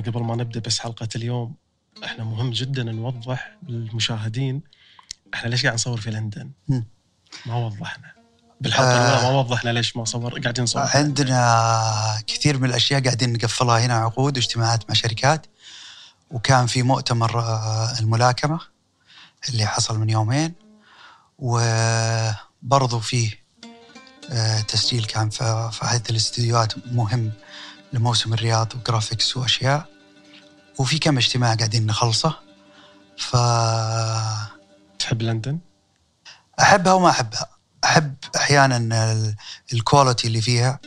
[0.00, 1.54] إحنا قبل ما نبدأ بس حلقة اليوم
[2.04, 4.62] إحنا مهم جدا نوضح للمشاهدين
[5.34, 6.50] إحنا ليش قاعد نصور في لندن؟
[7.46, 8.12] ما وضحنا.
[8.60, 9.18] بالحلقة آه.
[9.18, 10.82] الأولى ما وضحنا ليش ما صور قاعدين نصور.
[10.94, 15.46] عندنا كثير من الأشياء قاعدين نقفلها هنا عقود واجتماعات مع شركات.
[16.30, 18.60] وكان في مؤتمر آه، الملاكمة
[19.48, 20.54] اللي حصل من يومين.
[21.38, 23.34] وبرضو في
[24.30, 27.32] آه، تسجيل كان في في أحد الإستديوهات مهم.
[27.92, 29.86] لموسم الرياض و graphics وأشياء.
[30.78, 32.34] وفي كم اجتماع قاعدين نخلصه.
[33.18, 33.36] ف
[34.98, 35.58] تحب لندن؟
[36.60, 37.46] أحبها وما أحبها.
[37.84, 39.34] أحب أحيانا ال-
[39.72, 40.78] ال quality اللي فيها.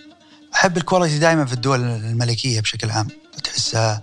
[0.55, 3.07] أحب ال quality دائما في الدول الملكية بشكل عام.
[3.43, 4.01] تحسها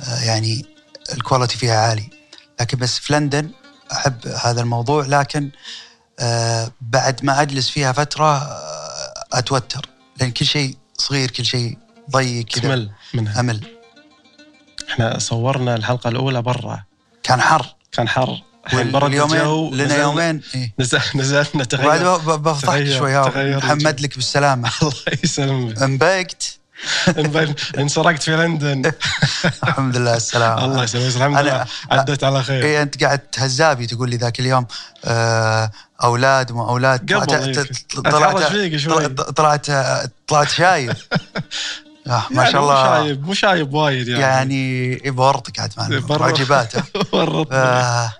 [0.00, 0.66] آه، يعني
[1.12, 2.10] ال quality فيها عالي.
[2.60, 3.50] لكن بس في لندن
[3.92, 5.06] أحب هذا الموضوع.
[5.06, 5.50] لكن
[6.20, 9.88] آه، بعد ما أجلس فيها فترة آه، أتوتر.
[10.20, 11.78] لأن كل شيء صغير كل شيء
[12.10, 12.62] ضيق كذا.
[12.62, 13.40] تمل منها.
[13.40, 13.60] أمل.
[14.90, 16.82] إحنا صورنا الحلقة الأولى برا.
[17.22, 17.66] كان حر.
[17.92, 18.42] كان حر.
[18.66, 20.40] الحين برد الجو لنا يومين.
[20.54, 20.74] إيه.
[20.80, 22.16] نزل نزلنا تغير.
[22.16, 23.20] ب- ب- بفضحك شوي.
[23.56, 24.70] محمد لك بالسلامة.
[24.82, 24.92] الله
[25.24, 25.82] يسلمك.
[25.82, 26.58] انبقت
[27.78, 28.92] انسرقت في لندن.
[29.68, 30.64] الحمد لله السلامة.
[30.64, 31.16] الله يسلمك.
[31.16, 31.66] الحمد لله.
[31.90, 32.64] عدت على خير.
[32.64, 34.66] اي أنت قاعد تهزابي تقول لي ذاك اليوم
[35.04, 35.70] آه،
[36.02, 37.12] أولاد وما أولاد.
[37.12, 37.26] قبل
[38.02, 39.08] طلعت فيك شوي.
[39.08, 39.66] طلعت
[40.26, 40.92] طلعت شايب.
[42.06, 42.84] آه، ما يعني شاء مو الله.
[42.84, 44.22] شايب مو شايب وايد يعني.
[44.22, 46.26] يعني بورطك عاد معنا برا.
[46.26, 46.72] واجبات
[47.12, 47.58] ورطني.
[47.58, 48.12] آه،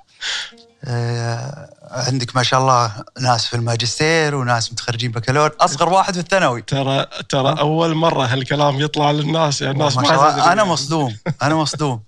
[0.84, 6.62] آه، عندك ما شاء الله ناس في الماجستير وناس متخرجين بكالور أصغر واحد في الثانوي.
[6.62, 10.32] ترى ترى أول مرة هالكلام يطلع للناس يعني الناس ما ما شاء الله.
[10.32, 10.52] تدري.
[10.52, 12.02] أنا مصدوم أنا مصدوم.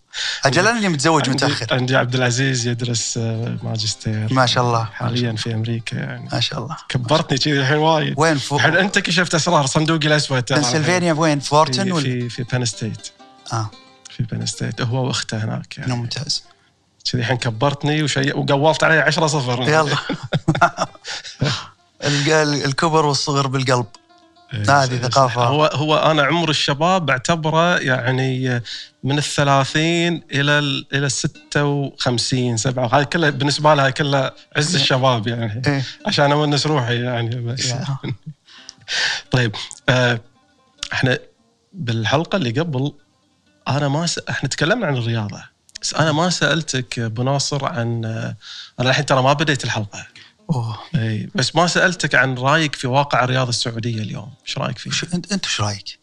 [0.44, 1.66] أجل أنا اللي متزوج عندي- متأخر.
[1.74, 4.32] عندي عبد العزيز يدرس آه، ماجستير.
[4.34, 4.84] ما شاء الله.
[4.84, 6.28] حاليا في أمريكا يعني.
[6.32, 6.76] ما شاء الله.
[6.88, 8.14] كبرتني كذي الحين وايد.
[8.16, 10.42] وين فوق؟ الحين أنت كشفت أسرار صندوقي الأسود.
[10.42, 13.08] ترى بنسلفانيا وين؟ فورتن في ولا؟ في, في Penn State
[13.52, 13.70] آه.
[14.10, 15.92] في Penn State هو وأخته هناك يعني.
[15.94, 16.44] ممتاز.
[17.12, 19.62] كذي الحين كبرتني وشي وقولت علي 10 صفر.
[19.62, 19.96] يلا.
[22.64, 23.86] الكبر والصغر بالقلب.
[24.50, 25.44] هذه ثقافة.
[25.44, 28.62] هو هو أنا عمر الشباب أعتبره يعني
[29.04, 35.26] من الثلاثين إلى ال إلى ال 56 7 هاي كلها بالنسبة لها كلها عز الشباب
[35.26, 35.84] يعني إيه.
[36.06, 37.74] عشان اونس روحي يعني بس.
[39.30, 39.54] طيب
[39.88, 40.20] آه
[40.92, 41.18] إحنا
[41.72, 42.92] بالحلقة اللي قبل
[43.68, 44.18] أنا ما س...
[44.18, 45.42] إحنا تكلمنا عن الرياضة
[45.82, 48.36] بس أنا ما سألتك أبو ناصر عن آه،
[48.80, 50.06] أنا الحين ترى ما بديت الحلقة
[50.50, 50.78] أوه.
[50.94, 54.32] إي بس ما سألتك عن رأيك في واقع الرياضه السعودية اليوم.
[54.46, 55.98] إيش رأيك فيه؟ أنت أنت إيش رأيك؟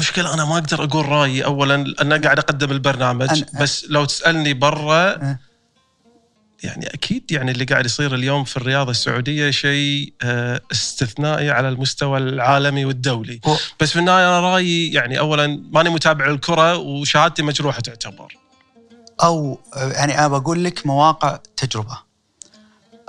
[0.00, 1.44] مشكلة أنا ما أقدر أقول رأيي.
[1.44, 5.38] أولا أنا قاعد أقدم البرنامج أنا- بس لو تسألني برا أه.
[6.62, 12.18] يعني أكيد يعني اللي قاعد يصير اليوم في الرياضة السعودية شيء آه، استثنائي على المستوى
[12.18, 13.40] العالمي والدولي.
[13.80, 18.36] بس في النهاية أنا رأيي يعني أولا ماني متابع للكرة وشهادتي مجروحة تعتبر.
[19.22, 22.07] أو يعني أنا بقول لك مواقع تجربة.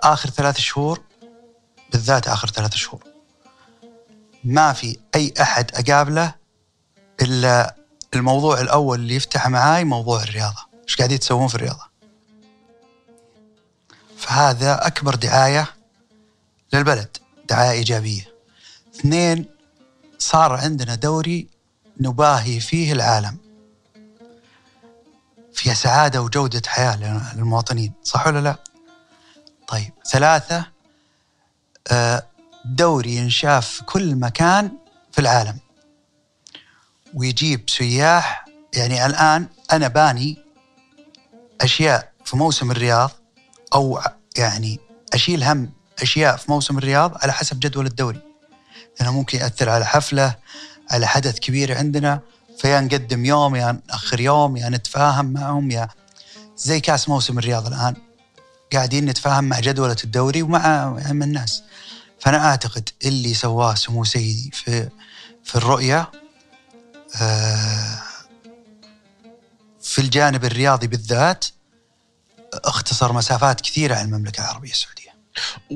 [0.03, 1.01] آخر ثلاث شهور
[1.91, 3.03] بالذات آخر ثلاث شهور.
[4.43, 6.35] ما في أي أحد أقابله
[7.21, 7.75] إلا
[8.13, 10.65] الموضوع الأول اللي يفتح معاي موضوع الرياضة.
[10.83, 11.89] إيش قاعدين تسوون في الرياضة؟
[14.17, 15.67] فهذا أكبر دعاية
[16.73, 17.17] للبلد
[17.49, 18.33] دعاية إيجابية.
[18.95, 19.45] اثنين
[20.19, 21.47] صار عندنا دوري
[21.99, 23.37] نباهي فيه العالم.
[25.53, 28.68] فيها سعادة وجودة حياة للمواطنين صح ولا لا؟
[29.69, 29.93] طيب.
[30.11, 30.65] ثلاثة
[31.91, 32.23] آه،
[32.65, 34.71] دوري ينشاف في كل مكان
[35.11, 35.57] في العالم.
[37.13, 40.37] ويجيب سياح يعني الآن أنا باني
[41.61, 43.11] أشياء في موسم الرياض
[43.75, 44.01] أو
[44.37, 44.79] يعني
[45.13, 45.71] أشيل هم
[46.01, 48.21] أشياء في موسم الرياض على حسب جدول الدوري.
[48.99, 50.35] لأنه ممكن يأثر على حفلة
[50.91, 52.19] على حدث كبير عندنا
[52.57, 55.87] فيا نقدم يوم يا نأخر يوم يا نتفاهم معهم يا
[56.57, 58.08] زي كأس موسم الرياض الآن.
[58.73, 61.63] قاعدين نتفاهم مع جدولة الدوري ومع هم الناس.
[62.19, 64.89] فأنا أعتقد اللي سواه سمو سيدي في
[65.43, 66.11] في الرؤية
[67.21, 67.99] آه،
[69.81, 71.45] في الجانب الرياضي بالذات
[72.53, 75.09] اختصر مسافات كثيرة على المملكة العربية السعودية.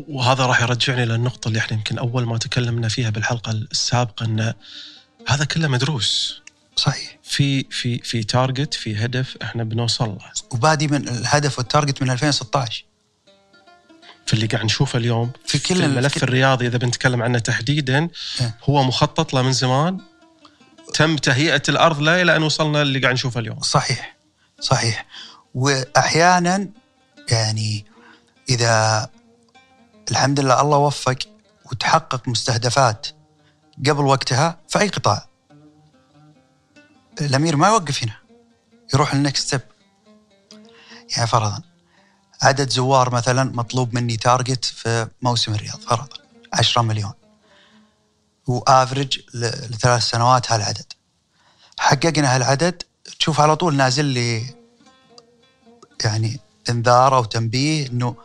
[0.07, 4.53] وهذا راح يرجعني للنقطة اللي إحنا يمكن أول ما تكلمنا فيها بالحلقة السابقة أن
[5.27, 6.42] هذا كله مدروس.
[6.75, 7.17] صحيح.
[7.23, 10.17] في في في target في هدف إحنا بنوصل له.
[10.51, 12.85] وبادي من الهدف وال target من 2016
[14.25, 17.39] في اللي قاعد نشوفه اليوم في كل في الملف في كل- الرياضي إذا بنتكلم عنه
[17.39, 18.09] تحديدا
[18.41, 18.55] إيه.
[18.69, 19.97] هو مخطط له من زمان.
[20.93, 23.59] تم تهيئة الأرض له إلى أن وصلنا اللي قاعد نشوفه اليوم.
[23.61, 24.15] صحيح.
[24.59, 25.05] صحيح.
[25.55, 26.69] واحيانا
[27.31, 27.85] يعني
[28.49, 29.09] إذا
[30.11, 31.15] الحمد لله الله وفق
[31.71, 33.07] وتحقق مستهدفات
[33.87, 35.27] قبل وقتها في اي قطاع.
[37.21, 38.15] الأمير ما يوقف هنا
[38.93, 39.61] يروح لل next step
[41.15, 41.61] يعني فرضا
[42.41, 46.17] عدد زوار مثلا مطلوب مني target في موسم الرياض فرضا
[46.53, 47.13] 10 مليون.
[48.47, 50.93] وافرج لثلاث سنوات هالعدد.
[51.79, 52.83] حققنا هالعدد
[53.19, 54.55] تشوف على طول نازل لي
[56.03, 56.39] يعني
[56.69, 58.15] انذار أو تنبيه إنه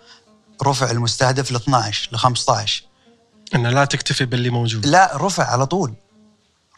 [0.63, 2.85] رفع المستهدف ل 12 ل 15
[3.55, 4.87] إنه لا تكتفي باللي موجود.
[4.87, 5.95] لا رفع على طول.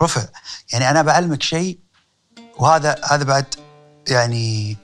[0.03, 0.27] رفع.
[0.73, 1.79] يعني أنا بعلمك شيء
[2.61, 3.45] وهذا هذا بعد
[4.09, 4.77] يعني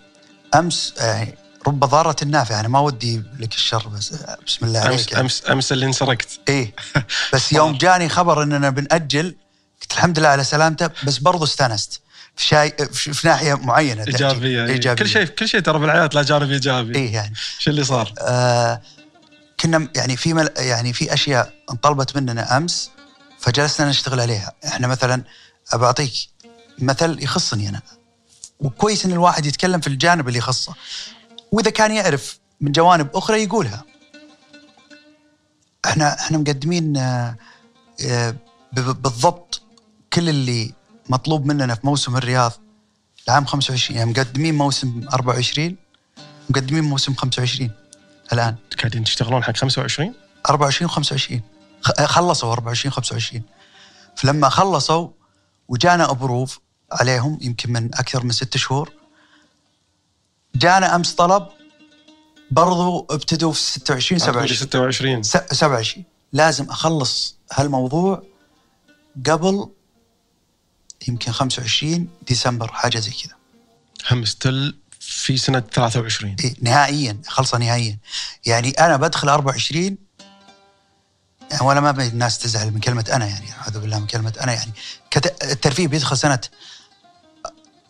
[0.54, 1.34] أمس يعني
[1.66, 4.14] رب ضارة نافعة أنا ما ودي لك الشر بس
[4.46, 6.28] بسم الله عليك أمس أمس أمس اللي انسرقت.
[6.48, 6.74] إيه.
[7.32, 9.36] بس يوم جاني خبر إننا بنأجل
[9.82, 12.00] قلت الحمد لله على سلامته بس برضو استانست.
[12.36, 14.26] في شاي في معينة تأجيل.
[14.26, 14.72] إيجابية إيه.
[14.72, 15.04] إيجابية.
[15.04, 16.94] كل شيء كل شيء ترى بالحياة لا جانب إيجابي.
[16.98, 17.34] إيه يعني.
[17.58, 18.80] شو اللي صار؟ آه
[19.60, 22.90] كنا يعني في مل يعني في أشياء انطلبت مننا أمس
[23.38, 25.22] فجلسنا نشتغل عليها، إحنا مثلا
[25.72, 26.12] بعطيك
[26.78, 27.82] مثل يخصني أنا.
[28.60, 30.74] وكويس إن الواحد يتكلم في الجانب اللي يخصه.
[31.52, 33.84] وإذا كان يعرف من جوانب أخرى يقولها.
[35.84, 37.36] إحنا إحنا مقدمين آه،
[38.04, 38.36] آه،
[38.72, 39.62] بالضبط
[40.12, 40.72] كل اللي
[41.08, 42.52] مطلوب مننا في موسم الرياض
[43.28, 45.76] العام 25 يعني مقدمين موسم 24
[46.50, 47.70] مقدمين موسم 25
[48.32, 48.56] الآن.
[48.78, 50.14] قاعدين تشتغلون حق 25
[50.50, 51.40] 24 و25
[52.04, 53.42] خلصوا 24 25
[54.16, 55.08] فلما خلصوا
[55.68, 56.60] وجانا أبروف
[56.92, 58.92] عليهم يمكن من أكثر من ست شهور.
[60.54, 61.46] جانا أمس طلب
[62.50, 68.22] برضو ابتدوا في 26 27 27 26 س- 27 لازم أخلص هالموضوع
[69.26, 69.68] قبل
[71.08, 73.34] يمكن 25 ديسمبر حاجة زي كذا.
[74.10, 77.98] هم ستيل في سنة 23 إيه نهائيا خلصه نهائيا.
[78.46, 79.96] يعني أنا بدخل 24
[81.50, 84.72] يعني ولا ما الناس تزعل من كلمة أنا يعني أعوذ بالله من كلمة أنا يعني.
[85.42, 86.40] الترفيه بيدخل سنة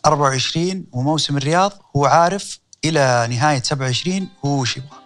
[0.06, 4.98] 24 وموسم الرياض هو عارف إلى نهاية 27 هو وش يبغى.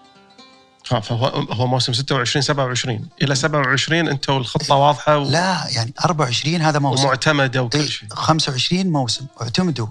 [0.84, 5.22] فهو هو موسم 26 27 إلى 27 أنتم الخطه واضحة و...
[5.22, 7.04] لا يعني 24 هذا موسم.
[7.04, 8.08] ومعتمدة وكل إيه، شيء.
[8.12, 9.26] 25 موسم.
[9.42, 9.86] اعتمدوا.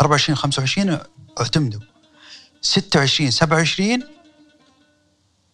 [0.00, 0.98] 24 25
[1.40, 1.80] اعتمدوا.
[2.62, 4.02] 26 27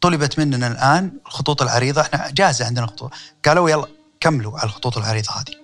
[0.00, 2.00] طلبت مننا الآن الخطوط العريضة.
[2.00, 3.12] إحنا جاهزة عندنا خطوط.
[3.44, 3.86] قالوا يلا
[4.20, 5.54] كملوا على الخطوط العريضة هذه.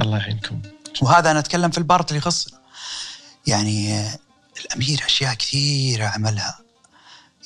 [0.00, 0.62] الله يعينكم.
[1.02, 2.58] وهذا أنا أتكلم في البارت اللي يخصنا
[3.46, 4.18] يعني آه،
[4.60, 6.58] الأمير أشياء كثيرة عملها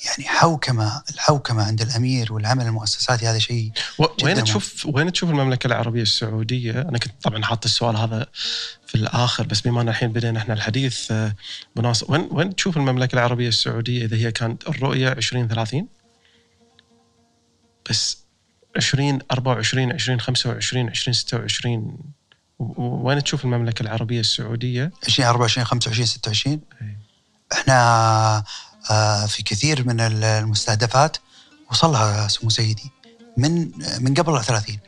[0.05, 3.71] يعني حوكمة الحوكمة عند الأمير والعمل المؤسساتي هذا شيء
[4.23, 4.35] وين.
[4.43, 8.25] تشوف وين تشوف المملكة العربية السعودية؟ أنا كنت طبعا حاط السؤال هذا
[8.87, 11.35] في الآخر بس بما أن الحين بدينا إحنا الحديث آه،
[11.75, 15.87] بناصر وين وين تشوف المملكة العربية السعودية إذا هي كانت الرؤية 2030
[17.89, 18.17] بس
[18.77, 22.03] 20 24 20 25 20 26 و- و-
[22.59, 26.97] وين تشوف المملكة العربية السعودية؟ 20 24 25 26 إيه.
[27.53, 28.43] إحنا
[28.91, 31.17] آه، في كثير من ال- المستهدفات
[31.71, 32.91] وصلها سمو سيدي
[33.37, 34.79] من من قبل 30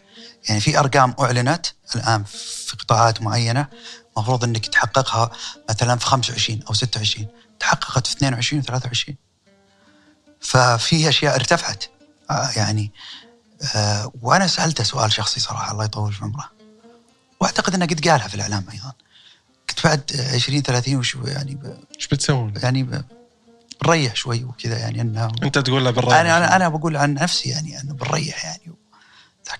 [0.49, 1.65] يعني في أرقام أعلنت
[1.95, 2.23] الآن
[2.67, 3.67] في قطاعات معينة
[4.17, 5.31] المفروض إنك تحققها
[5.69, 7.27] مثلا في 25 أو 26
[7.59, 9.17] تحققت في 22 و 23
[10.41, 11.83] ففي أشياء ارتفعت.
[12.29, 12.91] آه، يعني
[13.75, 16.49] آه، وأنا سألته سؤال شخصي صراحة الله يطول في عمره.
[17.41, 18.93] وأعتقد انه قد قالها في الإعلام أيضا.
[19.69, 21.57] قلت بعد 20 30 وشو يعني
[21.97, 23.03] إيش بتسوون؟ يعني ب-
[23.83, 27.49] بنريح شوي وكذا يعني انه أنت تقول له بالرأي أنا أنا أنا بقول عن نفسي
[27.49, 28.73] يعني إنه بنريح يعني.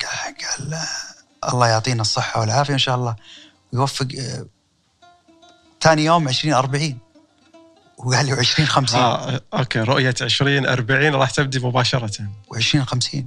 [0.01, 0.77] قال
[1.53, 3.15] الله يعطينا الصحة والعافية إن شاء الله.
[3.74, 4.46] ويوفق آه،
[5.82, 6.98] ثاني يوم 20 40
[7.98, 12.12] وقال لي 20 50 آه أوكي رؤية 20 40 راح تبدي مباشرة.
[12.53, 13.25] و20 50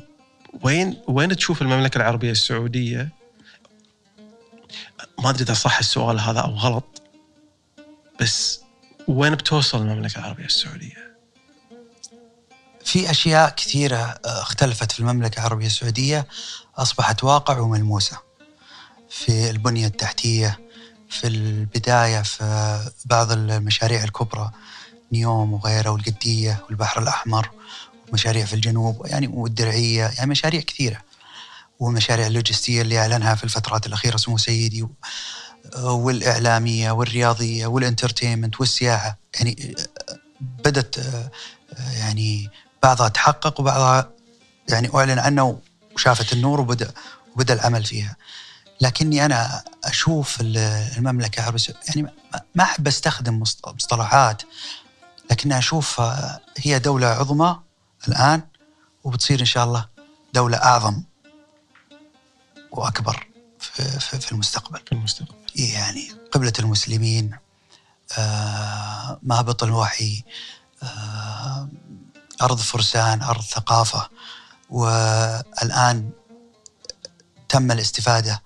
[0.63, 3.09] وين وين تشوف المملكة العربية السعودية؟
[5.19, 7.03] ما أدري إذا صح السؤال هذا أو غلط
[8.21, 8.61] بس
[9.09, 11.09] وين بتوصل المملكة العربية السعودية؟
[12.85, 16.27] في أشياء كثيرة آه، اختلفت في المملكة العربية السعودية
[16.77, 18.19] أصبحت واقع وملموسة
[19.11, 20.59] في البنية التحتية
[21.11, 24.51] في البداية في بعض المشاريع الكبرى
[25.13, 27.51] نيوم وغيرها والقدية والبحر الأحمر
[28.09, 31.08] ومشاريع في الجنوب يعني والدرعية يعني مشاريع كثيرة
[31.79, 34.91] والمشاريع اللوجستية اللي أعلنها في الفترات الأخيرة سمو سيدي و-
[35.77, 39.75] والإعلامية والرياضية والإنترتينمنت والسياحة يعني
[40.65, 41.05] بدت
[41.99, 42.51] يعني
[42.83, 44.11] بعضها تحقق وبعضها
[44.69, 45.61] يعني أعلن عنه
[45.95, 46.91] وشافت النور وبدأ
[47.35, 48.17] وبدأ العمل فيها.
[48.81, 50.57] لكني أنا أشوف ال-
[50.99, 52.11] المملكة العربيه السعودية- يعني ما-
[52.89, 54.43] أستخدم مصط- مصطلحات
[55.31, 57.61] لكن أشوفها هي دولة عظمى
[58.09, 58.43] الآن
[59.05, 59.89] وبتصير إن شاء الله
[60.35, 61.03] دولة أعظم
[62.71, 63.27] وأكبر
[63.61, 64.81] في في, في, المستقبل.
[64.87, 65.35] في المستقبل.
[65.57, 67.37] يعني قبلة المسلمين
[68.19, 70.25] آه، مهبط الوحي
[70.83, 71.69] آه،
[72.43, 74.09] أرض فرسان أرض ثقافة
[74.71, 76.11] والآن
[77.49, 78.43] تم الاستفادة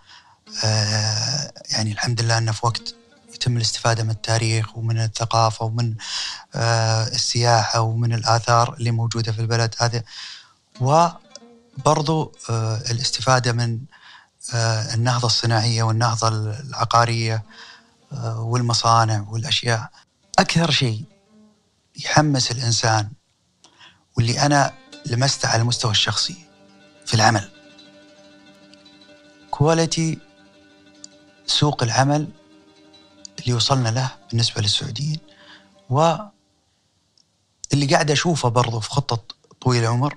[0.65, 2.95] آه، يعني الحمد لله أنه في وقت
[3.35, 5.95] يتم الاستفادة من التاريخ ومن الثقافة ومن
[6.55, 10.03] آه، السياحة ومن الآثار اللي موجودة في البلد هذا
[10.81, 13.79] وبرضو آه، الاستفادة من
[14.95, 17.43] النهضة الصناعية والنهضة العقارية
[18.37, 19.91] والمصانع والأشياء.
[20.39, 21.05] أكثر شيء
[22.05, 23.09] يحمس الإنسان
[24.17, 24.73] واللي أنا
[25.07, 26.37] لمسته على المستوى الشخصي
[27.07, 27.49] في العمل
[29.51, 30.19] كواليتي
[31.47, 32.29] سوق العمل
[33.41, 35.19] اللي وصلنا له بالنسبة للسعوديين
[35.91, 36.15] و
[37.73, 39.25] اللي قاعد أشوفه برضو في خطة
[39.61, 40.17] طويل العمر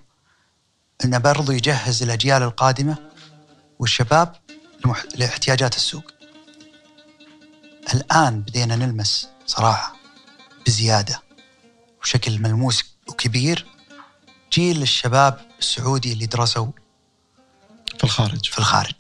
[1.05, 2.97] أنه برضو يجهز الأجيال القادمة
[3.79, 4.35] والشباب
[5.15, 6.11] لاحتياجات السوق.
[7.93, 9.95] الآن بدينا نلمس صراحة
[10.67, 11.21] بزيادة
[12.01, 13.65] وشكل ملموس وكبير
[14.53, 16.71] جيل الشباب السعودي اللي درسوا
[17.97, 18.45] في الخارج.
[18.45, 18.95] في الخارج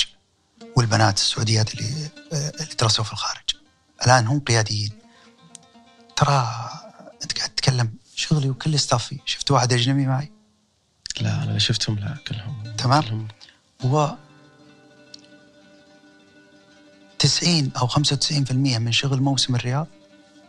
[0.77, 3.43] والبنات السعوديات اللي اللي درسوا في الخارج.
[4.05, 4.91] الآن هم قياديين.
[6.15, 6.69] ترى
[7.23, 10.31] أنت قاعد تتكلم شغلي وكل ستافي شفت واحد أجنبي معي؟
[11.21, 12.75] لا أنا شفتهم لا كلهم.
[12.77, 13.01] تمام.
[13.03, 13.27] كلهم.
[13.85, 14.17] هو
[17.25, 19.87] 90 أو 95% من شغل موسم الرياض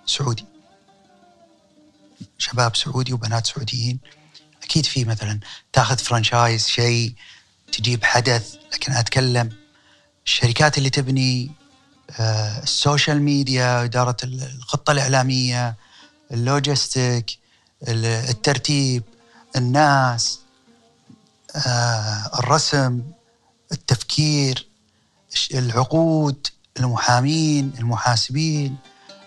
[0.07, 0.45] سعودي.
[2.39, 3.99] شباب سعودي وبنات سعوديين.
[4.63, 5.41] أكيد في مثلا
[5.73, 7.15] تأخذ franchise شيء
[7.73, 9.53] تجيب حدث لكن أتكلم
[10.27, 11.51] الشركات اللي تبني
[12.21, 15.77] آه، ال social media إدارة الخطة الإعلامية
[16.33, 17.39] ال logistics
[17.89, 19.03] الترتيب
[19.57, 20.41] الناس
[21.57, 23.03] آه، الرسم
[23.73, 24.69] التفكير
[25.55, 26.47] العقود.
[26.81, 28.77] المحامين المحاسبين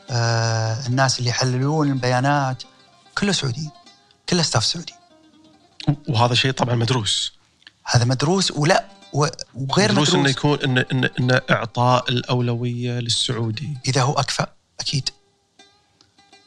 [0.10, 2.63] آه، الناس اللي يحللون البيانات
[3.18, 3.70] كله سعودي
[4.29, 4.94] كله ستاف سعودي.
[6.08, 7.34] وهذا شيء طبعا مدروس.
[7.86, 13.77] هذا مدروس ولا وغير مدروس, إنه يكون انه إن إن إعطاء الأولوية للسعودي.
[13.88, 14.48] إذا هو أكفأ
[14.79, 15.10] أكيد.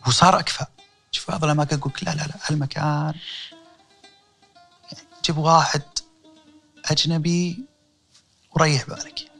[0.07, 0.67] وصار أكفأ.
[1.13, 3.15] شوف بعض الاماكن يقول لا لا لا هالمكان
[5.25, 5.83] جيب واحد
[6.85, 7.65] أجنبي
[8.53, 9.32] وريح بالك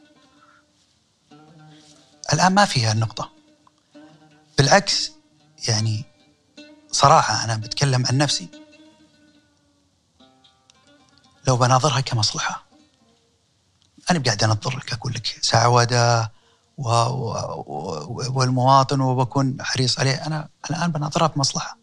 [2.33, 3.31] الآن ما فيها النقطة.
[4.59, 5.13] بالعكس
[5.69, 6.05] يعني
[6.91, 8.49] صراحة أنا بتكلم عن نفسي.
[11.49, 12.65] لو بناظرها كمصلحة
[14.11, 16.33] أنا قاعد أنظر لك أقول لك سعوده
[16.79, 16.89] و...
[16.91, 18.31] و...
[18.39, 20.27] والمواطن وبكون حريص عليه.
[20.27, 21.79] أنا الآن بناظرها بمصلحة.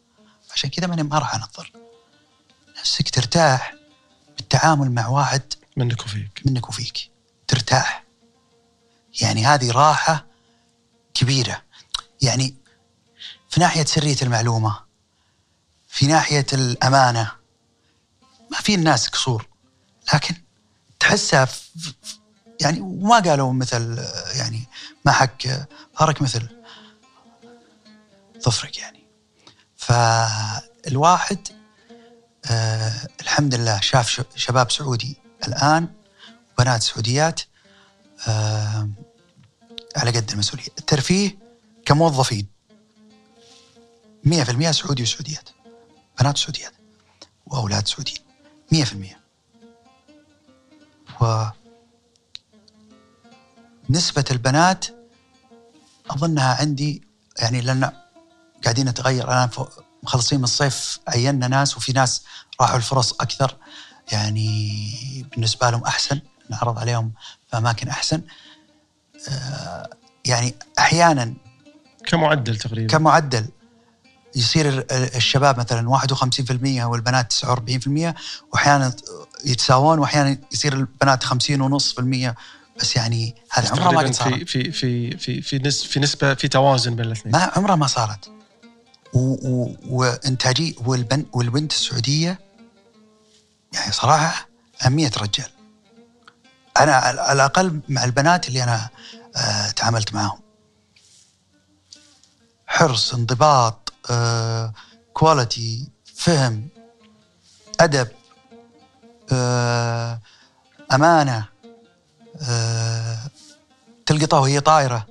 [0.54, 1.72] عشان كذا ماني ما راح أنظر.
[2.80, 3.76] نفسك ترتاح
[4.38, 6.42] بالتعامل مع واحد منك وفيك.
[6.46, 7.12] منك وفيك.
[7.48, 8.04] ترتاح.
[9.22, 10.29] يعني هذه راحة
[11.20, 11.62] كبيرة.
[12.22, 12.56] يعني
[13.50, 14.80] في ناحية سرية المعلومة
[15.88, 17.32] في ناحية الأمانة
[18.52, 19.48] ما في الناس قصور.
[20.14, 20.36] لكن
[21.00, 21.48] تحسها
[22.62, 24.68] يعني وما قالوا مثل يعني
[25.06, 25.68] ما حك
[26.00, 26.48] ظهرك مثل
[28.40, 29.04] ظفرك يعني.
[29.78, 31.48] فالواحد
[32.46, 35.88] آه الحمد لله شاف شباب سعودي الآن
[36.54, 37.42] وبنات سعوديات
[38.28, 38.90] آه
[40.00, 40.68] على قد المسؤولية.
[40.80, 41.38] الترفيه
[41.86, 42.48] كموظفين.
[44.24, 45.50] 100% سعودي وسعوديات.
[46.20, 46.74] بنات سعوديات.
[47.46, 48.20] وأولاد سعوديين.
[48.72, 49.20] 100%
[53.90, 54.86] ونسبة البنات
[56.10, 57.08] أظنها عندي
[57.40, 57.92] يعني لأن
[58.64, 59.24] قاعدين نتغير.
[59.28, 59.50] الآن
[60.04, 62.24] مخلصين من الصيف عينا ناس وفي ناس
[62.62, 63.58] راحوا الفرص أكثر.
[64.12, 66.22] يعني بالنسبة لهم أحسن.
[66.50, 67.14] نعرض عليهم
[67.52, 68.22] في أماكن أحسن.
[70.26, 71.34] يعني أحيانا
[72.06, 72.88] كمعدل تقريبا.
[72.88, 73.46] كمعدل
[74.36, 78.14] يصير الشباب مثلا 51% والبنات 49%
[78.54, 78.94] وأحيانا
[79.46, 82.36] يتساوون وأحيانا يصير البنات 50 ونص في المية.
[82.80, 84.34] بس يعني هذا عمرها ما قد صارت.
[84.34, 87.36] في في في في في, في نسبة في توازن بين الاثنين.
[87.36, 88.30] ما عمرها ما صارت.
[89.14, 92.40] وانتاجي والبن والبنت السعودية
[93.74, 94.50] يعني صراحة
[94.88, 95.50] 100 رجال.
[96.80, 98.90] أنا على الأقل مع البنات اللي أنا
[99.36, 100.40] آه تعاملت معهم
[102.68, 104.74] حرص انضباط آه
[105.14, 106.70] كواليتي فهم
[107.80, 108.08] أدب
[109.32, 110.22] آه،
[110.94, 111.46] أمانة
[112.42, 113.18] آه،
[114.06, 115.08] تلقطها وهي طايره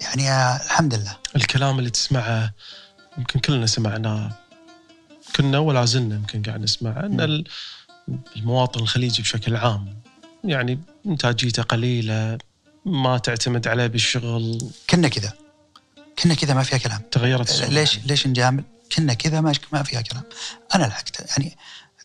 [0.00, 1.16] يعني الحمد لله.
[1.36, 2.52] الكلام اللي تسمعه
[3.18, 4.32] يمكن كلنا سمعناه.
[5.36, 7.44] كنا ولا زلنا يمكن قاعد نسمع إن
[8.36, 9.99] المواطن الخليجي بشكل عام
[10.44, 12.38] يعني إنتاجيته قليلة
[12.84, 14.58] ما تعتمد عليه بالشغل.
[14.90, 15.32] كنا كذا.
[16.22, 17.02] كنا كذا ما فيها كلام.
[17.10, 17.68] تغيرت السوق.
[17.68, 18.64] ليش ليش نجامل؟
[18.96, 20.22] كنا كذا ما ما فيها كلام.
[20.74, 21.56] أنا لحقت يعني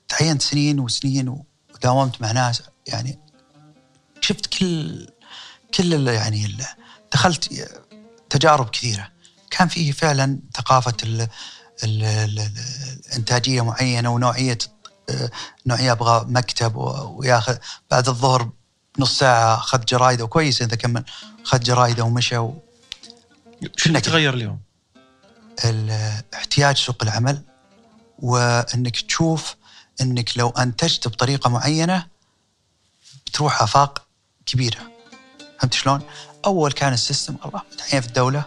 [0.08, 1.44] تعينت سنين وسنين
[1.76, 3.20] وداومت مع ناس يعني
[4.22, 5.08] شفت كل
[5.74, 6.58] كل يعني
[7.14, 7.70] دخلت
[8.30, 9.12] تجارب كثيرة.
[9.52, 11.22] كان فيه فعلا ثقافة ال
[11.84, 12.52] ال ال ال
[13.08, 14.58] الانتاجيه معينة ونوعية
[15.66, 17.58] نوعيه أبغى مكتب وياخذ
[17.92, 18.50] بعد الظهر
[19.00, 21.04] نص ساعة أخذ جرايده وكويس إذا كمل
[21.46, 22.62] أخذ جرايده ومشى و-
[23.76, 24.02] شو اللي.
[24.02, 24.60] تغير اليوم؟
[25.66, 27.42] ال- احتياج سوق العمل
[28.20, 29.56] وإنك تشوف
[30.02, 32.08] إنك لو أنتجت بطريقة معينة
[33.28, 34.06] بتروح آفاق
[34.46, 34.80] كبيرة
[35.60, 36.02] فهمت شلون؟
[36.46, 38.44] أول كان السيستم الله متعين في الدولة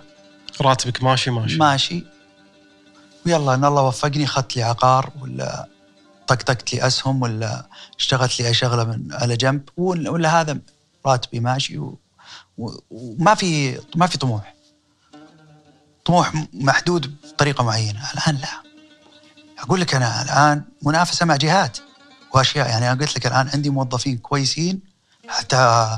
[0.60, 2.04] راتبك ماشي ماشي ماشي
[3.26, 5.66] ويلا إن الله وفقني اخذت لي عقار ولا
[6.28, 7.66] طقطقت لي أسهم ولا
[7.99, 10.58] اشتغلت لي أي شغلة من على جنب ولا هذا
[11.06, 11.99] راتبي ماشي و-
[12.58, 14.54] و- وما في ما في طموح.
[16.04, 18.00] طموح محدود بطريقة معينة.
[18.14, 18.49] الآن لا.
[19.58, 21.78] أقول لك أنا الآن منافسة مع جهات
[22.35, 22.68] وأشياء.
[22.68, 24.80] يعني أنا قلت لك الآن عندي موظفين كويسين
[25.28, 25.88] حتى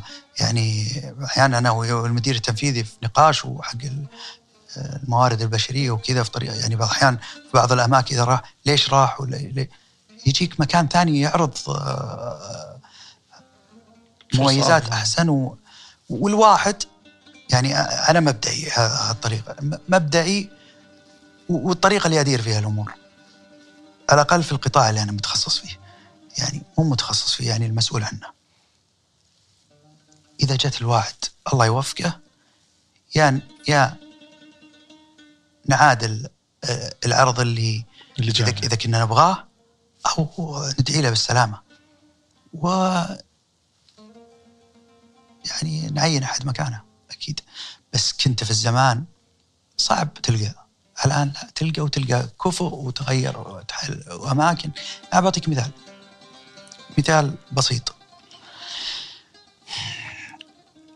[0.41, 0.87] يعني
[1.25, 4.07] أحيانا أنا والمدير التنفيذي في نقاش وحق ال-
[4.77, 9.21] الموارد البشرية وكذا في طريقة يعني بعض الاحيان في بعض الأماكن إذا راح ليش راح؟
[9.21, 9.67] ولا
[10.27, 12.79] يجيك مكان ثاني يعرض آه،
[14.35, 14.89] مميزات.
[14.89, 15.59] أحسن و...
[16.11, 16.83] والواحد
[17.51, 19.57] يعني أنا مبدئي هالطريقة
[19.89, 20.51] مبدئي
[21.49, 22.95] والطريقة اللي أدير فيها الأمور
[24.11, 25.81] على الأقل في القطاع اللي أنا متخصص فيه
[26.39, 28.27] يعني مو متخصص فيه يعني المسؤول عنه
[30.41, 31.15] إذا جت الواحد
[31.53, 32.19] الله يوفقه
[33.15, 33.97] يا يا
[35.67, 36.29] نعادل
[36.65, 37.85] آه، العرض اللي
[38.19, 39.50] اللي إذا كنا نبغاه
[40.07, 41.61] أو ندعي له بالسلامة.
[42.53, 42.69] و
[45.45, 47.41] يعني نعين أحد مكانه أكيد.
[47.93, 49.05] بس كنت في الزمان
[49.77, 50.67] صعب تلقى.
[51.07, 54.71] الآن لا تلقى وتلقى كفؤ وتغير وتحل وأماكن.
[55.13, 55.71] أنا بعطيك مثال.
[56.99, 57.95] مثال بسيط.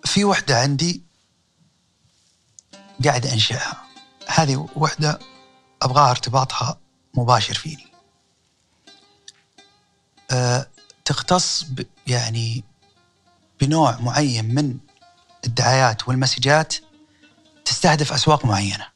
[0.04, 1.02] في وحدة عندي
[3.04, 3.84] قاعد أنشئها.
[4.26, 5.18] هذه وحدة
[5.82, 6.80] أبغاها ارتباطها
[7.14, 7.93] مباشر فيني.
[11.04, 12.64] تختص ب يعني
[13.60, 14.78] بنوع معين من
[15.46, 16.74] الدعايات والمسجات
[17.64, 18.86] تستهدف أسواق معينة.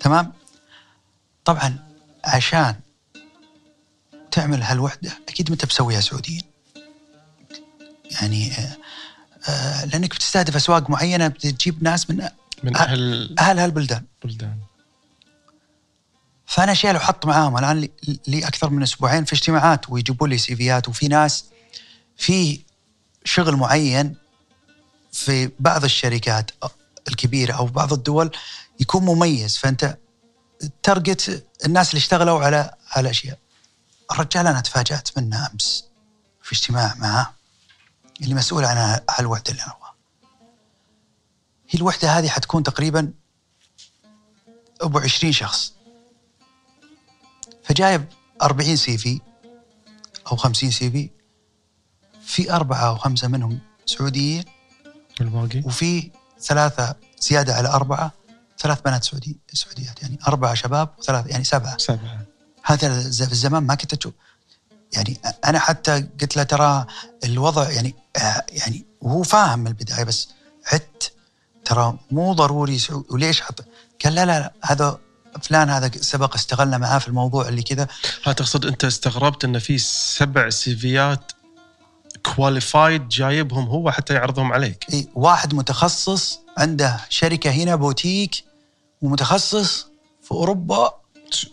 [0.00, 0.32] تمام؟
[1.44, 1.78] طبعا
[2.24, 2.74] عشان
[4.30, 6.42] تعمل هالوحدة أكيد ما انت بسويها سعوديين؟
[8.10, 8.76] يعني آه،
[9.48, 12.28] آه، لأنك بتستهدف أسواق معينة بتجيب ناس من
[12.62, 14.04] من أهل أهل هالبلدان.
[14.24, 14.58] البلدان
[16.46, 17.88] فأنا شيل وحط معاهم الآن
[18.26, 21.44] لي, أكثر من أسبوعين في اجتماعات ويجيبوا لي سيفيات وفي ناس
[22.16, 22.60] في
[23.24, 24.16] شغل معين
[25.12, 26.50] في بعض الشركات
[27.08, 28.30] الكبيرة أو بعض الدول
[28.80, 29.96] يكون مميز فأنت
[30.82, 33.38] ترجت الناس اللي اشتغلوا على على أشياء.
[34.12, 35.84] الرجال أنا تفاجأت منه أمس
[36.42, 37.34] في اجتماع معاه
[38.22, 39.94] اللي مسؤول عن هالوحده اللي أنا أبغاها.
[41.68, 43.12] هي الوحدة هذه حتكون تقريبا
[44.80, 45.75] ابو 20 شخص.
[47.68, 48.04] فجايب
[48.42, 49.20] 40 CV
[50.32, 51.10] أو 50 CV.
[52.24, 54.44] في أربعة أو خمسة منهم سعوديين.
[55.20, 58.12] والباقي وفي ثلاثة زيادة على أربعة
[58.58, 61.78] ثلاث بنات سعودي سعوديات يعني أربعة شباب وثلاثه يعني سبعة.
[61.78, 62.26] سبعة.
[62.64, 64.14] هذا في الزمان ما كنت أشوف
[64.92, 66.86] يعني أنا حتى قلت له ترى
[67.24, 70.28] الوضع يعني آه، يعني وهو فاهم من البداية بس
[70.72, 71.12] عدت.
[71.64, 73.64] ترى مو ضروري وليش حط؟
[74.04, 74.98] قال لا لا, لا هذا
[75.42, 77.88] فلان هذا سبق اشتغلنا معاه في الموضوع اللي كذا.
[78.24, 81.32] ها تقصد أنت استغربت إن في سبع CVات
[82.34, 84.86] qualified جايبهم هو حتى يعرضهم عليك.
[84.92, 88.44] إيه، واحد متخصص عنده شركة هنا بوتيك
[89.02, 89.86] ومتخصص
[90.22, 90.94] في أوروبا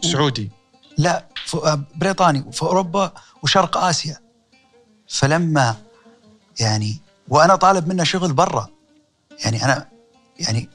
[0.02, 0.52] سعودي.
[0.98, 4.18] لا في آه، بريطاني في أوروبا وشرق آسيا.
[5.08, 5.76] فلما
[6.60, 8.70] يعني وأنا طالب منه شغل برا.
[9.46, 9.88] يعني أنا
[10.40, 10.70] يعني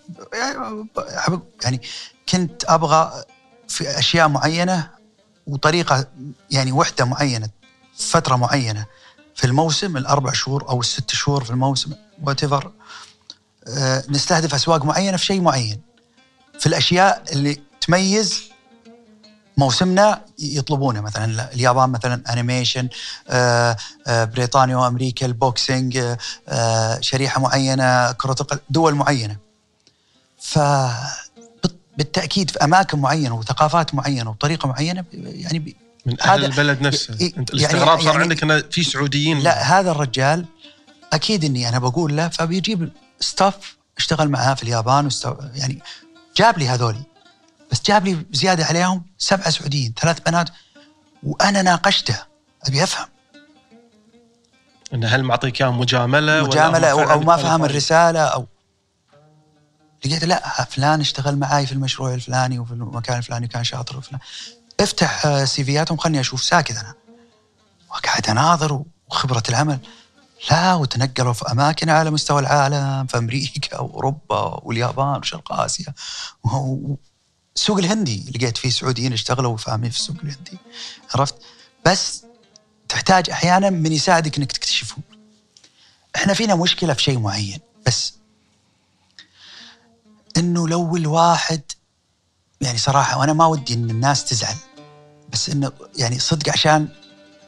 [1.64, 1.80] يعني
[2.28, 3.24] كنت أبغى
[3.68, 4.90] في أشياء معينة
[5.46, 6.06] وطريقة
[6.50, 7.48] يعني وحدة معينة
[7.96, 8.86] فترة معينة.
[9.34, 12.40] في الموسم الأربع شهور أو الست شهور في الموسم وات
[14.08, 15.80] نستهدف أسواق معينة في شيء معين.
[16.60, 18.42] في الأشياء اللي تميز
[19.56, 22.88] موسمنا يطلبونه مثلا اليابان مثلا animation
[23.28, 29.36] آه، آه، بريطانيا وأمريكا ال boxing آه، آه، شريحة معينة كرة القدم دول معينة.
[30.38, 30.58] ف
[31.98, 37.12] بالتأكيد في أماكن معينة وثقافات معينة وطريقة معينة يعني من أهل هذا- البلد نفسه.
[37.14, 39.38] أنت يعني- الاستغراب صار يعني- عندك انه في سعوديين.
[39.38, 40.44] لا هذا الرجال
[41.12, 45.08] أكيد إني أنا بقول له فبيجيب ستاف اشتغل معاه في اليابان
[45.54, 45.78] يعني
[46.36, 47.02] جاب لي هذولي.
[47.72, 50.48] بس جاب لي زيادة عليهم سبعة سعوديين ثلاث بنات
[51.22, 52.16] وأنا ناقشته.
[52.66, 53.06] أبي أفهم.
[54.94, 58.46] انه هل معطيك اياه مجاملة مجاملة ولا أو, أو ما فهم الرسالة أو
[60.04, 64.20] لقيت لا فلان اشتغل معي في المشروع الفلاني وفي المكان الفلاني كان شاطر وفلان.
[64.80, 66.94] افتح آه، سيفياتهم خلني أشوف ساكت أنا.
[67.90, 69.78] وقاعد أناظر وخبرة العمل.
[70.50, 75.94] لا وتنقلوا في أماكن على مستوى العالم في أمريكا وأوروبا واليابان وشرق آسيا.
[77.56, 80.58] السوق الهندي لقيت فيه سعوديين اشتغلوا وفاهمين في السوق الهندي.
[81.14, 81.34] عرفت؟
[81.86, 82.24] بس
[82.88, 84.96] تحتاج أحيانا من يساعدك إنك تكتشفه.
[86.16, 88.17] إحنا فينا مشكلة في شيء معين بس
[90.38, 91.60] إنه لو الواحد
[92.60, 94.56] يعني صراحة وأنا ما ودي إن الناس تزعل
[95.32, 96.88] بس إنه يعني صدق عشان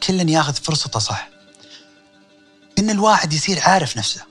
[0.02, 1.28] كل ياخذ فرصته صح.
[2.78, 4.22] إن الواحد يصير عارف نفسه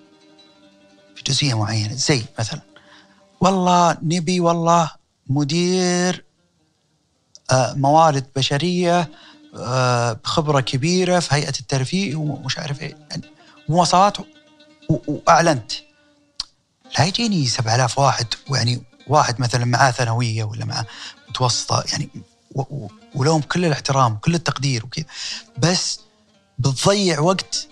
[1.15, 2.61] في جزئية معينة زي مثلا
[3.41, 4.91] والله نبي والله
[5.27, 6.25] مدير
[7.51, 9.09] آه، موارد بشرية
[9.55, 13.23] آه، بخبرة كبيرة في هيئة الترفيه ومش عارف إيه يعني
[13.69, 14.17] مواصفات
[14.89, 15.71] وأعلنت.
[16.97, 20.86] لا يجيني 7000 واحد ويعني واحد مثلا معاه ثانوية ولا معاه
[21.30, 22.10] متوسطة يعني
[23.15, 25.06] ولهم كل الاحترام وكل التقدير وكذا.
[25.58, 25.99] بس
[26.60, 27.67] بتضيع وقت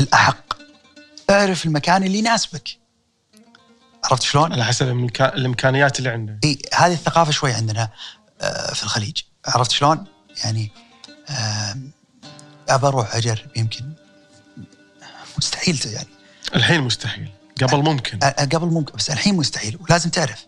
[0.00, 0.60] الأحق.
[1.30, 2.68] اعرف المكان اللي يناسبك.
[4.04, 7.88] عرفت شلون؟ على حسب الإمكانيات اللي عندنا إي هذه الثقافة شوي عندنا
[8.40, 9.22] آه، في الخليج.
[9.46, 10.04] عرفت شلون؟
[10.44, 10.72] يعني
[12.68, 13.92] أبى أروح أجرب يمكن
[15.38, 16.08] مستحيل يعني.
[16.54, 17.30] الحين مستحيل.
[17.62, 18.18] قبل ممكن.
[18.18, 20.46] قبل ممكن بس الحين مستحيل ولازم تعرف.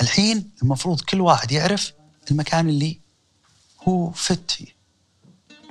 [0.00, 1.92] الحين المفروض كل واحد يعرف
[2.30, 3.00] المكان اللي
[3.88, 4.80] هو فت فيه.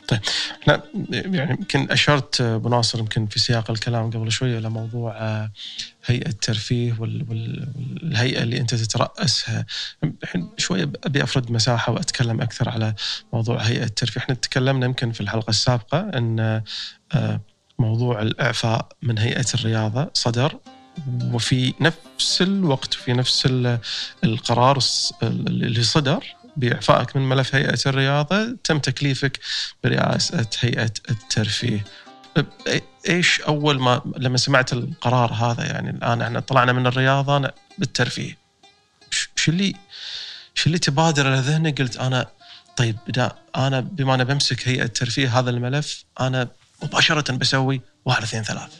[0.10, 0.20] طيب.
[0.62, 5.52] إحنا يعني يمكن أشرت أبو ناصر يمكن في سياق الكلام قبل شوية إلى موضوع آه،
[6.06, 9.66] هيئة الترفيه والهيئة اللي أنت تترأسها.
[10.04, 12.94] الحين شوية أبي أفرد مساحة وأتكلم أكثر على
[13.34, 14.22] موضوع هيئة الترفيه.
[14.22, 16.62] إحنا تكلمنا يمكن في الحلقة السابقة أن
[17.14, 17.42] آه،
[17.80, 20.60] موضوع الاعفاء من هيئة الرياضة صدر.
[21.34, 23.46] وفي نفس الوقت في نفس
[24.24, 24.80] القرار
[25.24, 26.24] اللي صدر
[26.58, 29.40] بإعفائك من ملف هيئة الرياضة تم تكليفك
[29.84, 31.86] برئاسة هيئة الترفيه.
[33.10, 38.38] إيش أول ما لما سمعت القرار هذا يعني الآن إحنا طلعنا من الرياضة بالترفيه.
[39.36, 39.76] شو اللي
[40.54, 42.28] شو اللي تبادر إلى ذهنك؟ قلت أنا
[42.78, 42.98] طيب
[43.56, 46.48] أنا بما أنا بمسك هيئة ترفيه هذا الملف أنا
[46.84, 48.72] مباشرة بسوي واحد اثنين ثلاث.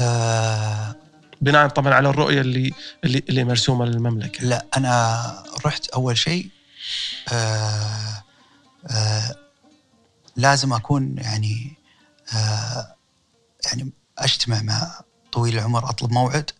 [0.00, 0.94] آه
[1.40, 2.72] بناء طبعا على الرؤية اللي
[3.04, 6.50] اللي, اللي مرسومة للمملكة لا أنا رحت أول شيء
[7.32, 8.22] آه
[8.90, 9.36] آه
[10.36, 11.76] لازم أكون يعني
[12.34, 12.94] آه
[13.66, 15.00] يعني أجتمع مع
[15.32, 16.50] طويل العمر أطلب موعد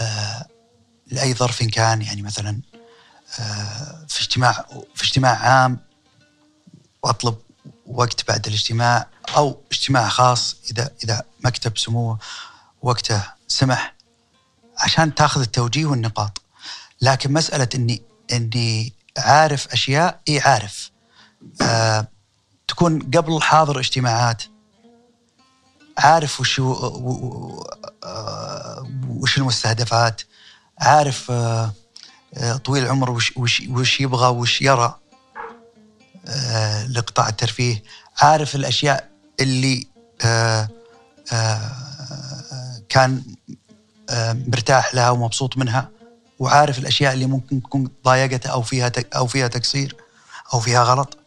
[0.00, 0.46] آه
[1.06, 2.60] لأي ظرف كان يعني مثلا
[3.40, 4.52] آه في اجتماع
[4.94, 5.78] في اجتماع عام
[7.02, 7.38] وأطلب
[7.94, 12.18] وقت بعد الاجتماع أو اجتماع خاص إذا إذا مكتب سموه
[12.82, 13.94] وقته سمح
[14.78, 16.42] عشان تاخذ التوجيه والنقاط.
[17.02, 20.90] لكن مسألة إني إني عارف أشياء إي عارف.
[21.62, 22.06] آه
[22.68, 24.42] تكون قبل حاضر اجتماعات
[25.98, 30.22] عارف وش آه وش المستهدفات
[30.78, 31.72] عارف آه,
[32.34, 34.98] آه، طويل العمر وش وش وش يبغى وش يرى.
[36.26, 37.82] آه لقطاع الترفيه
[38.18, 39.08] عارف الأشياء
[39.40, 39.86] اللي
[40.24, 40.68] آه
[41.32, 41.70] آه
[42.88, 43.22] كان
[44.48, 45.88] مرتاح لها ومبسوط منها
[46.38, 49.96] وعارف الأشياء اللي ممكن تكون ضايقته أو فيها أو فيها تقصير
[50.54, 51.18] أو فيها غلط.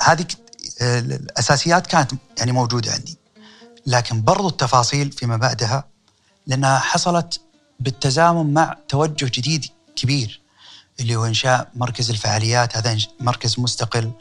[0.00, 0.26] هذه
[0.80, 3.18] الأساسيات كانت يعني موجودة عندي.
[3.86, 5.84] لكن برضو التفاصيل فيما بعدها
[6.46, 7.40] لأنها حصلت
[7.80, 10.40] بالتزامن مع توجه جديد كبير.
[11.00, 14.12] اللي هو إنشاء مركز الفعاليات هذا مركز مستقل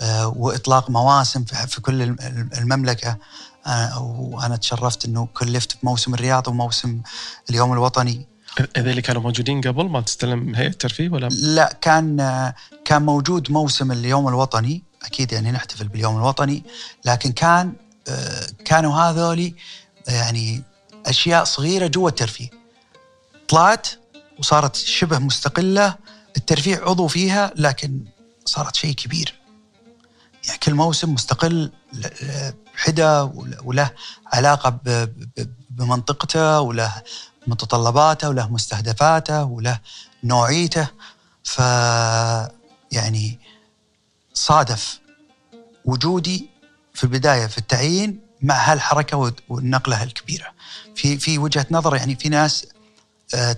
[0.00, 2.02] آه، وإطلاق مواسم في كل
[2.58, 3.16] المملكة
[4.00, 7.00] وأنا تشرفت إنه كلفت بموسم الرياض وموسم
[7.50, 8.26] اليوم الوطني
[8.76, 12.16] هذول اللي كانوا موجودين قبل ما تستلم هيئه الترفيه ولا؟ لا كان
[12.84, 16.62] كان موجود موسم اليوم الوطني أكيد يعني نحتفل باليوم الوطني
[17.04, 17.72] لكن كان
[18.64, 19.54] كانوا هذولي
[20.08, 20.62] يعني
[21.06, 22.48] أشياء صغيرة جوا الترفيه.
[23.48, 23.88] طلعت
[24.40, 25.94] وصارت شبه مستقلة
[26.36, 28.04] الترفيه عضو فيها لكن
[28.44, 29.34] صارت شيء كبير.
[30.46, 31.72] يعني كل موسم مستقل
[32.76, 33.24] حدة
[33.64, 33.90] وله
[34.32, 34.78] علاقة
[35.70, 37.02] بمنطقته وله
[37.46, 39.78] متطلباته وله مستهدفاته وله
[40.24, 40.88] نوعيته
[41.44, 41.58] ف
[42.92, 43.38] يعني
[44.34, 45.00] صادف
[45.84, 46.50] وجودي
[46.94, 50.46] في البداية في التعيين مع هالحركة والنقلة الكبيرة.
[50.96, 52.66] في في وجهة نظر يعني في ناس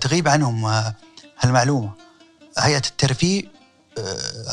[0.01, 0.95] تغيب عنهم آه،
[1.39, 1.91] هالمعلومة.
[2.57, 3.43] هيئة الترفيه
[3.97, 4.01] آه،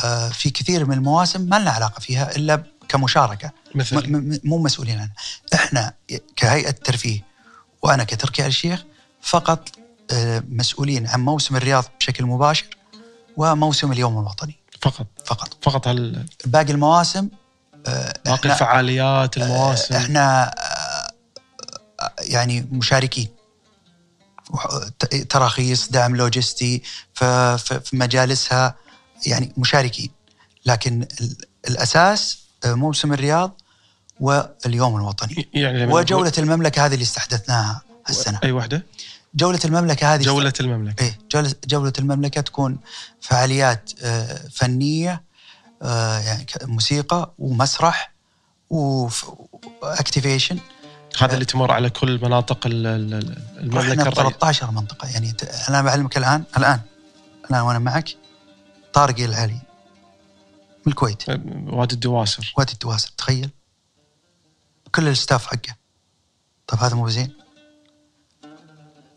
[0.05, 5.15] آه، في كثير من المواسم ما لنا علاقة فيها إلا كمشاركة مثل مو مسؤولين عنها.
[5.55, 5.93] إحنا
[6.37, 7.25] كهيئة ترفيه
[7.83, 8.85] وأنا كتركي آل الشيخ
[9.23, 9.69] فقط
[10.13, 12.67] آه، مسؤولين عن موسم الرياض بشكل مباشر
[13.37, 15.57] وموسم اليوم الوطني فقط فقط.
[15.63, 17.29] فقط هال باقي المواسم
[17.87, 21.13] آه، باقي الفعاليات المواسم إحنا آه،
[22.01, 23.29] آه، يعني مشاركين
[25.29, 26.83] تراخيص دعم لوجستي
[27.15, 28.75] في مجالسها
[29.27, 30.11] يعني مشاركين.
[30.67, 31.37] لكن ال-
[31.69, 33.61] الأساس آه، موسم الرياض
[34.21, 35.49] واليوم الوطني.
[35.55, 38.41] يعني وجولة المملكة هذه اللي استحدثناها هالسنة.
[38.45, 38.87] أي وحدة؟
[39.35, 41.03] جولة المملكة هذه جولة المملكة.
[41.05, 42.79] إيه جولة, جولة المملكة تكون
[43.21, 45.23] فعاليات آه، فنية
[45.83, 48.13] آه، يعني موسيقى ومسرح
[48.71, 50.59] واكتيفيشن
[51.19, 54.11] هذا اللي تمر على كل مناطق ال- ال- ال- المملكة الرئيسية.
[54.11, 55.09] 13 منطقة.
[55.09, 55.33] يعني
[55.69, 56.81] أنا بعلمك الآن الآن
[57.51, 58.17] الآن وأنا معك
[58.93, 59.53] طارق العلي
[60.87, 61.29] من الكويت.
[61.69, 62.53] وادي الدواسر.
[62.57, 63.51] وادي الدواسر تخيل.
[64.95, 65.75] كل الستاف حقه.
[66.67, 67.33] طيب هذا مو زين؟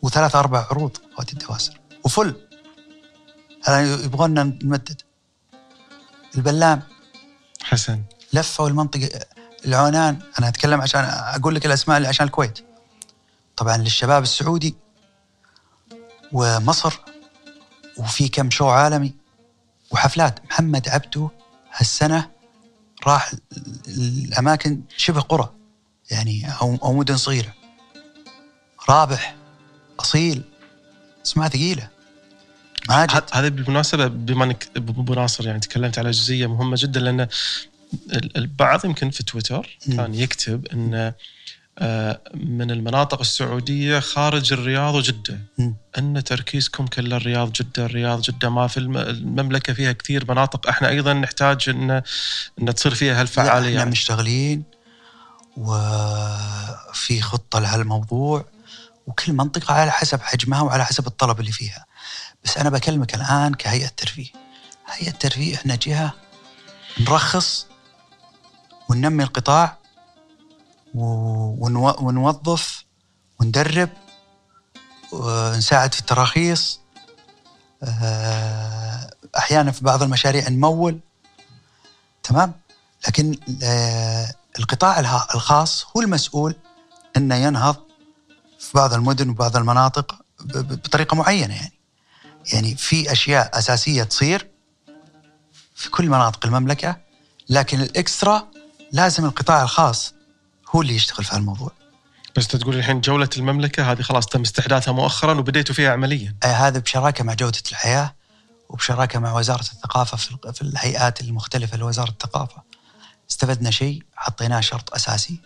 [0.02, 1.80] وثلاث أربع عروض وادي الدواسر.
[2.04, 2.36] وفل.
[3.68, 5.02] الان يبغونا نمدد.
[6.36, 6.82] البلام.
[7.64, 8.04] حسن.
[8.34, 9.10] لفوا المنطقة
[9.65, 12.60] العونان أنا أتكلم عشان أقول لك الأسماء اللي عشان الكويت.
[13.58, 14.76] طبعا للشباب السعودي
[16.32, 16.93] ومصر
[17.97, 19.13] وفي كم شو عالمي
[19.91, 20.39] وحفلات.
[20.45, 21.30] محمد عبده
[21.76, 22.30] هالسنة
[23.08, 23.32] راح
[23.88, 25.49] ال- الأماكن شبه قرى
[26.12, 27.54] يعني أو أو مدن صغيرة.
[28.89, 29.36] رابح
[29.99, 30.43] أصيل
[31.26, 31.89] أسماء ثقيلة.
[32.89, 33.21] ماجد.
[33.34, 37.28] هذا بالمناسبه بما انك ابو ناصر يعني تكلمت على جزئية مهمة جدا لأن
[38.12, 39.78] البعض يمكن في تويتر.
[39.98, 41.14] كان يكتب إن
[41.80, 45.40] آه، من المناطق السعودية خارج الرياض وجدة.
[45.98, 48.50] إن تركيزكم كله الرياض جدة الرياض جدة.
[48.50, 50.68] ما في الم- المملكة فيها كثير مناطق.
[50.68, 52.02] إحنا أيضا نحتاج إن
[52.62, 54.64] إن تصير فيها هالفعاليه إحنا مشتغلين
[55.58, 58.46] وفي خطة لهالموضوع.
[59.08, 61.86] وكل منطقة على حسب حجمها وعلى حسب الطلب اللي فيها.
[62.44, 64.28] بس أنا بكلمك الآن كهيئة ترفيه.
[64.94, 66.14] هيئة ترفيه إحنا جهة
[67.00, 67.68] نرخص
[68.89, 69.78] وننمي القطاع
[70.96, 72.86] ونوظف
[73.39, 73.89] وندرب
[75.12, 76.80] ونساعد في التراخيص.
[77.84, 81.00] آه، أحيانا في بعض المشاريع نمول.
[82.24, 82.54] تمام؟
[83.08, 85.00] لكن آه، القطاع
[85.36, 86.56] الخاص هو المسؤول
[87.17, 87.76] إنه ينهض
[88.60, 90.15] في بعض المدن وبعض المناطق
[90.46, 91.74] بطريقة معينة يعني.
[92.54, 94.50] يعني في أشياء أساسية تصير
[95.76, 96.98] في كل مناطق المملكة
[97.50, 98.48] لكن الإكسترا
[98.94, 100.14] لازم القطاع الخاص
[100.76, 101.72] هو اللي يشتغل في هالموضوع
[102.36, 106.48] بس أنت تقول الحين جولة المملكة هذه خلاص تم استحداثها مؤخرا وبديتوا فيها عمليا آه،
[106.48, 108.16] هذا بشراكة مع جودة الحياة
[108.70, 112.62] وبشراكة مع وزارة الثقافة في ال- في الهيئات المختلفة لوزارة الثقافة.
[113.32, 115.40] استفدنا شيء حطيناه شرط أساسي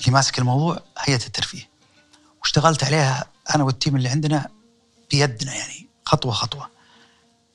[0.00, 1.68] اللي ماسك الموضوع هيئة الترفيه.
[2.40, 3.24] واشتغلت عليها
[3.54, 4.48] أنا والتيم اللي عندنا
[5.10, 6.68] بيدنا يعني خطوة خطوة.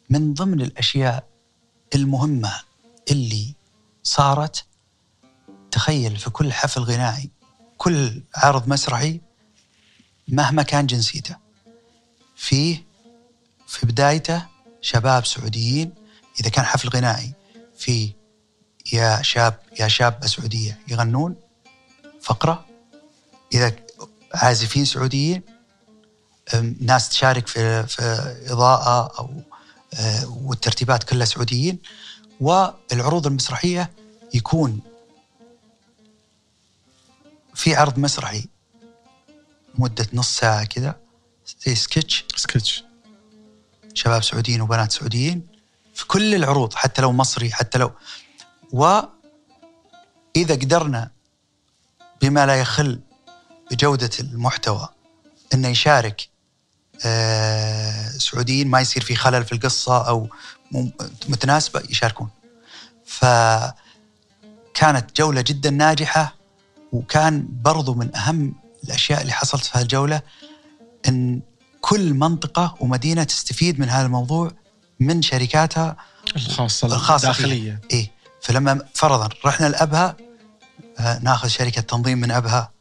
[0.10, 1.24] من ضمن الأشياء
[1.96, 2.54] المهمة
[3.12, 3.54] اللي
[4.04, 4.66] صارت
[5.78, 7.30] تخيل في كل حفل غنائي
[7.78, 9.22] كل عرض مسرحي
[10.28, 11.36] مهما كان جنسيته.
[12.36, 12.86] فيه
[13.68, 14.46] في بدايته
[14.82, 15.94] شباب سعوديين
[16.40, 17.34] إذا كان حفل غنائي
[17.78, 18.14] في
[18.94, 21.36] يا شاب يا شابه سعوديه يغنون
[22.22, 22.66] فقرة.
[23.54, 23.76] إذا
[24.34, 25.42] عازفين سعوديين
[26.80, 28.02] ناس تشارك في في
[28.50, 29.44] إضاءة أو
[29.94, 31.80] آه، والترتيبات كلها سعوديين.
[32.40, 33.92] والعروض المسرحية
[34.34, 34.82] يكون
[37.58, 38.48] في عرض مسرحي.
[39.76, 40.96] مدة نص ساعة كذا.
[41.66, 42.26] زي سكتش.
[42.36, 42.84] سكتش.
[43.94, 45.48] شباب سعوديين وبنات سعوديين.
[45.94, 47.92] في كل العروض حتى لو مصري حتى لو.
[48.72, 49.10] وإذا
[50.36, 51.12] قدرنا
[52.22, 53.02] بما لا يخل
[53.72, 54.90] بجودة المحتوى
[55.54, 56.30] أنه يشارك
[57.06, 60.30] آه، سعوديين ما يصير في خلل في القصة أو
[61.30, 62.30] متناسبة يشاركون.
[63.06, 63.76] فكانت
[65.18, 66.37] جولة جدا ناجحة.
[66.92, 70.22] وكان برضو من أهم الأشياء اللي حصلت في هالجولة
[71.08, 71.42] أن
[71.82, 74.52] كل منطقة ومدينة تستفيد من هذا الموضوع
[75.00, 75.96] من شركاتها
[76.36, 77.82] الخاصة الخاصة الداخلية.
[77.92, 78.12] إيه.
[78.42, 80.16] فلما فرضا رحنا لأبها
[81.00, 82.72] آه، ناخذ شركة تنظيم من أبها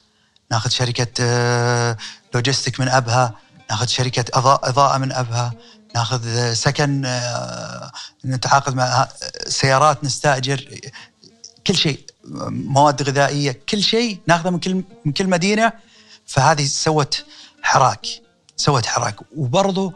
[0.50, 1.96] ناخذ شركة آه،
[2.34, 3.34] لوجيستيك من أبها
[3.70, 5.52] ناخذ شركة إضاءة, إضاءة من أبها
[5.94, 7.20] ناخذ آه، سكن
[8.24, 9.08] نتعاقد مع
[9.46, 10.80] سيارات نستأجر
[11.66, 12.00] كل شيء.
[12.50, 15.72] مواد غذائية كل شيء ناخذه من كل من كل مدينة.
[16.26, 17.24] فهذه سوت
[17.62, 18.06] حراك
[18.56, 19.16] سوت حراك.
[19.36, 19.92] وبرضه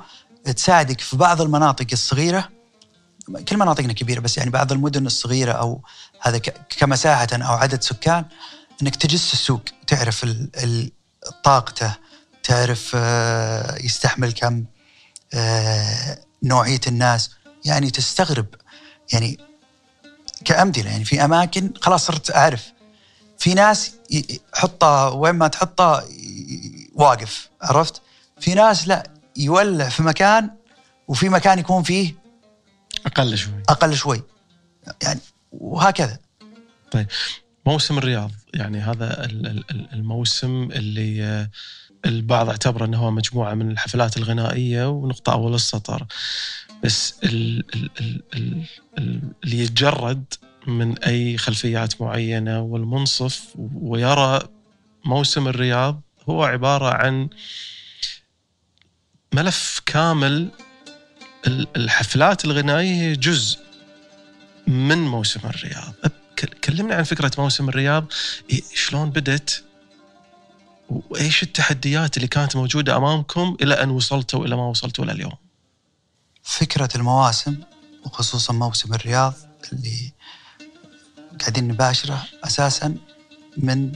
[0.57, 2.49] تساعدك في بعض المناطق الصغيرة.
[3.49, 5.83] كل مناطقنا كبيرة بس يعني بعض المدن الصغيرة أو
[6.21, 6.39] هذا
[6.79, 8.25] كمساحة أو عدد سكان
[8.83, 10.27] إنك تجس السوق تعرف
[11.45, 11.97] طاقته
[12.43, 14.65] تعرف آه، يستحمل كم
[15.35, 17.31] آه، نوعية الناس.
[17.65, 18.47] يعني تستغرب.
[19.13, 19.39] يعني
[20.45, 20.91] كأمثلة.
[20.91, 22.73] يعني في أماكن خلاص صرت أعرف.
[23.39, 23.93] في ناس
[24.55, 26.05] حطه وين ما تحطه
[26.95, 28.03] واقف عرفت؟
[28.41, 30.51] في ناس لا يولع في مكان
[31.09, 32.15] وفي مكان يكون فيه
[33.07, 33.63] أقل شوي.
[33.69, 34.23] أقل شوي.
[35.03, 35.21] يعني
[35.53, 36.19] وهكذا.
[36.91, 37.07] طيب.
[37.67, 39.25] موسم الرياض يعني هذا
[39.93, 41.49] الموسم اللي
[42.05, 46.07] البعض اعتبره إنه هو مجموعة من الحفلات الغنائية ونقطة أول السطر.
[46.85, 47.65] بس اللي
[49.45, 50.25] يتجرد
[50.67, 54.49] من أي خلفيات معينة والمنصف ويرى
[55.05, 57.29] موسم الرياض هو عبارة عن
[59.35, 60.51] ملف كامل
[61.77, 63.59] الحفلات الغنائيه جزء
[64.67, 65.95] من موسم الرياض.
[66.65, 68.13] كلمنا عن فكرة موسم الرياض.
[68.75, 69.65] شلون بدت
[70.89, 75.50] وإيش التحديات اللي كانت موجودة أمامكم إلى أن وصلتوا إلى ما وصلتوا إلى اليوم؟
[76.51, 77.57] فكرة المواسم
[78.05, 79.35] وخصوصا موسم الرياض
[79.73, 80.13] اللي
[81.41, 82.97] قاعدين نباشره أساسا
[83.57, 83.93] من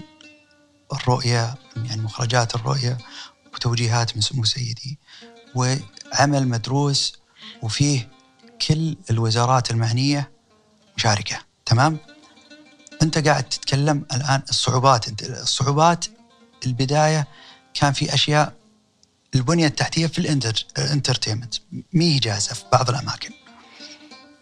[0.92, 2.98] الرؤية يعني مخرجات الرؤية
[3.54, 4.98] وتوجيهات من سمو سيدي
[5.54, 7.18] وعمل مدروس
[7.62, 8.10] وفيه
[8.68, 10.30] كل الوزارات المعنيه
[10.96, 11.38] مشاركة.
[11.66, 11.98] تمام؟
[13.02, 16.04] أنت قاعد تتكلم الآن الصعوبات أنت الصعوبات
[16.66, 17.28] البداية
[17.74, 18.63] كان في أشياء
[19.34, 21.54] البنية التحتية في الإنترتينمنت.
[21.92, 23.30] مي جاهزة في بعض الأماكن.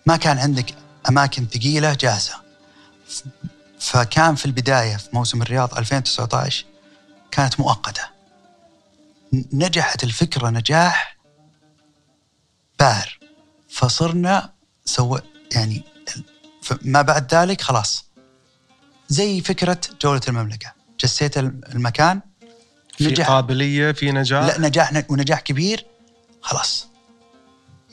[0.06, 0.74] ما كان عندك
[1.08, 2.34] أماكن ثقيلة جاهزة.
[3.80, 6.64] فكان في البداية في موسم الرياض 2019
[7.30, 8.02] كانت مؤقتة.
[9.52, 11.16] نجحت الفكرة نجاح
[12.78, 13.18] باهر.
[13.70, 14.52] فصرنا
[14.84, 15.20] سوى
[15.54, 15.84] يعني
[16.82, 18.04] ما بعد ذلك خلاص.
[19.08, 20.72] زي فكرة جولة المملكة.
[21.00, 22.20] جسيت المكان
[22.98, 25.86] في نجح قابلية في نجاح؟ لا نجاح ونجاح كبير
[26.40, 26.88] خلاص.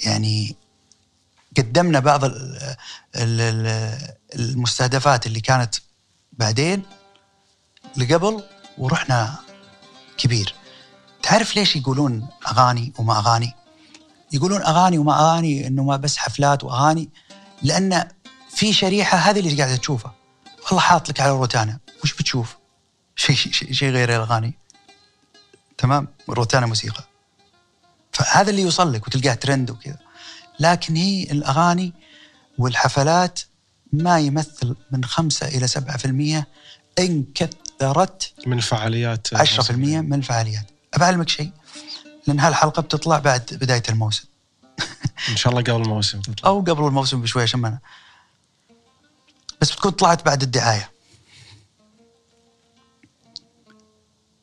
[0.06, 0.56] يعني
[1.58, 2.22] قدمنا بعض
[4.36, 5.76] المستهدفات اللي كانت
[6.32, 6.84] بعدين
[7.98, 8.44] لقبل
[8.78, 9.36] ورحنا
[10.18, 10.54] كبير.
[11.24, 13.54] تعرف ليش يقولون أغاني وما أغاني؟
[14.32, 17.10] يقولون أغاني وما أغاني إنه ما بس حفلات وأغاني.
[17.62, 18.08] لأن
[18.50, 20.16] في شريحة هذه اللي قاعدة تشوفها.
[20.66, 22.58] والله حاط لك على الروتانا وش بتشوف؟
[23.16, 24.59] شيء شيء شي غير الأغاني.
[25.80, 27.04] تمام؟ روتانا موسيقى.
[28.14, 29.98] فهذا اللي يوصل لك وتلقاه ترند وكذا.
[30.60, 31.94] لكن هي الأغاني
[32.58, 33.40] والحفلات
[33.94, 36.46] ما يمثل من 5 إلى 7%
[37.00, 41.52] إن كثرت من الفعاليات 10% من الفعاليات ابعلمك شيء
[42.28, 44.24] لأن هالحلقة بتطلع بعد بداية الموسم.
[45.30, 46.22] إن شاء الله قبل الموسم.
[46.22, 47.80] تطلع أو قبل الموسم بشوي عشان ما
[49.62, 50.92] بس بتكون طلعت بعد الدعاية.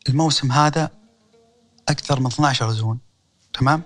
[0.08, 0.90] الموسم هذا
[1.88, 2.98] أكثر من 12 زون
[3.54, 3.82] تمام؟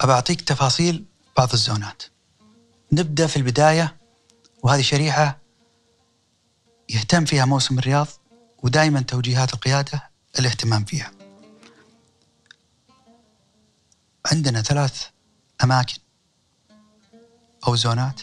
[0.00, 1.04] أبى أعطيك تفاصيل
[1.36, 2.02] بعض الزونات.
[2.92, 3.96] نبدأ في البداية
[4.62, 5.38] وهذه شريحة
[6.88, 8.06] يهتم فيها موسم الرياض
[8.62, 11.12] ودائما توجيهات القيادة الاهتمام فيها.
[14.26, 15.06] عندنا ثلاث
[15.64, 15.98] أماكن
[17.66, 18.20] أو زونات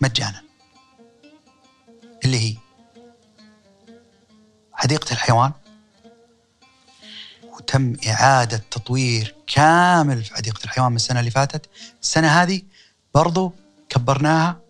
[0.00, 0.42] مجانا
[2.24, 2.65] اللي هي
[4.76, 5.52] حديقة الحيوان.
[7.42, 11.66] وتم إعادة تطوير كامل في حديقة الحيوان من السنة اللي فاتت.
[12.02, 12.62] السنة هذه
[13.14, 13.52] برضو
[13.88, 14.60] كبرناها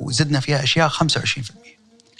[0.00, 1.68] وزدنا فيها أشياء 25%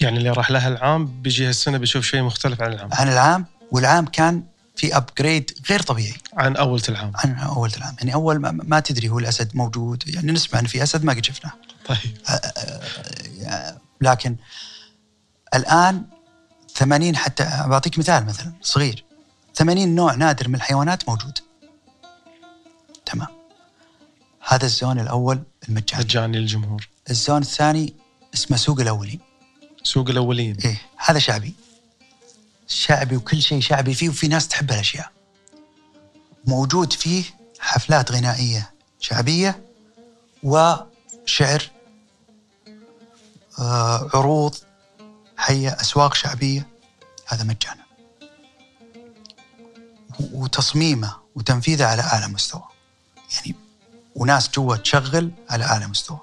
[0.01, 2.89] يعني اللي راح لها العام بيجي هالسنة بيشوف شيء مختلف عن العام.
[2.93, 4.43] عن العام والعام كان
[4.75, 6.17] في ابجريد غير طبيعي.
[6.33, 7.11] عن أول العام.
[7.15, 7.95] عن أول العام.
[7.97, 10.03] يعني أول ما, ما تدري هو الأسد موجود.
[10.07, 11.51] يعني نسمع إن في أسد ما قد شفناه.
[11.85, 12.17] طيب.
[14.01, 14.35] لكن
[15.55, 16.05] الآن
[16.75, 19.03] 80 حتى بعطيك مثال مثلا صغير.
[19.55, 21.39] 80 نوع نادر من الحيوانات موجود.
[23.05, 23.27] تمام.
[24.47, 26.03] هذا الزون الأول المجاني.
[26.03, 26.89] مجاني للجمهور.
[27.09, 27.93] الزون الثاني
[28.33, 29.19] اسمه سوق الأولين.
[29.83, 30.57] سوق الأولين.
[30.65, 31.55] إيه هذا شعبي.
[32.69, 35.11] شعبي وكل شيء شعبي فيه وفي ناس تحب الاشياء
[36.45, 37.23] موجود فيه
[37.59, 39.63] حفلات غنائية شعبية
[40.43, 41.71] وشعر
[43.59, 44.55] آه عروض
[45.39, 46.67] حية أسواق شعبية.
[47.27, 47.83] هذا مجانا.
[50.19, 52.63] وتصميمه وتنفيذه على أعلى مستوى.
[53.35, 53.55] يعني
[54.15, 56.19] وناس جوا تشغل على أعلى مستوى.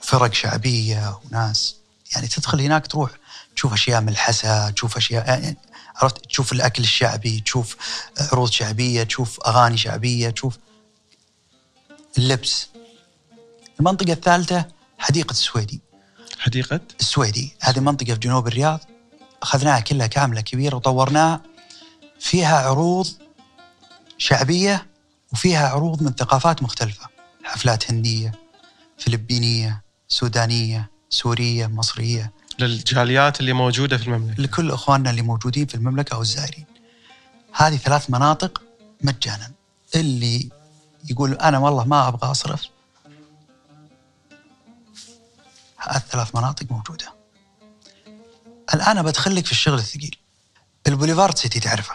[0.00, 1.76] فرق شعبية وناس.
[2.14, 3.10] يعني تدخل هناك تروح
[3.56, 5.56] تشوف أشياء ملحسة تشوف أشياء يعني
[5.96, 7.76] عرفت؟ تشوف الأكل الشعبي تشوف
[8.20, 10.58] عروض شعبية تشوف أغاني شعبية تشوف
[12.18, 12.68] اللبس.
[13.80, 14.64] المنطقة الثالثة
[14.98, 15.83] حديقة السويدي.
[16.44, 18.80] حديقة؟ السويدي هذه منطقة في جنوب الرياض.
[19.42, 21.40] أخذناها كلها كاملة كبيرة وطورناها.
[22.20, 23.06] فيها عروض
[24.18, 24.86] شعبية
[25.32, 27.06] وفيها عروض من ثقافات مختلفة.
[27.44, 28.32] حفلات هندية
[28.98, 32.32] فلبينية سودانية سورية مصرية.
[32.58, 34.42] للجاليات اللي موجودة في المملكة.
[34.42, 36.66] لكل إخواننا اللي موجودين في المملكة أو الزائرين.
[37.52, 38.62] هذه ثلاث مناطق
[39.02, 39.52] مجانا.
[39.94, 40.48] اللي
[41.10, 42.73] يقول أنا والله ما أبغى أصرف
[45.86, 47.14] الثلاث مناطق موجودة.
[48.74, 50.16] الآن بدخلك في الشغل الثقيل.
[50.86, 51.94] البوليفارد سيتي تعرفه.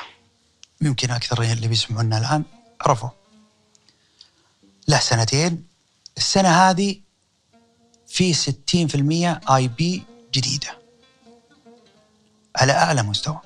[0.81, 2.43] يمكن أكثر اللي بيسمعونا الآن
[2.81, 3.09] عرفوا.
[4.87, 5.67] له سنتين
[6.17, 7.01] السنة هذه
[8.07, 10.77] في 60% آي بي جديدة
[12.55, 13.39] على أعلى مستوى.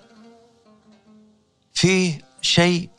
[1.74, 2.90] في شيء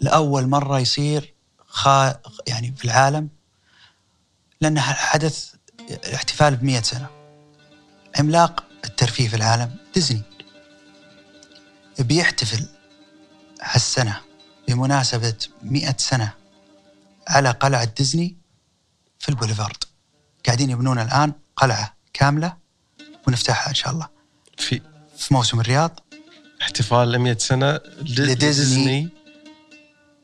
[0.00, 1.34] لأول مرة يصير
[1.66, 3.28] خا يعني في العالم
[4.60, 5.54] لأنه حدث
[5.90, 7.06] الاحتفال ب 100 سنة.
[8.18, 10.22] عملاق الترفيه في العالم ديزني
[11.98, 12.68] بيحتفل
[13.62, 14.20] هالسنة
[14.68, 16.32] بمناسبة 100 سنة
[17.28, 18.36] على قلعة ديزني
[19.18, 19.84] في البوليفارد.
[20.46, 22.56] قاعدين يبنون الآن قلعة كاملة
[23.26, 24.08] ونفتحها إن شاء الله
[24.58, 24.80] في
[25.16, 26.00] في موسم الرياض
[26.62, 28.32] احتفال 100 سنة لديزني.
[28.34, 29.08] لديزني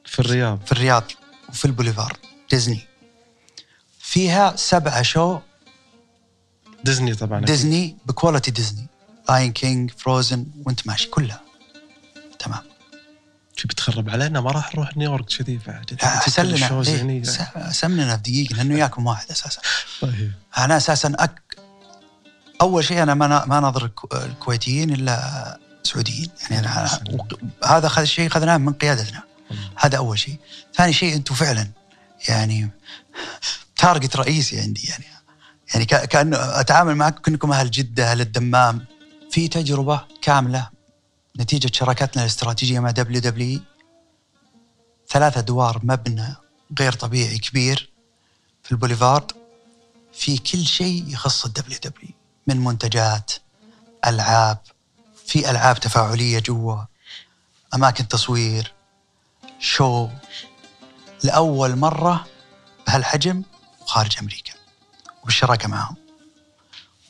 [0.05, 1.05] في الرياض في الرياض
[1.49, 2.17] وفي البوليفارد
[2.51, 2.81] ديزني
[3.99, 5.39] فيها سبعة show
[6.85, 7.41] ديزني طبعا.
[7.41, 8.87] ديزني ب quality ديزني.
[9.29, 11.41] Lion King Frozen وانت ماشي كلها.
[12.39, 12.63] تمام.
[13.57, 15.99] في بتخرب علينا ما راح نروح نيويورك كذي بعد.
[16.03, 17.25] احسن لنا ال shows إيه، هني.
[17.25, 17.39] س-
[17.71, 19.61] سمننا في دقيقة لأنه ياكم واحد أساسا.
[20.01, 20.33] طيب.
[20.59, 21.57] أنا أساسا أك...
[22.61, 26.29] أول شيء أنا ما ما ناظر الكو- الكويتيين إلا سعوديين.
[26.51, 27.01] يعني أنا
[27.65, 29.23] هذا خذ شيء اخذناه من قيادتنا.
[29.77, 30.37] هذا أول شيء.
[30.75, 31.69] ثاني شيء أنتم فعلا
[32.29, 32.71] يعني
[33.77, 35.05] target رئيسي عندي يعني.
[35.73, 38.85] يعني كا- كانه أتعامل معكم كأنكم أهل جدة أهل الدمام.
[39.31, 40.69] في تجربة كاملة
[41.41, 43.61] نتيجة شراكتنا الاستراتيجية مع WW
[45.09, 46.35] ثلاثة ادوار مبنى
[46.79, 47.91] غير طبيعي كبير
[48.63, 49.33] في البوليفارد.
[50.13, 52.11] في كل شيء يخص ال WW
[52.47, 53.33] من منتجات
[54.07, 54.59] ألعاب
[55.27, 56.77] في ألعاب تفاعلية جوا
[57.75, 58.73] أماكن تصوير
[59.59, 60.09] show.
[61.25, 62.27] لأول مرة
[62.87, 63.43] بهالحجم
[63.87, 64.54] خارج أمريكا.
[65.25, 65.97] وبالشراكه معهم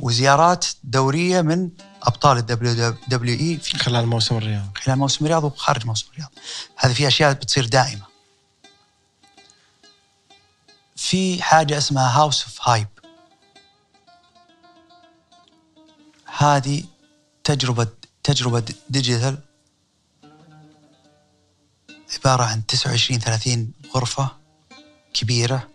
[0.00, 1.70] وزيارات دورية من
[2.02, 4.68] أبطال ال WWE في خلال موسم الرياض.
[4.76, 6.30] خلال موسم الرياض وخارج موسم الرياض.
[6.76, 8.06] هذه في أشياء بتصير دائمة.
[10.96, 12.88] في حاجة اسمها House of Hype
[16.38, 16.84] هذه
[17.44, 17.86] تجربة
[18.22, 19.38] تجربة digital.
[22.18, 24.30] عبارة عن 29 30 غرفة
[25.14, 25.73] كبيرة.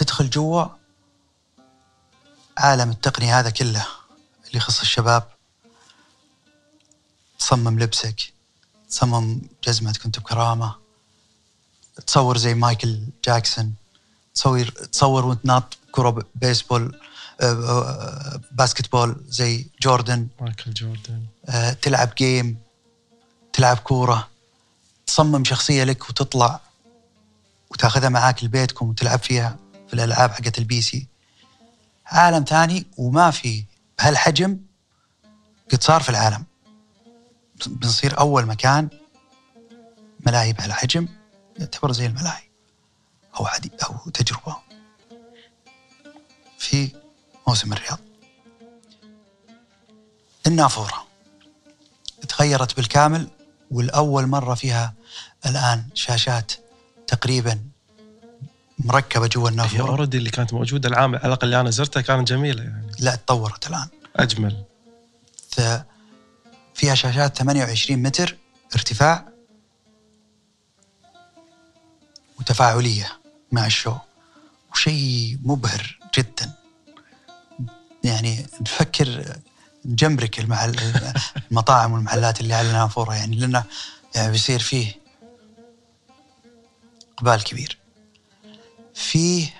[0.00, 0.64] تدخل جوا
[2.58, 3.86] عالم التقنيه هذا كله
[4.46, 5.28] اللي يخص الشباب.
[7.38, 8.32] تصمم لبسك
[8.88, 10.74] تصمم جزمة كنت بكرامة
[12.06, 13.74] تصور زي مايكل جاكسون
[14.34, 17.00] تصور تصور وانت ناط كرة بيسبول
[17.40, 20.28] آه، آه، basketball زي جوردن.
[20.40, 21.24] مايكل جوردن.
[21.48, 22.58] آه، تلعب game
[23.52, 24.28] تلعب كورة.
[25.06, 26.60] تصمم شخصية لك وتطلع
[27.70, 29.56] وتاخذها معاك لبيتكم وتلعب فيها.
[29.90, 31.06] في الألعاب حقت ال PC
[32.06, 33.64] عالم ثاني وما في
[33.98, 34.60] بهالحجم
[35.72, 36.44] قد صار في العالم.
[37.66, 38.88] بنصير أول مكان
[40.26, 41.08] ملاهي بهالحجم
[41.58, 42.42] يعتبر زي الملاهي
[43.40, 44.56] أو حدي أو تجربة.
[46.58, 46.92] في
[47.48, 47.98] موسم الرياض.
[50.46, 51.06] النافورة.
[52.28, 53.30] تغيرت بالكامل
[53.70, 54.94] والأول مرة فيها
[55.46, 56.52] الآن شاشات
[57.06, 57.69] تقريبا
[58.84, 59.88] مركبة جوا هي النافورة.
[59.88, 62.92] already اللي كانت موجودة العام على الأقل اللي أنا زرتها كانت جميلة يعني.
[62.98, 63.88] لا تطورت الآن.
[64.16, 64.64] أجمل.
[65.50, 65.80] ف-
[66.74, 68.36] فيها شاشات 28 متر
[68.74, 69.28] ارتفاع
[72.38, 73.08] وتفاعلية
[73.52, 73.94] مع ال show.
[74.72, 76.52] وشيء مبهر جدا.
[78.04, 79.36] يعني نفكر
[79.84, 80.76] نجمرك المحل
[81.50, 83.64] المطاعم والمحلات اللي على النافورة يعني لأنه
[84.14, 84.94] يعني بيصير فيه
[87.18, 87.78] إقبال كبير.
[88.94, 89.54] فيه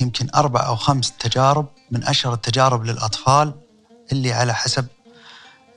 [0.00, 3.54] يمكن أربع أو خمس تجارب من أشهر التجارب للأطفال
[4.12, 4.86] اللي على حسب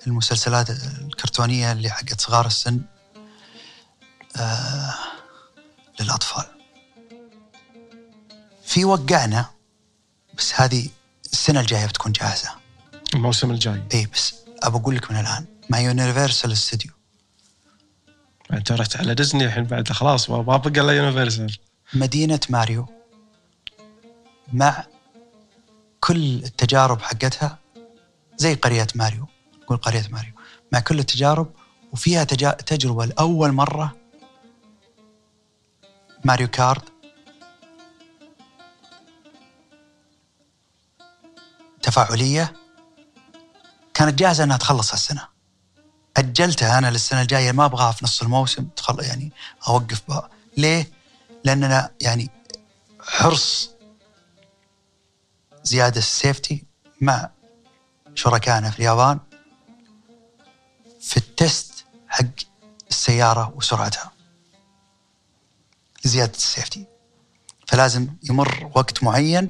[0.07, 2.82] المسلسلات الكرتونية اللي حقت صغار السن
[4.38, 4.93] آه
[5.99, 6.45] للأطفال.
[8.65, 9.45] في وقعنا
[10.38, 10.89] بس هذه
[11.34, 12.49] السنة الجاية بتكون جاهزة.
[13.13, 13.84] الموسم الجاي.
[13.93, 16.91] اي بس ابى أقول لك من الآن مع Universal Studio
[18.53, 21.57] أنت رحت على ديزني الحين بعد خلاص ما ما بقى الا يونيفرسال
[21.94, 22.86] مدينة ماريو.
[24.54, 24.86] مع
[26.00, 27.60] كل التجارب حقتها
[28.38, 29.28] زي قرية ماريو.
[29.62, 30.34] نقول قرية ماريو.
[30.72, 31.52] مع كل التجارب
[31.94, 32.52] وفيها تجا...
[32.52, 33.96] تجربة لأول مرة
[36.26, 36.82] ماريو كارد
[41.82, 42.54] تفاعلية
[43.94, 45.28] كانت جاهزة إنها تخلص هالسنة.
[46.18, 49.32] أجلتها أنا للسنة الجاية ما أبغاها في نص الموسم تخل يعني
[49.68, 51.01] أوقف بقى ليه؟
[51.44, 52.30] لأننا يعني
[53.00, 53.72] حرص
[55.64, 56.66] زيادة السيفتي
[57.02, 57.30] مع
[58.16, 59.20] شركائنا في اليابان
[61.02, 62.26] في التست حق
[62.89, 64.12] السيارة وسرعتها
[66.06, 66.86] لزيادة ال safety.
[67.68, 69.50] فلازم يمر وقت معين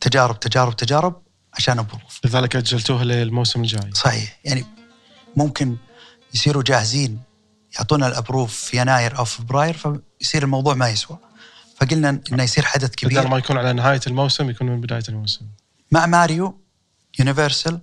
[0.00, 1.22] تجارب تجارب تجارب
[1.54, 2.20] عشان الظروف.
[2.24, 3.92] لذلك اجلتوها للموسم الجاي.
[3.94, 4.40] صحيح.
[4.44, 4.64] يعني
[5.36, 5.76] ممكن
[6.34, 7.22] يصيروا جاهزين
[7.76, 9.76] يعطونا ال approve في يناير أو فبراير
[10.20, 11.18] فيصير الموضوع ما يسوى.
[11.80, 15.46] فقلنا إنه يصير حدث بدل كبير ما يكون على نهاية الموسم يكون من بداية الموسم.
[15.90, 16.60] مع ماريو
[17.18, 17.80] يونيفرسال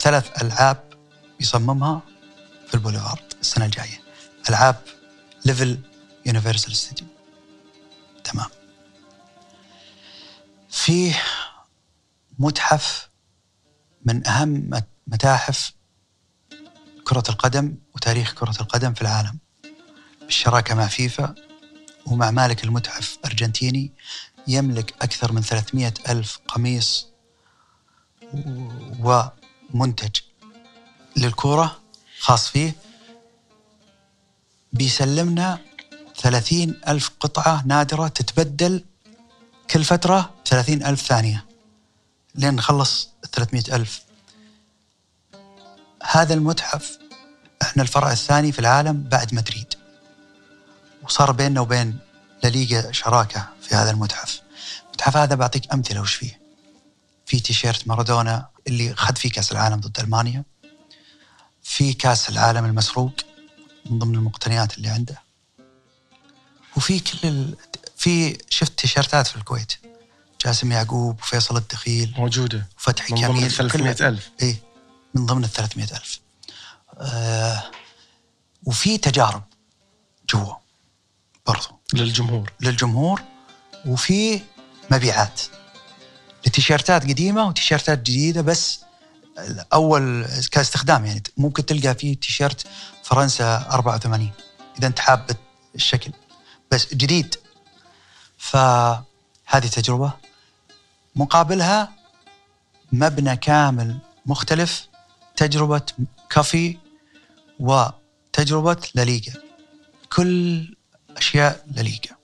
[0.00, 0.92] ثلاث ألعاب
[1.40, 2.02] يصممها
[2.68, 4.00] في البوليفارد السنة الجاية.
[4.48, 4.76] ألعاب
[5.44, 5.78] level
[6.26, 7.06] Universal Studio.
[8.24, 8.48] تمام.
[10.70, 11.14] في
[12.38, 13.08] متحف
[14.04, 14.70] من أهم
[15.06, 15.72] متاحف
[17.08, 19.38] كرة القدم وتاريخ كرة القدم في العالم
[20.22, 21.34] بالشراكة مع فيفا
[22.06, 23.92] ومع مالك المتحف أرجنتيني
[24.48, 27.06] يملك أكثر من 300 ألف قميص
[29.00, 30.20] ومنتج
[31.16, 31.80] للكورة
[32.18, 32.74] خاص فيه.
[34.72, 35.58] بيسلمنا
[36.16, 38.84] 30 ألف قطعة نادرة تتبدل
[39.70, 41.46] كل فترة 30 ألف ثانية.
[42.34, 44.05] لين نخلص 300 ألف
[46.10, 46.98] هذا المتحف
[47.62, 49.74] إحنا الفرع الثاني في العالم بعد مدريد.
[51.02, 51.98] وصار بيننا وبين
[52.44, 54.40] لليغا شراكة في هذا المتحف.
[54.84, 56.40] المتحف هذا بعطيك أمثلة وش فيه.
[57.26, 60.44] في تيشيرت مارادونا اللي خذ فيه كأس العالم ضد ألمانيا.
[61.62, 63.12] في كأس العالم المسروق
[63.90, 65.22] من ضمن المقتنيات اللي عنده.
[66.76, 67.56] وفي كل ال...
[67.96, 69.72] في شفت تيشيرتات في الكويت.
[70.44, 72.14] جاسم يعقوب وفيصل الدخيل.
[72.16, 72.66] موجودة.
[72.78, 74.30] وفتحي من ضمن كميل ال 300 ألف.
[74.42, 74.66] إيه.
[75.16, 76.20] من ضمن ال 300 ألف.
[76.98, 77.62] آه
[78.64, 79.42] وفي تجارب
[80.30, 80.54] جوا
[81.46, 81.68] برضو.
[81.94, 82.52] للجمهور.
[82.60, 83.22] للجمهور
[83.86, 84.40] وفي
[84.90, 85.40] مبيعات.
[86.46, 88.80] لتيشيرتات قديمة وتيشيرتات جديدة بس
[89.72, 92.66] اول كاستخدام يعني ممكن تلقى فيه تيشيرت
[93.02, 94.30] فرنسا 84
[94.78, 95.30] إذا أنت حاب
[95.74, 96.12] الشكل
[96.70, 97.34] بس جديد.
[98.38, 100.12] فهذه تجربة
[101.16, 101.92] مقابلها
[102.92, 104.88] مبنى كامل مختلف
[105.36, 105.82] تجربة
[106.30, 106.78] كافي
[107.60, 109.32] وتجربة لليغا
[110.12, 110.74] كل
[111.16, 112.16] أشياء لليغا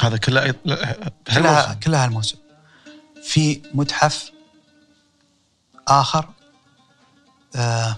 [0.00, 1.80] هذا كله أي- كلها هالموسم.
[1.80, 2.36] كلها الموسم.
[3.24, 4.32] في متحف
[5.88, 6.28] آخر
[7.56, 7.96] آه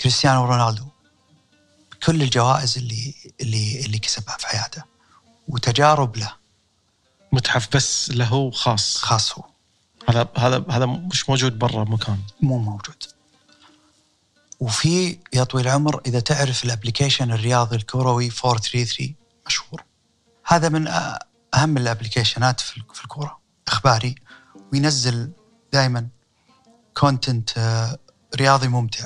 [0.00, 0.84] كريستيانو رونالدو.
[2.02, 4.82] كل الجوائز اللي اللي اللي كسبها في حياته.
[5.48, 6.32] وتجارب له.
[7.32, 8.96] متحف بس له خاص.
[8.96, 9.44] خاص هو.
[10.08, 13.02] هذا هذا هذا مش موجود برا مكان مو موجود.
[14.60, 19.14] وفي يا طويل العمر إذا تعرف ال application الرياضي الكروي 433
[19.46, 19.84] مشهور.
[20.46, 20.88] هذا من
[21.54, 23.38] أهم ال application ات في ال- في الكورة
[23.68, 24.14] إخباري
[24.72, 25.32] وينزل
[25.72, 26.08] دائما
[26.96, 27.50] content
[28.36, 29.04] رياضي ممتع.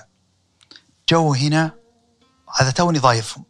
[1.08, 1.72] جو هنا
[2.60, 3.44] هذا توني ضايفهم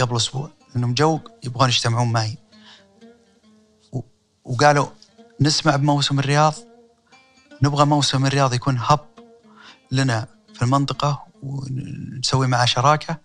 [0.00, 2.38] قبل أسبوع انهم جو يبغون يجتمعون معي.
[4.44, 4.86] وقالوا
[5.42, 6.54] نسمع بموسم الرياض.
[7.62, 9.00] نبغى موسم الرياض يكون هب
[9.90, 13.18] لنا في المنطقة ونسوي معاه شراكة.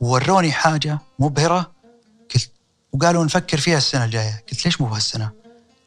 [0.00, 1.72] ووروني حاجة مبهرة.
[2.34, 2.50] قلت
[2.92, 4.44] وقالوا نفكر فيها السنة الجاية.
[4.50, 5.30] قلت ليش مو بهالسنة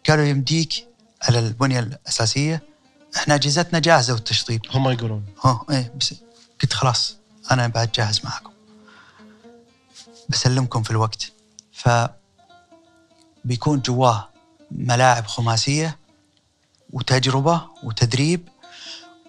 [0.09, 0.87] قالوا يمديك
[1.21, 2.63] على البنية الأساسية.
[3.15, 4.61] إحنا أجهزتنا جاهزة والتشطيب.
[4.73, 5.25] هم يقولون.
[5.45, 6.13] ها إيه بس
[6.61, 7.17] قلت خلاص
[7.51, 8.51] أنا بعد جاهز معكم
[10.29, 11.31] بسلمكم في الوقت.
[11.73, 11.89] ف
[13.45, 14.30] بيكون جواه
[14.71, 15.97] ملاعب خماسية
[16.93, 18.47] وتجربة وتدريب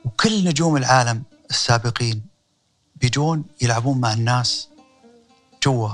[0.05, 2.23] وكل نجوم العالم السابقين
[2.97, 4.69] بيجون يلعبون مع الناس
[5.63, 5.91] جوا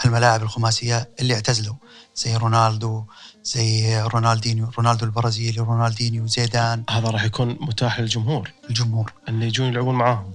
[0.00, 1.74] هالملاعب الخماسية اللي اعتزلوا.
[2.16, 3.04] زي رونالدو
[3.44, 6.84] زي رونالدينيو رونالدو البرازيلي رونالدينيو زيدان.
[6.90, 8.52] هذا راح يكون متاح للجمهور.
[8.70, 9.12] الجمهور.
[9.28, 10.32] أن يجون يلعبون معاهم.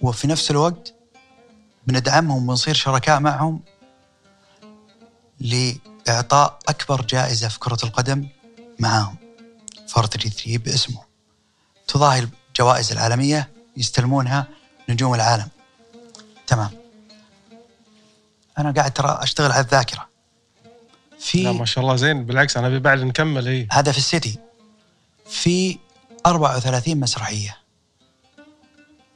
[0.00, 0.94] وفي نفس الوقت
[1.86, 3.60] بندعمهم ونصير شركاء معهم
[6.06, 8.28] لإعطاء أكبر جائزة في كرة القدم
[8.78, 9.16] معاهم.
[9.96, 11.02] 433 باسمه.
[11.88, 14.46] تضاهي الجوائز العالمية يستلمونها
[14.88, 15.48] نجوم العالم.
[16.46, 16.70] تمام.
[18.58, 20.08] أنا قاعد ترى أشتغل على الذاكرة.
[20.64, 23.68] لا في ما شاء الله زين بالعكس ابي بعد نكمل إي.
[23.72, 24.38] هذا في السيتي.
[25.26, 25.78] في
[26.26, 27.56] 34 مسرحية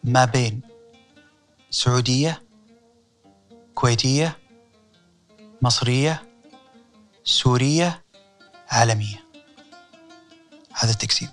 [0.05, 0.61] ما بين
[1.71, 2.43] سعودية
[3.75, 4.39] كويتية
[5.63, 6.28] مصرية
[7.29, 8.05] سورية
[8.69, 9.25] عالمية.
[10.73, 11.29] هذا التقسيم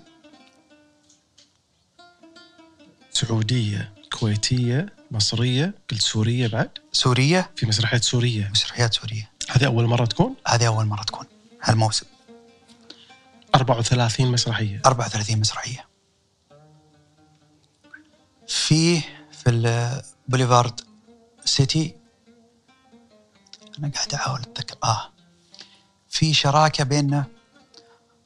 [3.12, 7.50] سعودية كويتية مصرية قلت سورية بعد؟ سورية.
[7.56, 8.48] في مسرحية سورية.
[8.50, 9.30] مسرحيات سورية.
[9.50, 11.26] هذه أول مرة تكون؟ هذه أول مرة تكون.
[11.62, 12.06] هالموسم.
[13.54, 14.82] 34 مسرحية.
[14.86, 15.88] 34 مسرحية.
[18.48, 19.00] في
[19.32, 19.50] في
[20.26, 20.80] البوليفارد
[21.44, 21.94] سيتي
[23.78, 24.76] أنا قاعد أحاول أتذكر.
[24.84, 25.15] آه.
[26.16, 27.24] في شراكة بيننا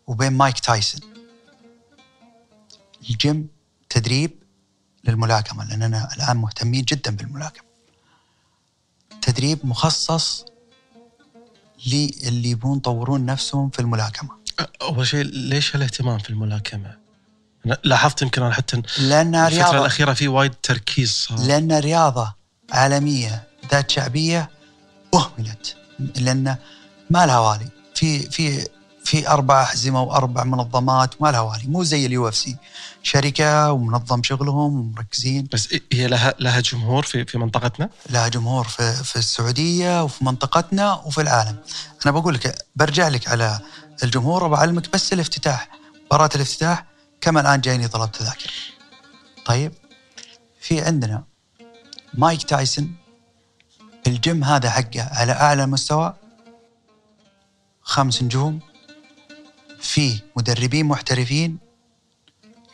[0.07, 1.01] وبين مايك تايسون.
[3.11, 3.49] الجيم
[3.89, 4.43] تدريب
[5.05, 7.65] للملاكمة لأننا الآن مهتمين جدا بالملاكمة.
[9.23, 10.45] تدريب مخصص
[11.87, 14.31] للي يبون يطورون نفسهم في الملاكمة.
[14.83, 16.99] أول شيء ليش هالاهتمام في الملاكمة؟
[17.85, 21.39] لاحظت يمكن أنا حتى لأنها الفترة رياضة الأخيرة في وايد تركيز صار.
[21.39, 22.35] لأن رياضة
[22.71, 24.51] عالمية ذات شعبية
[25.15, 26.57] أهملت لأن
[27.11, 27.80] ما لها والي.
[28.01, 28.69] في في
[29.05, 32.57] في أربع أحزمة وأربع منظمات ما لها والي مو زي ال UFC
[33.03, 35.49] شركة ومنظم شغلهم ومركزين.
[35.53, 40.95] بس هي لها لها جمهور في في منطقتنا؟ لها جمهور في في السعودية وفي منطقتنا
[40.95, 41.57] وفي العالم.
[42.07, 43.59] أنا بقول لك برجع لك على
[44.03, 45.69] الجمهور وبعلمك بس الافتتاح.
[46.07, 46.85] مباراة الافتتاح
[47.21, 48.53] كما الآن جايني طلب تذاكر.
[49.47, 49.73] طيب
[50.61, 51.25] في عندنا
[52.15, 52.97] مايك تايسون.
[54.07, 56.15] الجيم هذا حقه على أعلى مستوى.
[57.91, 58.61] خمس نجوم
[59.81, 61.59] فيه مدربين محترفين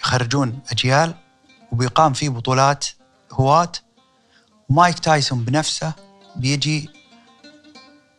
[0.01, 1.15] يخرجون أجيال
[1.73, 2.87] وبيقام فيه بطولات
[3.33, 3.73] هواة.
[4.69, 5.93] مايك تايسون بنفسه
[6.37, 6.91] بيجي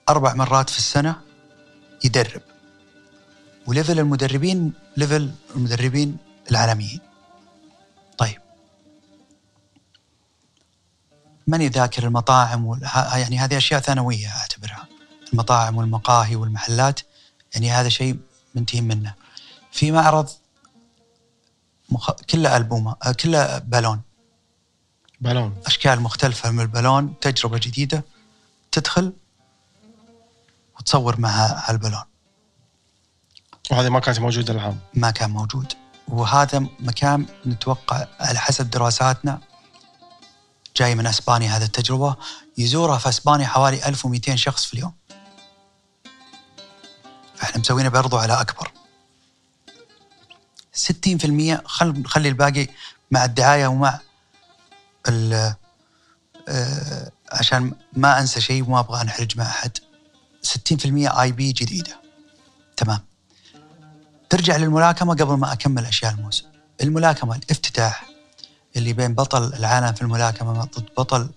[0.10, 1.22] أربع مرات في السنة
[2.04, 2.42] يدرب.
[3.68, 6.18] و level المدربين level المدربين
[6.52, 7.00] العالميين.
[8.18, 8.42] طيب.
[11.48, 12.80] من يذاكر المطاعم
[13.14, 14.87] يعني هذه أشياء ثانوية أعتبرها.
[15.34, 17.00] المطاعم والمقاهي والمحلات
[17.54, 18.20] يعني هذا شيء
[18.56, 19.14] منتهي منه.
[19.72, 20.30] في معرض
[21.90, 22.12] مخ...
[22.12, 24.02] كله ألبومة آه، كله بالون.
[25.22, 25.56] بالون.
[25.66, 28.04] أشكال مختلفة من البالون تجربة جديدة
[28.72, 29.14] تدخل
[30.80, 32.04] وتصور مع البالون
[33.72, 35.74] وهذه ما كانت موجودة العام ما كان موجود.
[36.08, 39.40] وهذا مكان نتوقع على حسب دراساتنا
[40.76, 42.16] جاي من أسبانيا هذه التجربة.
[42.58, 44.94] يزورها في أسبانيا حوالي 1200 شخص في اليوم.
[47.38, 48.72] فاحنا مسوينه برضو على أكبر.
[50.74, 52.68] 60% خل خلي الباقي
[53.12, 54.00] مع الدعاية ومع
[55.08, 55.54] ال
[56.50, 59.78] آه، عشان ما أنسى شيء وما أبغى أنحرج مع أحد.
[60.44, 62.02] 60% آي بي جديدة.
[62.78, 63.00] تمام.
[64.30, 66.46] ترجع للملاكمة قبل ما أكمل أشياء الموسم.
[66.82, 68.06] الملاكمة الافتتاح
[68.76, 71.30] اللي بين بطل العالم في الملاكمة ضد بطل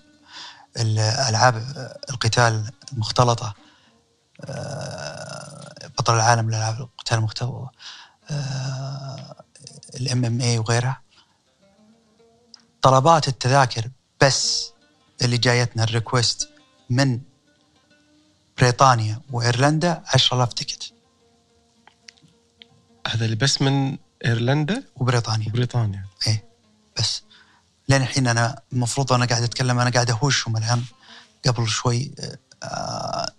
[0.76, 1.56] الالعاب
[2.10, 3.54] القتال المختلطة
[5.98, 7.70] بطل العالم للألعاب القتال المختلطه
[9.96, 11.02] الام إم اي وغيرها.
[12.82, 14.72] طلبات التذاكر بس
[15.22, 16.48] اللي جايتنا الريكوست
[16.90, 17.20] من
[18.58, 20.92] بريطانيا وإيرلندا 10000 تكت
[23.06, 25.48] هذا اللي بس من إيرلندا؟ وبريطانيا.
[25.48, 26.06] وبريطانيا.
[26.26, 26.44] إيه
[26.98, 27.22] بس.
[27.88, 30.84] لين الحين أنا المفروض أنا قاعد أتكلم أنا قاعد أهوشهم الآن
[31.46, 32.26] قبل شوي آه،
[32.62, 33.32] آه،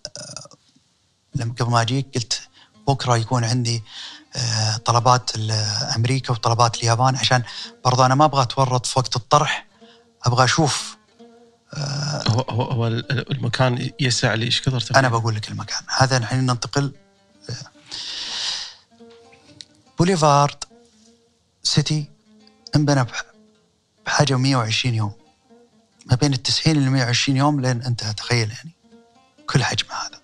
[1.35, 2.41] لما قبل ما أجيك قلت
[2.87, 3.83] بكرة يكون عندي
[4.35, 5.51] آه، طلبات ال-
[5.95, 7.43] أمريكا وطلبات اليابان عشان
[7.85, 9.67] برضه أنا ما أبغى أتورط في وقت الطرح
[10.23, 10.97] أبغى أشوف
[12.27, 14.45] هو هو, هو ال- المكان يسع لي.
[14.45, 15.81] إيش كثر أنا؟ بقول لك المكان.
[15.97, 16.93] هذا الحين ننتقل
[19.99, 20.63] بوليفارد
[21.63, 22.05] سيتي
[22.75, 23.23] انبنى بح-
[24.05, 25.11] بحاجة 120 يوم.
[26.05, 28.71] ما بين التسعين ل 120 يوم لين انتهى تخيل يعني
[29.49, 30.20] كل حجم هذا.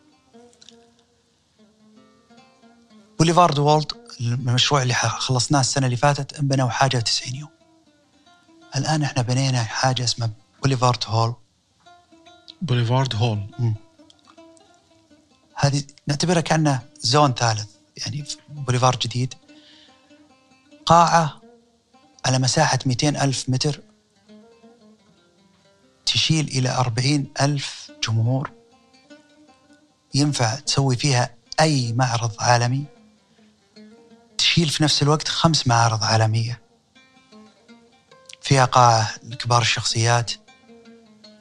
[3.19, 3.91] Boulevard World
[4.21, 7.49] المشروع اللي خلصناه السنة اللي فاتت انبنى وحاجه 90 يوم.
[8.75, 10.29] الآن إحنا بنينا حاجة اسمها
[10.61, 11.33] Boulevard Hall.
[12.61, 13.73] Boulevard Hall.
[15.55, 19.33] هذه نعتبرها كأنه zone ثالث يعني في بوليفار جديد.
[20.85, 21.41] قاعة
[22.25, 23.81] على مساحة 200 ألف متر.
[26.05, 28.51] تشيل إلى 40 ألف جمهور.
[30.13, 32.96] ينفع تسوي فيها أي معرض عالمي.
[34.37, 36.61] تشيل في نفس الوقت خمس معارض عالمية.
[38.41, 40.31] فيها قاعه لكبار الشخصيات.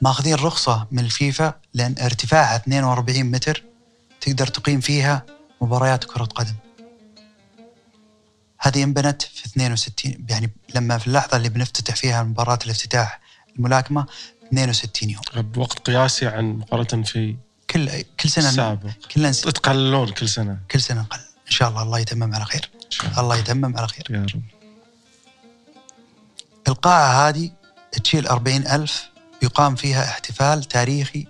[0.01, 3.63] ماخذين رخصة من الفيفا لأن ارتفاعها 42 متر
[4.21, 5.25] تقدر تقيم فيها
[5.61, 6.55] مباريات كرة قدم.
[8.59, 13.19] هذه انبنت في 62 يعني لما في اللحظة اللي بنفتتح فيها مباراة الافتتاح
[13.55, 14.05] الملاكمة
[14.47, 15.21] 62 يوم.
[15.35, 17.35] بوقت قياسي عن مقارنه في
[17.69, 18.89] كل كل سنة السابق.
[19.15, 20.59] كل تقللون كل سنة.
[20.71, 21.17] كل سنة نقل.
[21.17, 22.69] إن شاء الله الله يتمم على خير.
[22.75, 22.76] إن
[23.17, 23.35] الله.
[23.37, 24.07] يتمم على خير.
[24.09, 24.41] يا رب.
[26.67, 27.51] القاعة هذه
[28.03, 29.09] تشيل أربعين ألف
[29.41, 31.27] يقام فيها احتفال تاريخي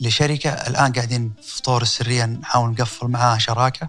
[0.00, 3.88] لشركة الآن قاعدين في طور السرية نحاول نقفل معاها شراكة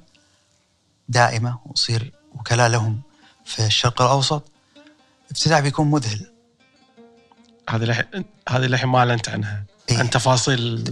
[1.09, 3.01] دائمة ونصير وكلاء لهم
[3.45, 4.51] في الشرق الأوسط.
[5.31, 6.31] افتتاح بيكون مذهل.
[7.69, 9.63] هذه الحين هذه الحين ما أعلنت عنها.
[9.89, 9.97] إيه.
[9.97, 10.83] عن تفاصيل.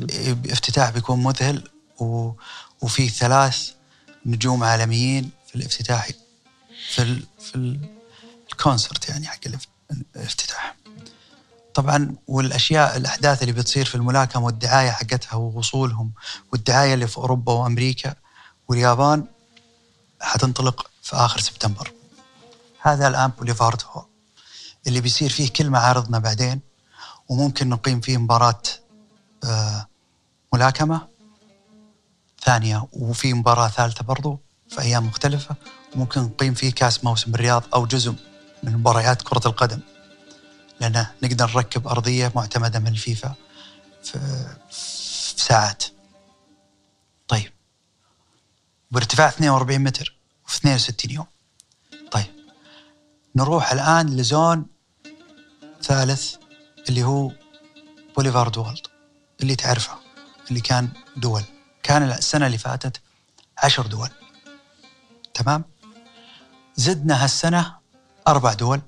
[0.49, 1.63] افتتاح بيكون مذهل
[1.99, 2.31] و...
[2.81, 3.71] وفي ثلاث
[4.25, 6.09] نجوم عالميين في الافتتاح
[6.89, 7.23] في ال...
[7.39, 7.79] في ال...
[8.51, 9.67] الكونسرت يعني حق الاف-
[10.15, 10.75] الافتتاح.
[11.73, 16.11] طبعا والأشياء الأحداث اللي بتصير في الملاكمة والدعاية حقتها ووصولهم
[16.51, 18.15] والدعاية اللي في أوروبا وأمريكا
[18.67, 19.25] واليابان
[20.21, 21.91] حتنطلق في آخر سبتمبر.
[22.81, 24.05] هذا الآن بوليفارد هول.
[24.87, 26.61] اللي بيصير فيه كل معارضنا بعدين
[27.29, 28.61] وممكن نقيم فيه مباراة
[29.43, 29.87] آه،
[30.53, 31.07] ملاكمة
[32.45, 34.39] ثانية وفي مباراة ثالثة برضو
[34.69, 35.55] في أيام مختلفة
[35.95, 38.13] ممكن نقيم فيه كأس موسم الرياض أو جزء
[38.63, 39.79] من مباريات كرة القدم
[40.81, 43.35] لأن نقدر نركب أرضية معتمدة من الفيفا
[44.03, 44.19] في,
[44.71, 45.83] في ساعات.
[47.27, 47.51] طيب.
[48.91, 50.15] بارتفاع 42 متر
[50.45, 51.25] وفي 62 يوم.
[52.11, 52.25] طيب.
[53.35, 54.65] نروح الآن لزون
[55.81, 56.35] ثالث
[56.89, 57.31] اللي هو
[58.15, 58.87] بوليفارد وولد
[59.41, 59.97] اللي تعرفه
[60.49, 61.43] اللي كان دول.
[61.83, 63.01] كان السنة اللي فاتت
[63.57, 64.09] عشر دول.
[65.39, 65.63] تمام؟
[66.75, 67.75] زدنا هالسنة
[68.27, 68.81] أربع دول.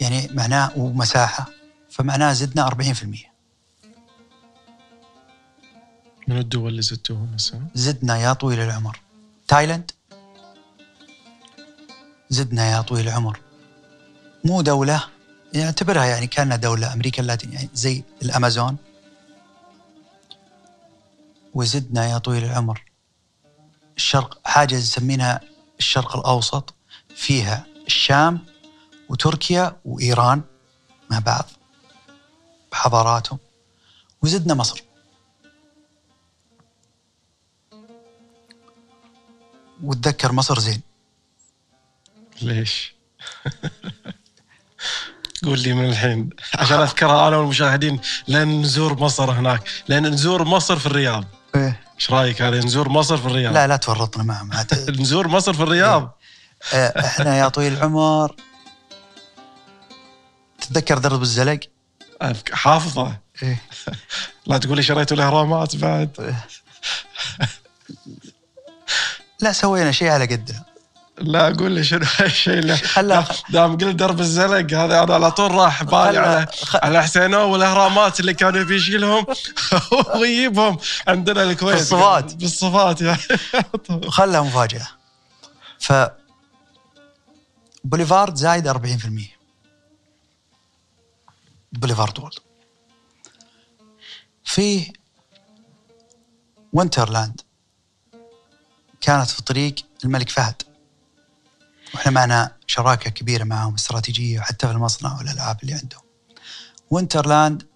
[0.00, 1.46] يعني معناه ومساحة.
[1.90, 3.32] فمعناه زدنا 40%
[6.28, 9.00] من الدول اللي زدتوهم هسه؟ زدنا يا طويل العمر.
[9.48, 9.90] تايلاند؟
[12.30, 13.40] زدنا يا طويل العمر.
[14.44, 15.04] مو دولة
[15.54, 18.76] يعتبرها يعني كأنها دولة أمريكا اللاتينية يعني زي الأمازون.
[21.54, 22.85] وزدنا يا طويل العمر.
[23.96, 25.40] الشرق حاجة نسمينها
[25.78, 26.74] الشرق الأوسط
[27.16, 28.44] فيها الشام
[29.08, 30.42] وتركيا وإيران
[31.10, 31.44] مع بعض
[32.72, 33.38] بحضاراتهم
[34.22, 34.82] وزدنا مصر
[39.82, 40.82] وتذكر مصر زين
[42.42, 42.94] ليش؟
[45.44, 50.78] قول لي من الحين عشان أذكرها أنا والمشاهدين لين نزور مصر هناك لين نزور مصر
[50.78, 51.24] في الرياض
[51.54, 51.85] إيه.
[51.96, 53.54] إيش رأيك هذا نزور مصر في الرياض.
[53.54, 54.50] لا لا تورطنا معهم.
[55.00, 56.18] نزور مصر في الرياض.
[56.74, 58.36] آه، إحنا يا طويل العمر.
[60.60, 61.60] تتذكر درب الزلق؟
[62.52, 63.16] حافظه.
[63.42, 63.62] إيه.
[64.46, 66.36] لا تقول لي شريتوا الاهرامات بعد.
[69.40, 70.64] لا سوينا شيء على قدنا
[71.18, 72.78] لا قول لي شنو الشيء اللي
[73.50, 78.34] دام قلت درب الزلق هذا أنا على طول راح بالي على على حسينو والأهرامات اللي
[78.34, 79.26] كانوا بيشيلهم.
[80.20, 81.76] ويجيبهم عندنا الكويت.
[81.76, 82.34] في الصفات.
[82.34, 83.20] بالصفات يعني
[83.90, 84.88] وخلها مفاجأة.
[85.78, 85.92] ف
[87.84, 88.76] بوليفارد زايد 40%
[91.72, 92.34] Boulevard World
[94.44, 94.92] في
[96.72, 97.40] Winterland
[99.00, 100.65] كانت في طريق الملك فهد.
[101.94, 106.02] وإحنا معنا شراكة كبيرة معهم استراتيجية وحتى في المصنع والألعاب اللي عندهم.
[106.90, 107.66] Winterland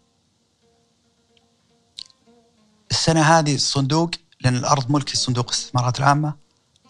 [2.91, 6.35] السنة هذه الصندوق لأن الأرض ملك صندوق الاستثمارات العامة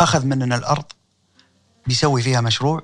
[0.01, 0.85] أخذ مننا الأرض
[1.87, 2.83] بيسوي فيها مشروع.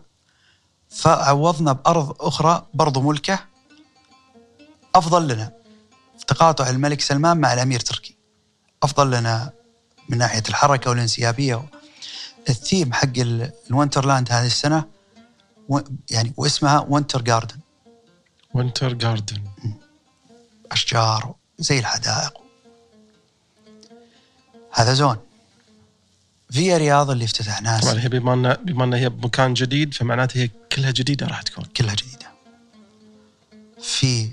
[0.90, 3.38] فعوضنا بأرض أخرى برضو ملكة
[4.94, 5.52] أفضل لنا
[6.26, 8.16] تقاطع الملك سلمان مع الأمير تركي.
[8.82, 9.52] أفضل لنا
[10.08, 11.64] من ناحية الحركة والانسيابية
[12.48, 14.84] الثيم حق ال- ال Winterland هذه السنة
[15.68, 15.80] و-
[16.10, 17.56] يعني واسمها Winter Garden
[18.54, 19.42] Winter Garden
[20.72, 22.32] أشجار زي الحدائق.
[24.72, 25.16] هذا zone.
[26.50, 31.26] Via Riyadh اللي افتتحناها طبعا هي بما بما هي بمكان جديد فمعناته هي كلها جديدة
[31.26, 31.64] راح تكون.
[31.64, 32.26] كلها جديدة.
[33.82, 34.32] في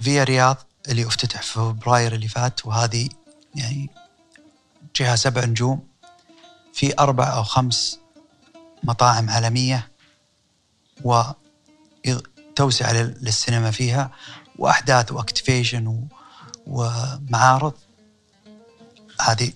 [0.00, 0.56] Via Riyadh
[0.88, 3.08] اللي افتتح في فبراير اللي فات وهذه
[3.54, 3.90] يعني
[4.96, 5.89] جهة سبع نجوم.
[6.80, 7.98] في أربع أو خمس
[8.82, 9.90] مطاعم عالمية
[11.04, 14.10] وتوسعة لل- للسينما فيها
[14.58, 16.08] وأحداث و activation
[16.66, 17.72] ومعارض.
[19.20, 19.52] هذه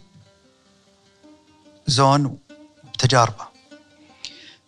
[1.87, 2.39] zone
[2.95, 3.45] بتجاربه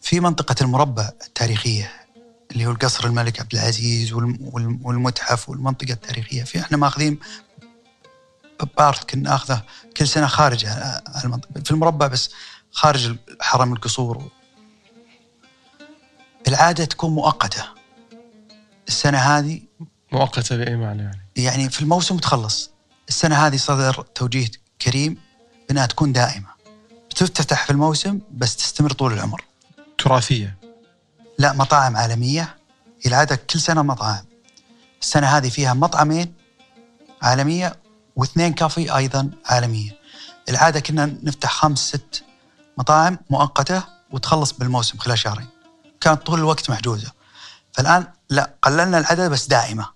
[0.00, 1.92] في منطقة المربع التاريخية
[2.52, 7.18] اللي هو القصر الملك عبد العزيز والم- والم- والمتحف والمنطقة التاريخية في إحنا ماخذين
[8.64, 9.62] بارت كنا ناخذه
[9.96, 10.66] كل سنة خارج
[11.24, 11.62] المنطقة.
[11.64, 12.30] في المربع بس
[12.70, 14.30] خارج حرم القصور.
[16.48, 17.64] العادة تكون مؤقتة.
[18.88, 19.60] السنة هذه
[20.12, 22.70] مؤقتة بأي معنى يعني؟ يعني في الموسم تخلص.
[23.08, 24.50] السنة هذه صدر توجيه
[24.82, 25.18] كريم
[25.68, 26.48] بأنها تكون دائمة.
[27.10, 29.44] بتفتتح في الموسم بس تستمر طول العمر.
[29.98, 30.56] تراثية؟
[31.38, 32.56] لا مطاعم عالمية.
[33.02, 34.24] هي العادة كل سنة مطاعم
[35.02, 36.34] السنة هذه فيها مطعمين
[37.22, 37.76] عالمية
[38.16, 39.90] واثنين كافي أيضا عالمية.
[40.48, 42.24] العادة كنا نفتح خمس ست
[42.78, 45.46] مطاعم مؤقتة وتخلص بالموسم خلال شهرين.
[46.00, 47.12] كانت طول الوقت محجوزة.
[47.72, 49.88] فالآن لا قللنا العدد بس دائمة.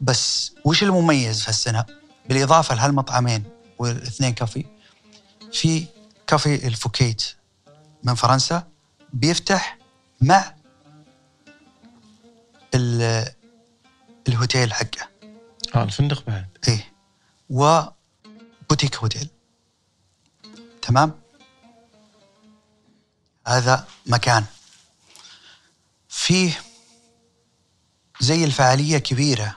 [0.00, 1.84] بس وش المميز في السنة
[2.28, 3.44] بالإضافة لهالمطعمين
[3.78, 4.66] والاثنين كافي
[5.52, 5.86] في
[6.26, 7.24] cafe ال Fouquet's
[8.04, 8.66] من فرنسا
[9.12, 9.78] بيفتح
[10.20, 10.54] مع
[12.74, 13.28] ال-
[14.28, 15.08] الhotel حقه.
[15.74, 16.46] آه الفندق بعد.
[16.68, 16.93] إيه.
[17.54, 19.28] و boutique hotel
[20.82, 21.20] تمام؟
[23.46, 24.44] هذا مكان.
[26.08, 26.60] فيه
[28.20, 29.54] زي الفعالية كبيرة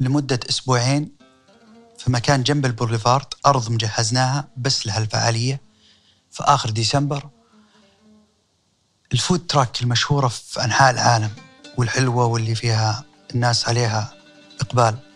[0.00, 1.16] لمدة أسبوعين
[1.98, 5.60] في مكان جنب البوليفارد أرض مجهزناها بس لهالفعالية
[6.30, 7.28] في آخر ديسمبر.
[9.12, 11.30] ال food truck المشهورة في أنحاء العالم
[11.78, 14.14] والحلوة واللي فيها الناس عليها
[14.60, 15.07] إقبال.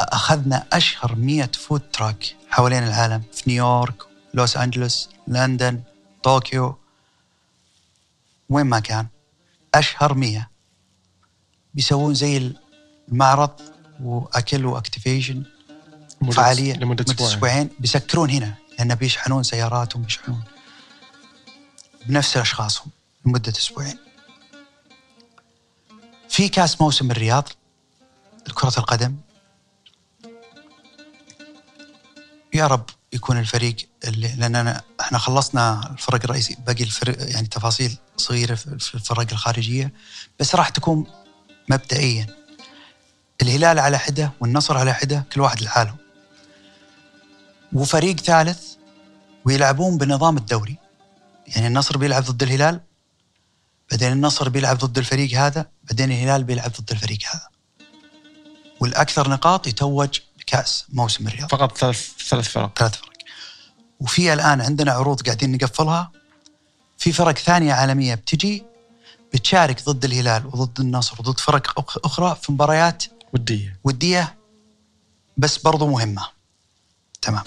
[0.00, 3.22] أخذنا أشهر مية food truck حوالين العالم.
[3.32, 4.02] في نيويورك
[4.34, 5.82] لوس أنجلوس لندن
[6.22, 6.78] طوكيو.
[8.48, 9.06] وين ما كان.
[9.74, 10.50] أشهر مية.
[11.74, 12.52] بيسوون زي
[13.08, 13.60] المعرض
[14.02, 15.42] وأكل و activation.
[16.24, 17.32] لمدة- فعالية لمدة أسبوعين.
[17.34, 17.70] أسبوعين.
[17.78, 18.54] بيسكرون هنا.
[18.78, 20.42] لأن بيشحنون سياراتهم بيشحنون
[22.06, 22.86] بنفس أشخاصهم.
[23.26, 23.98] لمدة أسبوعين.
[26.28, 27.48] في كاس موسم الرياض.
[28.48, 29.16] لكرة القدم.
[32.54, 38.54] يا رب يكون الفريق اللي لأننا إحنا خلصنا الفرق الرئيسي باقي الفرق يعني تفاصيل صغيرة
[38.54, 39.92] في الفرق الخارجية
[40.40, 41.06] بس راح تكون
[41.68, 42.26] مبدئيا.
[43.42, 45.94] الهلال على حدة والنصر على حدة كل واحد لحاله.
[47.72, 48.62] وفريق ثالث
[49.44, 50.76] ويلعبون بنظام الدوري.
[51.46, 52.80] يعني النصر بيلعب ضد الهلال
[53.90, 57.48] بعدين النصر بيلعب ضد الفريق هذا بعدين الهلال بيلعب ضد الفريق هذا.
[58.80, 61.48] والأكثر نقاط يتوج بكأس موسم الرياض.
[61.50, 62.78] فقط ثلاث ثلاث فرق.
[62.78, 63.12] ثلاث فرق.
[64.00, 66.10] وفي الآن عندنا عروض قاعدين نقفلها.
[66.98, 68.64] في فرق ثانية عالمية بتجي
[69.34, 73.78] بتشارك ضد الهلال وضد النصر وضد فرق أخرى في مباريات ودية.
[73.84, 74.34] ودية
[75.36, 76.28] بس برضو مهمة.
[77.22, 77.44] تمام.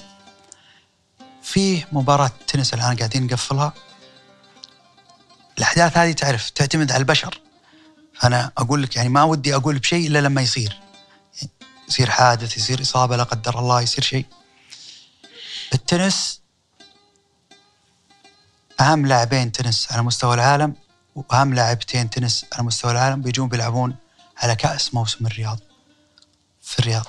[1.43, 3.73] في مباراة تنس الآن قاعدين نقفلها.
[5.57, 7.41] الأحداث هذه تعرف تعتمد على البشر.
[8.23, 10.79] أنا أقول لك يعني ما ودي أقول بشيء إلا لما يصير.
[11.87, 14.25] يصير حادث يصير إصابة لا قدر الله يصير شيء.
[15.73, 16.41] التنس
[18.79, 20.75] أهم لاعبين تنس على مستوى العالم
[21.15, 23.95] وأهم لاعبتين تنس على مستوى العالم بيجون بيلعبون
[24.37, 25.59] على كأس موسم الرياض
[26.61, 27.05] في الرياض.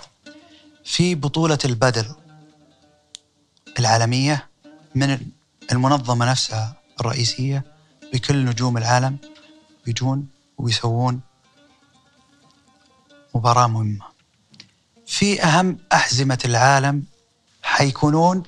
[0.85, 2.15] في بطولة البدل
[3.79, 4.49] العالمية
[4.95, 5.19] من
[5.73, 7.65] المنظمة نفسها الرئيسية
[8.13, 9.19] بكل نجوم العالم
[9.87, 11.21] بيجون ويسوون
[13.35, 14.16] مباراة مهمة.
[15.07, 17.05] في أهم أحزمة العالم
[17.63, 18.43] حيكونون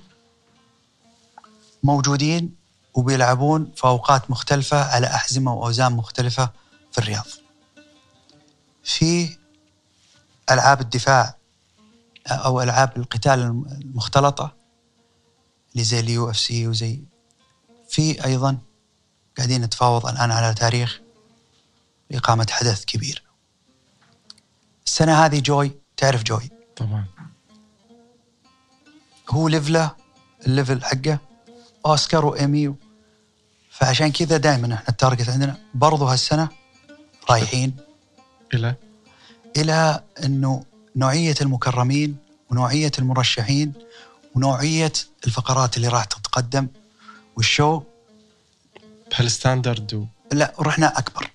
[1.82, 2.54] موجودين
[2.94, 6.50] وبيلعبون في أوقات مختلفة على أحزمة وأوزان مختلفة
[6.92, 7.26] في الرياض.
[8.84, 9.38] في
[10.50, 11.34] ألعاب الدفاع
[12.26, 14.54] أو ألعاب القتال المختلطة
[15.72, 17.00] اللي زي ال UFC وزي
[17.88, 18.58] في أيضا
[19.36, 21.00] قاعدين نتفاوض الآن على تاريخ
[22.10, 23.22] لإقامة حدث كبير.
[24.86, 26.50] السنة هذه Joy تعرف Joy.
[26.76, 27.04] طبعا.
[29.30, 29.90] هو level
[30.46, 31.18] ه ال level حقه
[31.86, 32.74] أوسكار وايمي
[33.70, 35.56] فعشان كذا دائما إحنا ال target عندنا.
[35.74, 36.48] برضو هالسنة
[37.30, 37.76] رايحين.
[38.54, 38.74] إلى؟
[39.56, 40.64] إلى إنه
[40.96, 42.16] نوعية المكرمين
[42.50, 43.72] ونوعية المرشحين
[44.34, 44.92] ونوعية
[45.26, 46.68] الفقرات اللي راح تتقدم.
[47.36, 47.82] وال show؟
[49.10, 51.30] بهال standard لا رحنا أكبر.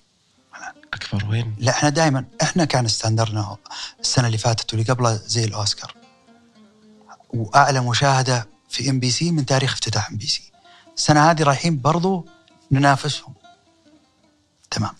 [0.94, 3.56] أكبر وين؟ لا إحنا دائما إحنا كان standard نا
[4.00, 5.94] السنة اللي فاتت واللي قبلها زي الأوسكار.
[7.34, 10.52] وأعلى مشاهدة في MBC من تاريخ افتتاح MBC
[10.96, 12.26] السنة هذه رايحين برضو
[12.70, 13.34] ننافسهم.
[14.70, 14.94] تمام.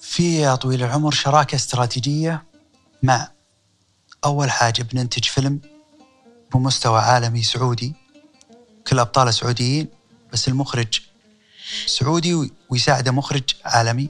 [0.00, 2.42] في يا طويل العمر شراكة استراتيجية
[3.02, 3.28] مع
[4.24, 5.60] أول حاجة بننتج فيلم
[6.54, 7.94] بمستوى عالمي سعودي.
[8.86, 9.88] كل أبطاله سعوديين
[10.32, 11.00] بس المخرج
[11.86, 14.08] سعودي ويساعده مخرج عالمي.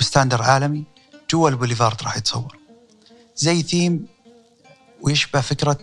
[0.00, 0.84] ب standard عالمي
[1.30, 2.58] جوا البوليفارد راح يتصور.
[3.36, 4.06] زي ثيم
[5.02, 5.80] ويشبه فكرة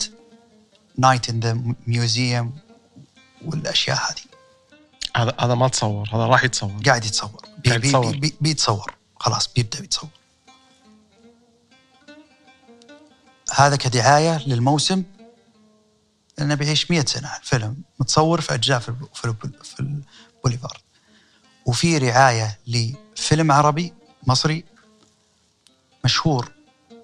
[0.98, 2.58] Night in the Museum
[3.44, 4.22] والأشياء هذه.
[5.16, 6.82] هذا هذا ما تصور هذا راح يتصور.
[6.86, 7.46] قاعد يتصور.
[7.58, 8.10] بي قاعد بي يتصور.
[8.12, 8.94] بي بي بيتصور.
[9.20, 10.10] خلاص بيبدأ بيتصور
[13.54, 15.02] هذا كدعاية للموسم.
[16.38, 17.76] لأنه بيعيش 100 سنة الفيلم.
[18.00, 20.80] متصور في أجزاء في الب- في الب- في البوليفارد.
[21.66, 23.92] وفي رعاية لفيلم عربي
[24.26, 24.64] مصري
[26.04, 26.52] مشهور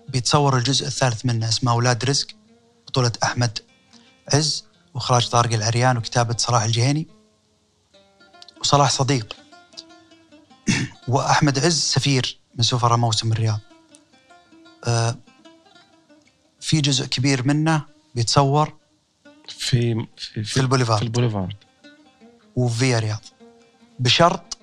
[0.09, 2.27] بيتصور الجزء الثالث منه اسمه أولاد رزق
[2.87, 3.59] بطولة أحمد
[4.35, 4.65] عز
[4.95, 7.07] وإخراج طارق العريان وكتابة صلاح الجهيني
[8.61, 9.37] وصلاح صديق
[11.09, 13.61] وأحمد عز سفير من سفراء موسم الرياض.
[14.85, 15.17] آه،
[16.61, 17.83] في جزء كبير منه
[18.15, 18.75] بيتصور
[19.49, 20.99] في في في البوليفارد.
[20.99, 21.57] في البوليفارد
[22.57, 23.25] وفي رياض
[23.99, 24.59] بشرط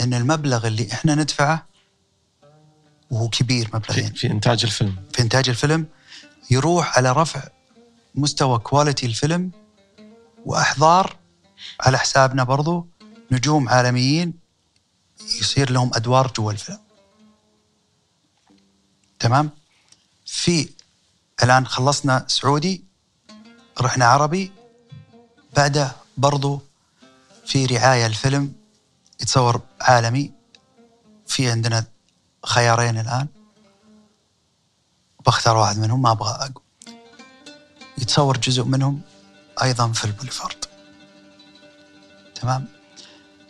[0.00, 1.66] إن المبلغ اللي إحنا ندفعه
[3.10, 5.86] وهو كبير في, مبلغين في إنتاج الفيلم في إنتاج الفيلم
[6.50, 7.42] يروح على رفع
[8.14, 9.50] مستوى quality الفيلم
[10.44, 11.16] وأحضار
[11.80, 12.86] على حسابنا برضو
[13.30, 14.34] نجوم عالميين
[15.40, 16.78] يصير لهم أدوار جوا الفيلم.
[19.18, 19.50] تمام؟
[20.26, 20.68] في
[21.42, 22.84] الآن خلصنا سعودي
[23.80, 24.52] رحنا عربي
[25.56, 26.62] بعده برضو
[27.46, 28.52] في رعاية الفيلم
[29.20, 30.32] يتصور عالمي
[31.26, 31.84] في عندنا
[32.46, 33.26] خيارين الآن.
[35.26, 36.62] بختار واحد منهم ما أبغى أقول.
[37.98, 39.00] يتصور جزء منهم
[39.62, 40.64] أيضا في البوليفارد.
[42.34, 42.68] تمام؟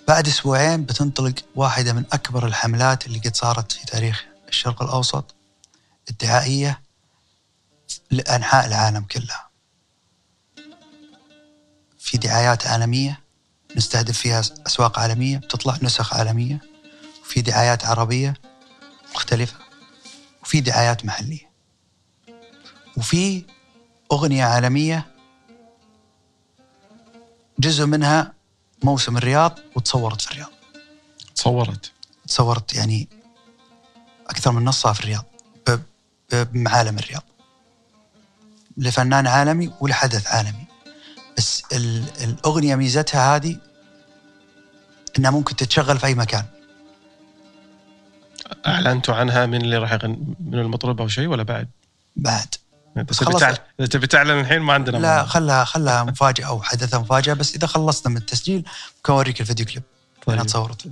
[0.09, 5.34] بعد أسبوعين بتنطلق واحدة من أكبر الحملات اللي قد صارت في تاريخ الشرق الأوسط
[6.11, 6.80] الدعائية
[8.11, 9.47] لأنحاء العالم كلها.
[11.99, 13.20] في دعايات عالمية
[13.76, 16.61] نستهدف فيها أسواق عالمية بتطلع نسخ عالمية.
[17.22, 18.34] وفي دعايات عربية
[19.16, 19.56] مختلفة.
[20.42, 21.50] وفي دعايات محلية.
[22.96, 23.44] وفي
[24.12, 25.06] أغنية عالمية
[27.58, 28.32] جزء منها
[28.84, 30.50] موسم الرياض وتصورت في الرياض.
[31.34, 31.92] تصورت؟
[32.28, 33.08] تصورت يعني
[34.26, 35.24] أكثر من نصها في الرياض
[36.32, 37.22] بمعالم الرياض.
[38.76, 40.64] لفنان عالمي ولحدث عالمي.
[41.38, 43.56] بس ال- الأغنية ميزتها هذه
[45.18, 46.44] إنها ممكن تتشغل في أي مكان.
[48.66, 51.68] اعلنتوا عنها من اللي راح يغني من المطرب أو شيء ولا بعد؟
[52.16, 52.54] بعد.
[52.96, 55.24] بس إذا تبي تعلن الحين ما عندنا لا.
[55.24, 58.64] خلها خلها مفاجأة أو حدثها مفاجأة بس إذا خلصنا من التسجيل
[58.96, 59.82] ممكن أوريك الفيديو كليب.
[60.26, 60.42] طيب.
[60.42, 60.90] تصورت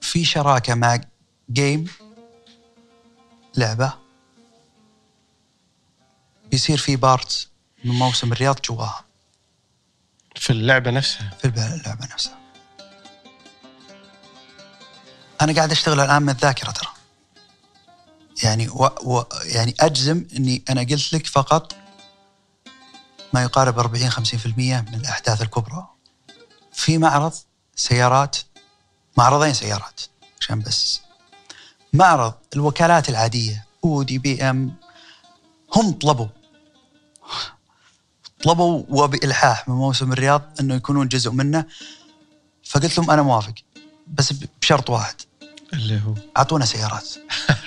[0.00, 1.00] في شراكة مع
[1.50, 1.86] game
[3.56, 3.92] لعبة.
[6.50, 7.48] بيصير في part
[7.84, 9.04] من موسم الرياض جواها.
[10.36, 12.45] في اللعبة نفسها؟ في اللعبة نفسها.
[15.40, 16.88] أنا قاعد أشتغل الآن من الذاكرة ترى.
[18.42, 18.84] يعني و...
[18.84, 19.22] و...
[19.44, 21.76] يعني أجزم إني أنا قلت لك فقط
[23.32, 24.16] ما يقارب 40 50%
[24.56, 25.86] من الأحداث الكبرى.
[26.72, 27.32] في معرض
[27.76, 28.36] سيارات
[29.16, 30.00] معرضين سيارات
[30.40, 31.00] عشان بس.
[31.92, 34.74] معرض الوكالات العادية أودي بي إم
[35.74, 36.28] هم طلبوا.
[38.44, 41.64] طلبوا وبإلحاح من موسم الرياض إنه يكونون جزء منه.
[42.64, 43.54] فقلت لهم أنا موافق.
[44.06, 44.32] بس
[44.62, 45.14] بشرط واحد.
[45.72, 47.08] اللي هو؟ أعطونا سيارات.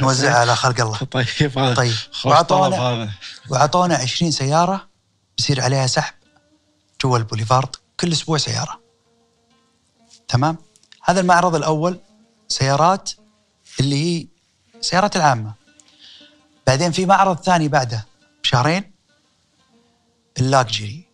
[0.01, 0.97] نوزعها على خلق الله.
[0.97, 1.93] طيب هذا طيب.
[2.25, 3.11] هذا.
[3.49, 4.87] وأعطونا 20 سيارة
[5.37, 6.13] بيصير عليها سحب
[7.01, 8.79] جوا البوليفارد كل أسبوع سيارة.
[10.27, 10.57] تمام؟
[11.03, 11.99] هذا المعرض الأول
[12.47, 13.11] سيارات
[13.79, 14.27] اللي هي
[14.81, 15.53] سيارات العامة.
[16.67, 18.05] بعدين في معرض ثاني بعده
[18.43, 18.91] بشهرين
[20.39, 21.05] ال luxury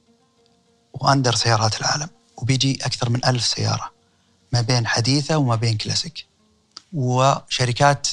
[0.94, 3.95] وأندر سيارات العالم وبيجي أكثر من ألف سيارة.
[4.56, 6.26] ما بين حديثة وما بين كلاسيك.
[6.94, 8.08] وشركات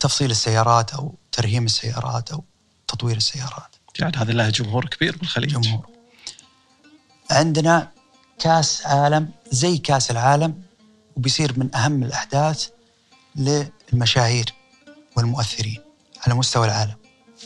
[0.00, 2.44] تفصيل السيارات أو ترهيم السيارات أو
[2.88, 3.76] تطوير السيارات.
[3.98, 5.86] يعني هذا له جمهور كبير بالخليج جمهور.
[7.30, 7.92] عندنا
[8.38, 10.62] كاس عالم زي كاس العالم
[11.16, 12.68] وبيصير من أهم الأحداث
[13.36, 14.54] للمشاهير
[15.16, 15.80] والمؤثرين
[16.26, 16.96] على مستوى العالم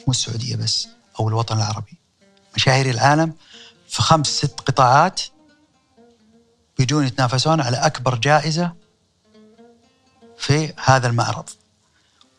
[0.06, 0.88] مو السعودية بس
[1.20, 1.98] أو الوطن العربي.
[2.56, 3.34] مشاهير العالم
[3.88, 5.22] في خمس ست قطاعات
[6.78, 8.72] بيجون يتنافسون على أكبر جائزة
[10.38, 11.48] في هذا المعرض.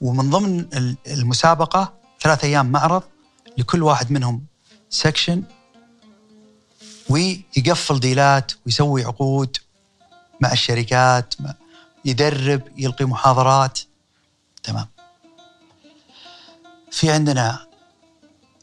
[0.02, 3.04] ومن ضمن ال- المسابقة ثلاث أيام معرض
[3.58, 4.46] لكل واحد منهم
[4.90, 5.44] سكشن
[7.10, 9.58] ويقفل ديلات ويسوي عقود
[10.42, 11.34] مع الشركات
[12.06, 13.80] يدرب يلقي محاضرات.
[14.64, 14.88] تمام.
[16.92, 17.68] في عندنا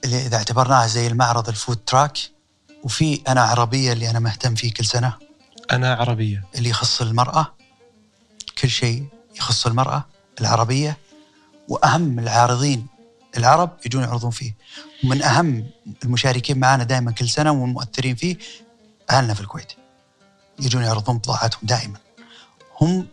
[0.05, 2.19] اللي إذا اعتبرناها زي المعرض الفود تراك
[2.85, 5.24] وفي أنا عربية اللي أنا مهتم فيه كل سنة.
[5.73, 6.45] أنا عربية.
[6.55, 7.55] اللي يخص المرأة
[8.59, 9.07] كل شيء
[9.37, 10.05] يخص المرأة
[10.41, 10.97] العربية
[11.69, 12.87] وأهم العارضين
[13.37, 14.55] العرب يجون يعرضون فيه.
[15.05, 15.67] ومن أهم
[16.05, 18.37] المشاركين معنا دائما كل سنة والمؤثرين فيه
[19.11, 19.73] أهلنا في الكويت.
[20.61, 21.99] يجون يعرضون بضاعتهم دائما.
[22.81, 23.07] هم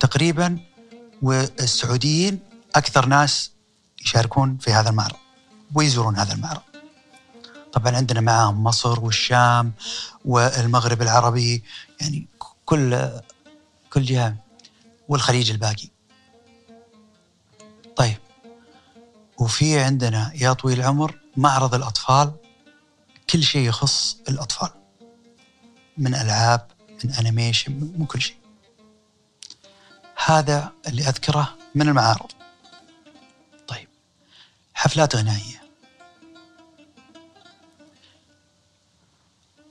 [0.00, 0.58] تقريبا
[1.22, 2.40] والسعوديين
[2.74, 3.52] أكثر ناس
[4.04, 5.16] يشاركون في هذا المعرض
[5.74, 6.62] ويزورون هذا المعرض.
[7.72, 9.72] طبعا عندنا معاهم مصر والشام
[10.24, 11.62] والمغرب العربي
[12.02, 12.28] يعني
[12.64, 13.10] كل
[13.92, 14.36] كل جهة
[15.08, 15.88] والخليج الباقي.
[17.96, 18.18] طيب
[19.38, 22.32] وفي عندنا يا طويل العمر معرض الأطفال
[23.30, 24.70] كل شيء يخص الأطفال
[25.98, 26.70] من ألعاب
[27.04, 28.36] من أنيميشن من كل شيء.
[30.26, 32.30] هذا اللي أذكره من المعارض.
[33.68, 33.88] طيب
[34.74, 35.62] حفلات غنائية.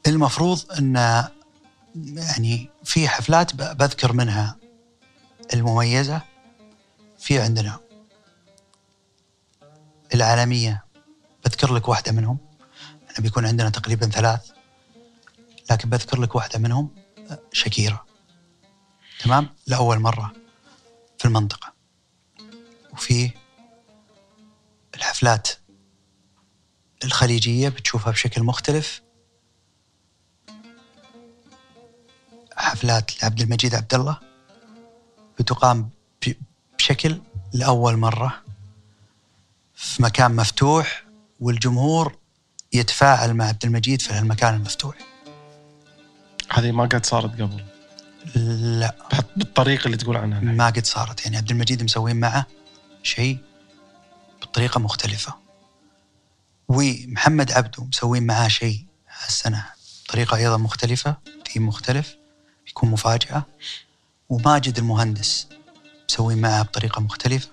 [0.08, 1.28] المفروض أن
[1.96, 4.58] يعني في حفلات بذكر منها
[5.54, 6.22] المميزة
[7.20, 7.80] في عندنا.
[10.14, 10.86] العالمية
[11.46, 12.38] بذكر لك واحدة منهم.
[13.10, 14.52] إحنا بيكون عندنا تقريبا ثلاث.
[15.72, 16.96] لكن بذكر لك واحدة منهم
[17.52, 18.06] شكيرة
[19.20, 20.34] تمام؟ لأول مرة
[21.18, 21.74] في المنطقة.
[22.94, 23.32] وفي
[24.96, 25.50] الحفلات
[27.04, 29.02] الخليجية بتشوفها بشكل مختلف.
[32.62, 34.18] حفلات لعبد المجيد عبد الله
[35.40, 35.90] بتقام
[36.78, 37.22] بشكل
[37.54, 38.42] لأول مرة
[39.76, 41.04] في مكان مفتوح
[41.40, 42.16] والجمهور
[42.74, 44.96] يتفاعل مع عبد المجيد في المكان المفتوح.
[46.50, 47.66] هذه ما قد صارت قبل؟
[48.80, 48.96] لا.
[49.36, 50.40] بالطريقة اللي تقول عنها.
[50.40, 51.26] ما قد صارت.
[51.26, 52.46] يعني عبد المجيد مسوين معه
[53.04, 53.38] شيء
[54.42, 55.34] بطريقة مختلفة.
[56.68, 58.86] ومحمد عبده مسوين معاه شيء
[59.24, 59.66] هالسنة
[60.06, 62.21] بطريقة أيضا مختلفة ثيم مختلف.
[62.72, 63.44] يكون مفاجأة
[64.30, 65.48] وماجد المهندس
[66.10, 67.50] مسوين معاه بطريقة مختلفة.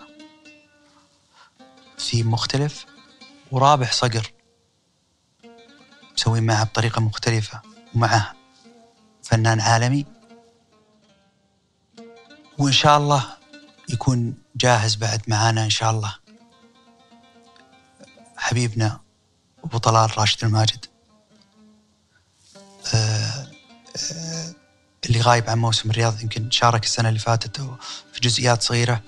[1.98, 2.86] ثيم مختلف
[3.50, 4.32] ورابح صقر
[6.14, 7.62] مسوين معها بطريقة مختلفة
[7.94, 8.34] ومعه
[9.22, 10.06] فنان عالمي.
[12.58, 13.36] وإن شاء الله
[13.88, 16.14] يكون جاهز بعد معانا إن شاء الله.
[18.36, 19.00] حبيبنا
[19.64, 20.86] أبو طلال راشد الماجد.
[22.94, 23.48] آه،
[24.12, 24.54] آه،
[25.06, 27.60] اللي غايب عن موسم الرياض يمكن شارك السنة اللي فاتت
[28.12, 29.02] في جزئيات صغيرة.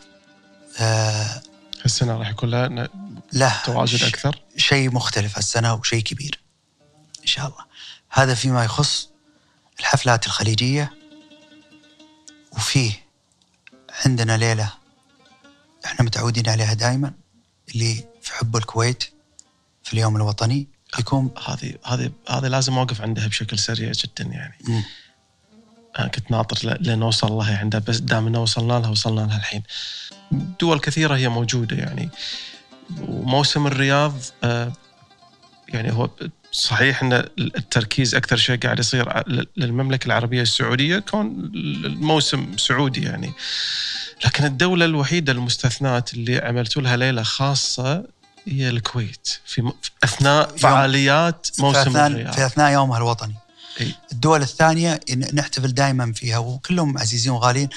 [0.79, 1.43] آه،
[1.85, 2.89] السنة راح يكون لها
[3.33, 6.41] له تواجد أكثر؟ شيء مختلف السنة وشيء كبير
[7.21, 7.65] إن شاء الله.
[8.11, 9.09] هذا فيما يخص
[9.81, 10.93] الحفلات الخليجية
[12.53, 12.93] وفيه
[14.05, 14.73] عندنا ليلة
[15.85, 17.13] إحنا متعودين عليها دائما
[17.69, 19.05] اللي في حب الكويت
[19.83, 20.69] في اليوم الوطني
[20.99, 24.55] يكون هذه هذه هذه لازم أوقف عندها بشكل سريع جدا يعني.
[24.69, 24.83] م.
[25.99, 29.63] أنا كنت ناطر لنوصل لها عندها بس دام إنه وصلنا لها وصلنا لها الحين.
[30.61, 32.11] دول كثيرة هي موجودة يعني.
[33.01, 34.15] وموسم الرياض
[34.45, 34.73] آه،
[35.69, 36.11] يعني هو
[36.53, 39.23] صحيح إن التركيز أكثر شيء قاعد يصير
[39.57, 41.51] للمملكة العربية السعودية كون
[41.85, 43.33] الموسم سعودي يعني.
[44.25, 48.05] لكن الدولة الوحيدة المستثنات اللي عملتوا لها ليلة خاصة
[48.47, 49.41] هي الكويت.
[49.47, 49.73] في
[50.05, 52.33] أثناء فعاليات موسم في أثناء الرياض.
[52.33, 53.35] في أثناء يومها الوطني.
[54.13, 55.01] الدول الثانية
[55.33, 57.69] نحتفل دائما فيها وكلهم عزيزين وغاليين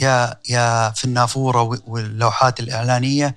[0.00, 3.36] يا يا في النافوره واللوحات الإعلانية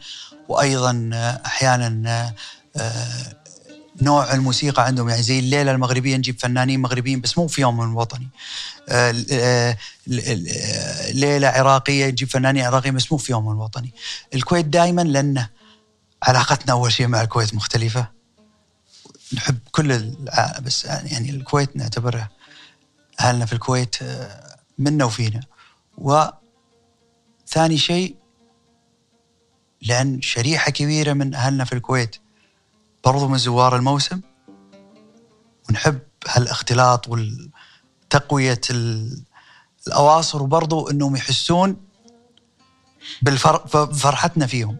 [0.50, 1.10] وأيضا
[1.46, 2.34] أحيانا
[2.78, 3.36] آه،
[4.02, 5.10] نوع الموسيقى عندهم.
[5.10, 8.28] يعني زي الليلة المغربية نجيب فنانين مغربيين بس مو في يوم الوطني
[8.90, 9.78] آه، آه،
[11.12, 13.94] ليلة عراقية نجيب فنانين عراقيين بس مو في يوم الوطني
[14.34, 15.46] الكويت دائما لأن
[16.24, 18.15] علاقتنا أول شيء مع الكويت مختلفة.
[19.36, 20.16] نحب كل
[20.62, 22.30] بس يعني الكويت نعتبرها
[23.20, 23.96] أهلنا في الكويت
[24.78, 25.42] منا وفينا.
[25.98, 28.16] وثاني شيء
[29.82, 32.16] لأن شريحة كبيرة من أهلنا في الكويت
[33.06, 34.22] برضو من زوار الموسم
[35.70, 38.62] ونحب هالاختلاط والتقوية
[39.88, 41.78] الأواصر وبرضو أنهم يحسون
[43.22, 44.78] بفرحتنا فيهم.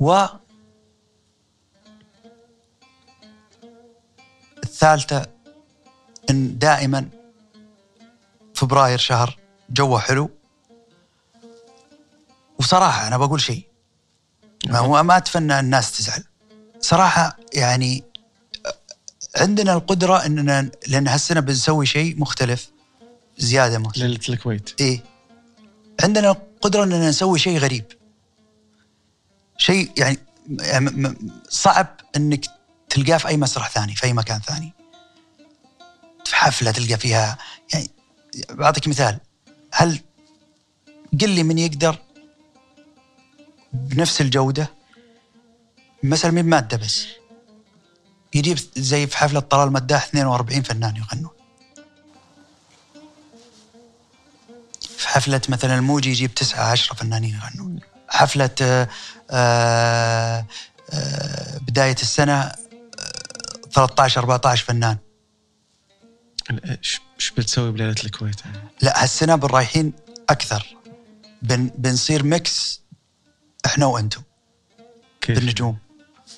[0.00, 0.26] و
[4.82, 5.26] الثالثة
[6.30, 7.08] أن دائما
[8.54, 9.38] فبراير شهر
[9.70, 10.30] جوه حلو.
[12.58, 13.66] وصراحة أنا بقول شيء.
[14.66, 16.24] ما هو ما أتفنى الناس تزعل.
[16.80, 18.04] صراحة يعني
[19.36, 22.70] عندنا القدرة إننا لأن هالسنة بنسوي شيء مختلف
[23.38, 24.02] زيادة مختلف.
[24.04, 24.80] ليلة الكويت.
[24.80, 25.02] إيه.
[26.02, 27.84] عندنا القدرة إننا نسوي شيء غريب.
[29.56, 30.18] شيء يعني
[30.80, 31.14] م-
[31.48, 31.86] صعب
[32.16, 32.57] إنك
[32.90, 34.72] تلقاه في أي مسرح ثاني في أي مكان ثاني.
[36.24, 37.38] في حفلة تلقى فيها
[37.72, 37.90] يعني
[38.50, 39.18] بعطيك مثال.
[39.72, 40.00] هل
[41.20, 41.98] قل لي من يقدر
[43.72, 44.70] بنفس الجودة
[46.02, 47.06] مثلا من مادة بس؟
[48.34, 51.30] يجيب زي في حفلة طلال مداح 42 فنان يغنون.
[54.98, 57.80] في حفلة مثلا الموجي يجيب تسعة عشرة فنانين يغنون.
[58.08, 58.88] حفلة آه،
[59.30, 60.46] آه،
[60.90, 62.56] آه، بداية السنة آه،
[63.72, 64.98] 13 14 فنان.
[66.50, 68.40] إيش إيش بتسوي بليلة الكويت؟
[68.82, 69.92] لا هالسنة بالرايحين
[70.30, 70.76] أكثر.
[71.42, 72.80] بن بنصير mix
[73.66, 74.22] إحنا وأنتم
[75.20, 75.78] كيف؟ بالنجوم.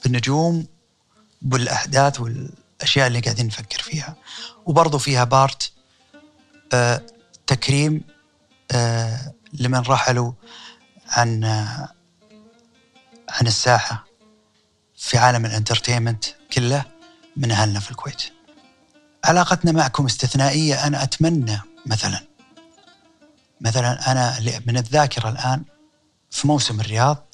[0.04, 0.66] بالنجوم
[1.42, 4.16] بالاحداث والأشياء اللي قاعدين نفكر فيها.
[4.66, 5.72] وبرضو فيها part
[6.72, 7.02] آه
[7.46, 8.04] تكريم
[8.72, 10.32] آه لمن رحلوا
[11.08, 11.88] عن آه
[13.28, 14.06] عن الساحة
[14.96, 16.84] في عالم ال entertainment كله.
[17.40, 18.22] من أهلنا في الكويت.
[19.24, 22.20] علاقتنا معكم استثنائية أنا أتمنى مثلا.
[23.60, 25.64] مثلا اللي من الذاكرة الآن
[26.30, 27.26] في موسم الرياض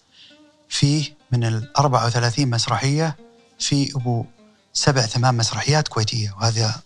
[0.68, 3.16] فيه من ال 34 مسرحية
[3.58, 4.24] في أبو
[4.72, 6.82] سبع ثمان مسرحيات كويتية وهذا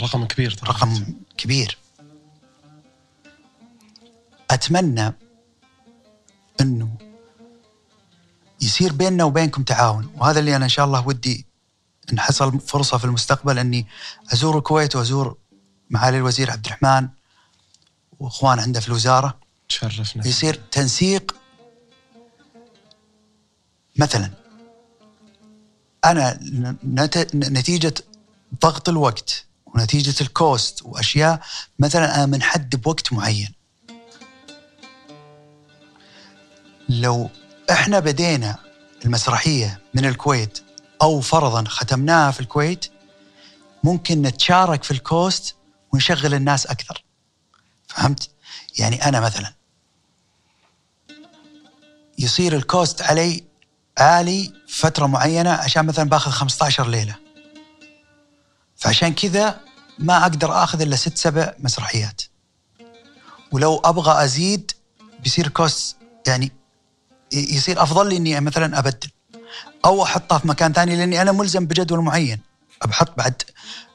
[0.00, 1.04] رقم كبير ترى رقم
[1.36, 1.78] كبير.
[4.50, 5.12] أتمنى
[6.60, 6.96] إنه
[8.60, 11.49] يصير بيننا وبينكم تعاون وهذا اللي أنا إن شاء الله ودي
[12.12, 13.86] إن حصل فرصة في المستقبل أني
[14.32, 15.36] أزور الكويت وأزور
[15.90, 17.08] معالي الوزير عبد الرحمن
[18.20, 19.38] وإخوان عنده في الوزارة.
[19.68, 20.26] تشرفنا.
[20.26, 21.36] يصير تنسيق
[23.96, 24.30] مثلا.
[26.04, 26.38] أنا
[26.84, 27.94] نت- نتيجة
[28.62, 31.40] ضغط الوقت ونتيجة الكوست وأشياء
[31.78, 33.54] مثلا أنا منحد بوقت معين.
[36.88, 37.30] لو
[37.70, 38.56] إحنا بدينا
[39.04, 40.58] المسرحية من الكويت
[41.02, 42.86] أو فرضا ختمناها في الكويت
[43.84, 45.54] ممكن نتشارك في ال cost
[45.92, 47.04] ونشغل الناس أكثر.
[47.88, 48.30] فهمت؟
[48.78, 49.52] يعني أنا مثلا.
[52.18, 53.44] يصير ال cost علي
[53.98, 57.16] عالي فترة معينة عشان مثلا باخذ 15 ليلة.
[58.76, 59.60] فعشان كذا
[59.98, 62.22] ما أقدر آخذ إلا ست سبع مسرحيات.
[63.52, 64.72] ولو أبغى أزيد
[65.22, 65.96] بيصير كوست
[66.26, 66.52] يعني
[67.32, 69.10] يصير أفضل لي إني مثلا أبدل.
[69.84, 72.40] أو أحطها في مكان ثاني لأني أنا ملزم بجدول معين.
[72.86, 73.42] بحط بعد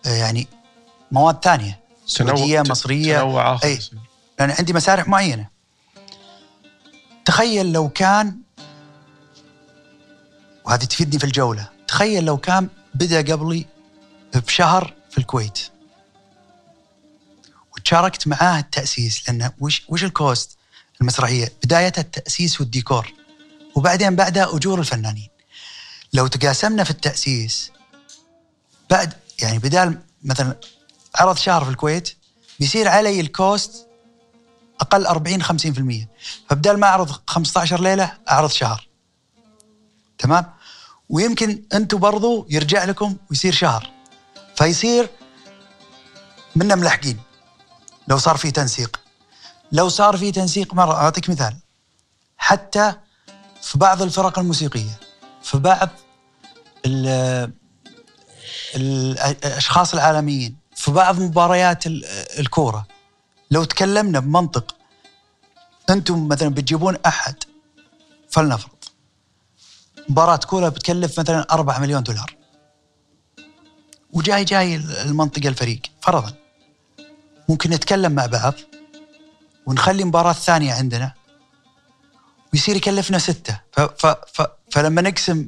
[0.05, 0.47] آه، يعني
[1.11, 3.19] مواد ثانية سعودية مصرية.
[3.19, 3.73] تنوع أي.
[3.73, 3.99] يصير.
[4.39, 5.49] لأن عندي مسارح معينة.
[7.25, 8.37] تخيل لو كان
[10.65, 11.69] وهذه تفيدني في الجولة.
[11.87, 13.65] تخيل لو كان بدأ قبلي
[14.35, 15.59] بشهر في الكويت.
[17.77, 20.57] وتشاركت معاه التأسيس لأن وش وش ال cost؟
[21.01, 21.53] المسرحية.
[21.63, 23.13] بدايتها التأسيس والديكور.
[23.75, 25.29] وبعدين بعدها أجور الفنانين.
[26.15, 27.71] لو تقاسمنا في التأسيس
[28.89, 30.55] بعد يعني بدال مثلا
[31.15, 32.17] عرض شهر في الكويت
[32.59, 33.87] بيصير علي ال cost
[34.81, 35.47] أقل 40 50%
[36.49, 38.87] فبدال ما أعرض 15 ليلة أعرض شهر.
[40.17, 40.45] تمام؟
[41.09, 43.91] ويمكن أنتم برضو يرجع لكم ويصير شهر.
[44.55, 45.09] فيصير
[46.55, 47.19] منا ملحقين
[48.07, 48.99] لو صار في تنسيق.
[49.71, 51.55] لو صار في تنسيق مرة أعطيك مثال.
[52.37, 52.93] حتى
[53.61, 54.99] في بعض الفرق الموسيقية
[55.43, 55.89] في بعض
[58.75, 62.05] الأشخاص العالميين في بعض مباريات ال-
[62.39, 62.87] الكورة.
[63.51, 64.75] لو تكلمنا بمنطق
[65.89, 67.35] أنتم مثلا بتجيبون أحد
[68.29, 68.71] فلنفرض
[70.09, 72.35] مباراة كورة بتكلف مثلا 4 مليون دولار.
[74.13, 76.33] وجاي جاي المنطقة الفريق فرضا.
[77.49, 78.53] ممكن نتكلم مع بعض
[79.65, 81.13] ونخلي مباراة ثانية عندنا
[82.53, 83.59] ويصير يكلفنا ستة.
[83.71, 84.41] ف ف ف
[84.71, 85.47] فلما نقسم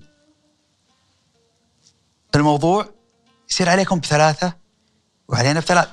[2.36, 2.90] الموضوع
[3.50, 4.54] يصير عليكم بثلاثة
[5.28, 5.92] وعلينا بثلاثة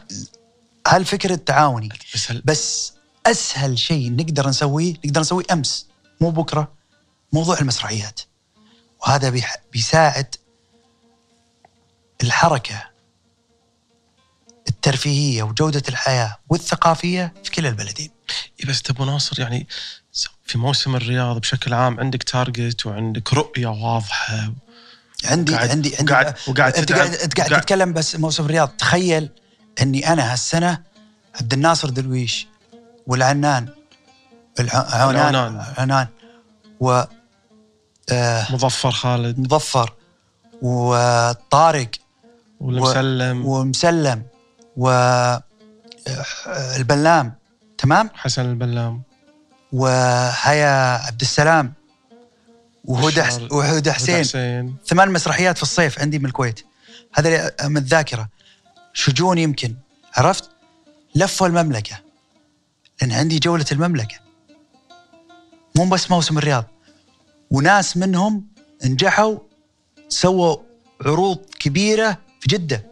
[0.86, 1.88] هالفكر التعاوني.
[2.14, 2.92] بس هل بس
[3.26, 5.86] أسهل شيء نقدر نسويه نقدر نسويه أمس
[6.20, 6.72] مو بكرة
[7.32, 8.20] موضوع المسرحيات.
[9.00, 10.34] وهذا بيح- بيساعد
[12.22, 12.82] الحركة
[14.68, 18.10] الترفيهية وجودة الحياة والثقافية في كلا البلدين.
[18.60, 19.66] إيه بس ابو ناصر يعني
[20.44, 24.52] في موسم الرياض بشكل عام عندك تارجت وعندك رؤية واضحة
[25.26, 28.68] عندي وقاعد- عندي عندي وقاعد- وقاعد أنت قاعد أنت قاعد تتكلم بس موسم الرياض.
[28.68, 29.30] تخيل
[29.82, 30.78] إني أنا هالسنة
[31.40, 32.46] عبد الناصر درويش
[33.06, 33.68] والعنان
[34.60, 35.64] العنان العنان.
[35.78, 36.06] عنان
[36.80, 37.02] و
[38.12, 39.38] آه مظفر خالد.
[39.38, 39.92] مظفر
[40.62, 41.90] وطارق
[42.60, 43.46] والمسلم.
[43.46, 44.22] ومسلم
[46.46, 47.34] والبلام
[47.78, 49.02] تمام؟ حسن البلام.
[49.72, 51.72] وهيا عبد السلام.
[52.84, 54.76] وهدى حس- وهدى هدى حسين.
[54.86, 56.60] ثمان مسرحيات في الصيف عندي من الكويت.
[57.14, 58.28] هذا من الذاكرة.
[58.92, 59.74] شجون يمكن
[60.16, 60.50] عرفت؟
[61.14, 62.00] لفوا المملكة.
[63.02, 64.16] لأن عندي جولة المملكة.
[65.76, 66.64] مو بس موسم الرياض.
[67.50, 68.46] وناس منهم
[68.84, 69.38] نجحوا
[70.08, 70.56] سووا
[71.00, 72.86] عروض كبيرة في جدة.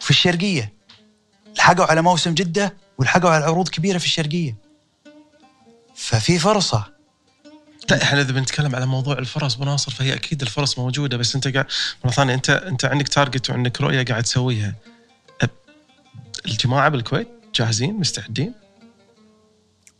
[0.00, 0.72] في الشرقية.
[1.58, 4.56] لحقوا على موسم جدة ولحقوا على عروض كبيرة في الشرقية.
[5.94, 6.93] ففي فرصة.
[7.92, 11.66] إحنا إذا بنتكلم على موضوع الفرص بناصر فهي أكيد الفرص موجودة بس أنت قاعد
[12.04, 14.74] مرة ثانية انت أنت عندك تارجت وعندك رؤية قاعد تسويها.
[16.46, 18.54] الجماعة بالكويت جاهزين مستعدين؟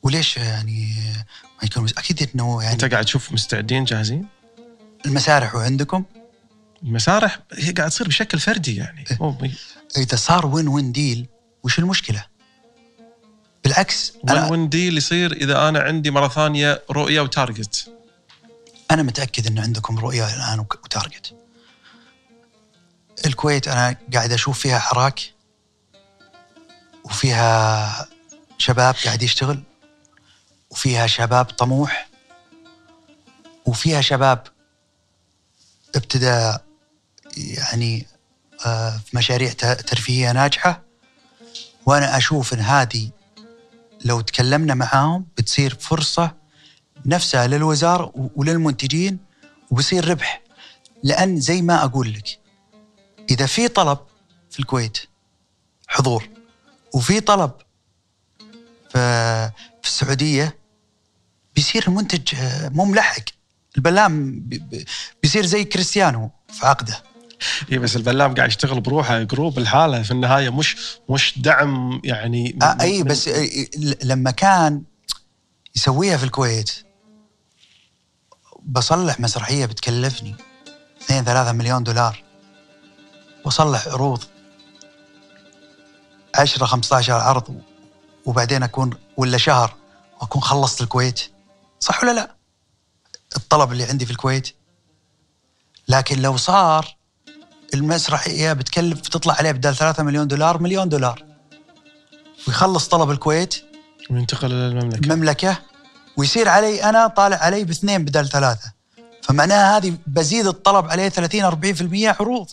[0.03, 0.95] وليش يعني
[1.63, 4.27] ما يكون أكيد إنه يعني أنت قاعد تشوف مستعدين جاهزين؟
[5.07, 6.05] المسارح وعندكم
[6.83, 9.37] المسارح هي قاعد تصير بشكل فردي يعني مو
[9.97, 11.27] إذا صار وين وين ديل
[11.63, 12.25] وش المشكلة؟
[13.65, 17.93] بالعكس win أنا win deal يصير إذا أنا عندي مرة ثانية رؤية و target.
[18.91, 21.35] أنا متأكد ان عندكم رؤية الآن و target.
[23.27, 25.21] الكويت أنا قاعد أشوف فيها حراك
[27.05, 28.09] وفيها
[28.59, 29.63] شباب قاعد يشتغل
[30.71, 32.09] وفيها شباب طموح
[33.67, 34.47] وفيها شباب
[35.95, 36.59] ابتدى
[37.37, 38.07] يعني
[38.67, 40.83] آه، في مشاريع ت- ترفيهية ناجحة
[41.87, 43.11] وأنا أشوف إن هذه
[44.05, 46.35] لو تكلمنا معاهم بتصير فرصة
[47.07, 49.19] نفسها للوزارة وللمنتجين
[49.71, 50.43] وبصير ربح.
[51.03, 52.39] لأن زي ما أقول لك
[53.31, 53.99] إذا في طلب
[54.51, 54.99] في الكويت
[55.89, 56.29] حضور
[56.95, 57.51] وفي طلب
[58.93, 59.51] في
[59.85, 60.59] السعودية
[61.57, 63.23] بيصير المنتج آه، مو ملحق.
[63.77, 64.85] البلام بي- بي-
[65.23, 67.03] بيصير زي كريستيانو في عقده.
[67.73, 70.77] اي بس البلام قاعد يشتغل بروحه group لحاله في النهاية مش
[71.11, 74.83] مش دعم يعني آه اي بس ل- لما كان
[75.77, 76.73] يسويها في الكويت
[78.63, 80.35] بصلح مسرحية بتكلفني
[81.03, 82.23] 2 3 مليون دولار.
[83.45, 84.25] واصلح عروض
[86.35, 87.61] 10 15 عرض
[88.27, 89.75] وبعدين اكون ولا شهر
[90.21, 91.21] واكون خلصت الكويت.
[91.81, 92.37] صح ولا لا؟
[93.37, 94.57] الطلب اللي عندي في الكويت.
[95.89, 96.97] لكن لو صار
[97.75, 101.25] المسرحية بتكلف بتطلع عليه بدل 3 مليون دولار مليون دولار.
[102.49, 103.55] ويخلص طلب الكويت.
[104.11, 105.13] وينتقل إلى المملكة.
[105.13, 105.59] المملكة.
[106.17, 108.73] ويصير علي أنا طالع علي باثنين بدل ثلاثة.
[109.23, 112.51] فمعناها هذه بزيد الطلب عليه 30 40% عروض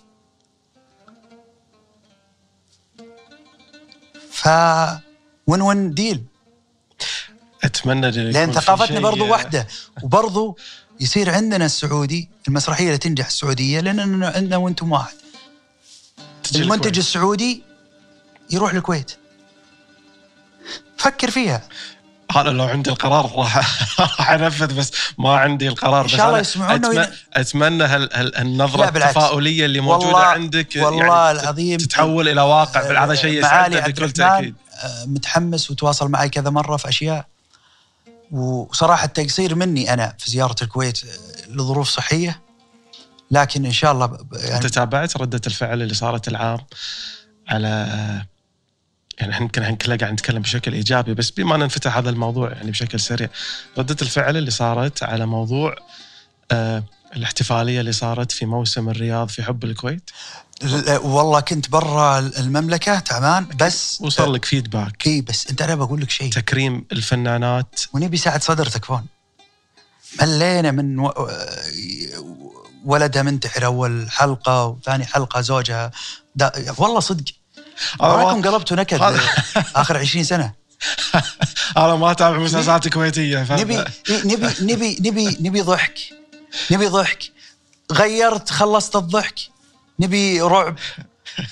[4.31, 4.48] ف
[5.48, 6.23] وين وين ديل
[7.64, 9.68] أتمنى لأن ثقافتنا برضو واحدة.
[10.03, 10.57] وبرضو
[11.02, 15.14] يصير عندنا السعودي المسرحية اللي تنجح السعودية لأن عندنا وأنتم واحد.
[16.56, 16.98] المنتج الكويت.
[16.98, 17.64] السعودي
[18.49, 19.11] يروح الكويت.
[20.98, 21.61] فكر فيها.
[22.36, 26.02] أنا لو عندي القرار راح أنفذ بس ما عندي القرار.
[26.02, 28.90] إن بس شاء الله يسمعونا أتمنى, وين- أتمنى هال هال النظرة.
[28.90, 33.03] التفاؤلية اللي موجودة والله- عندك والله يعني العظيم تتحول إلى واقع.
[33.03, 34.56] هذا شيء يسعدنا بكل تأكيد.
[34.84, 37.31] آه، متحمس وتواصل معي كذا مرة في أشياء.
[38.32, 42.41] وصراحة التقصير مني أنا في زيارة الكويت آه، لظروف صحية.
[43.32, 46.60] لكن إن شاء الله ب- انت يعني تابعت ردة الفعل اللي صارت العام
[47.48, 47.68] على
[49.20, 52.72] يعني إحنا يمكن كلنا قاعد نتكلم بشكل إيجابي بس بما أن انفتح هذا الموضوع يعني
[52.72, 53.30] بشكل سريع
[53.78, 55.76] ردة الفعل اللي صارت على موضوع
[56.52, 56.84] آه
[57.16, 60.10] الاحتفالية اللي صارت في موسم الرياض في حب الكويت؟
[60.63, 66.01] ل- والله كنت برا المملكة تعبان بس وصل لك فيدباك اي بس انت أنا بقول
[66.01, 66.31] لك شيء.
[66.31, 67.79] تكريم الفنانات.
[67.93, 69.05] ونبي ساعد صدرتك فون
[70.21, 71.13] ملينا من و...
[72.85, 75.91] ولدها منتحر أول حلقة وثاني حلقة زوجها.
[76.35, 76.51] دا...
[76.77, 77.23] والله صدق.
[77.99, 78.99] وراكم قلبتوا نكد
[79.75, 80.53] آخر 20 سنة.
[81.77, 83.43] أنا ما اتابع مسلسلات كويتية.
[83.43, 83.51] ف...
[83.51, 85.99] نبي نبي نبي نبي نبي ضحك.
[86.71, 87.19] نبي ضحك.
[87.91, 89.35] غيرت خلصت الضحك.
[90.02, 90.76] نبي رعب.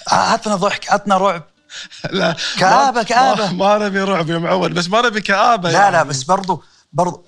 [0.08, 1.44] عطنا ضحك عطنا رعب.
[2.12, 2.62] لا كآبة-
[2.96, 3.52] ما- كآبة.
[3.54, 5.92] ما, نبي رعب يا معود بس ما نبي كآبة لا يعني.
[5.92, 6.64] لا بس برضو
[6.94, 7.26] برضو.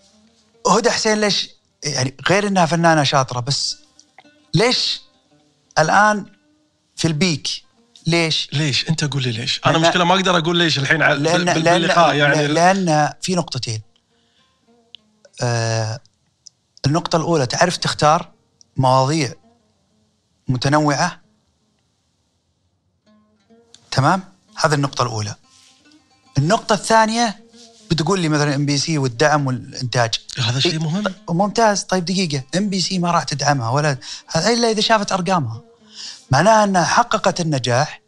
[0.68, 1.50] هدى حسين ليش
[1.84, 3.78] يعني غير إنها فنانة شاطرة بس
[4.54, 5.02] ليش
[5.80, 6.26] الآن
[6.96, 7.48] في البيك؟
[8.08, 9.62] ليش؟ ليش؟ أنت قول لي ليش.
[9.66, 12.48] أنا لأن- مشكلة ما أقدر أقول ليش الحين بال- لأن باللقاء يعني.
[12.48, 13.82] لأن, لأن في نقطتين.
[15.42, 16.00] آه
[16.86, 18.30] النقطة الأولى تعرف تختار
[18.78, 19.34] مواضيع
[20.52, 21.22] متنوعة؟
[23.92, 24.24] تمام؟
[24.56, 25.36] هذه النقطة الأولى.
[26.38, 27.44] النقطة الثانية
[27.92, 30.14] بتقول لي مثلا ام بي سي والدعم والإنتاج.
[30.40, 31.04] هذا شيء إيه، مهم.
[31.30, 31.84] ممتاز.
[31.84, 32.44] طيب دقيقة.
[32.58, 33.98] ام بي سي ما راح تدعمها ولا
[34.36, 35.62] إلا إذا شافت أرقامها.
[36.32, 38.02] معناها أنها حققت النجاح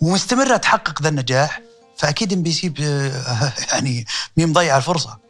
[0.00, 1.60] ومستمرة تحقق ذا النجاح
[1.98, 2.74] فأكيد ام بي سي
[3.72, 4.06] يعني
[4.36, 5.23] مي مضيعه الفرصة.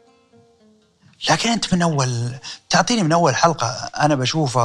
[1.31, 2.35] لكن أنت من اول
[2.71, 3.67] تعطيني من أول حلقة
[4.01, 4.61] أنا بشوفه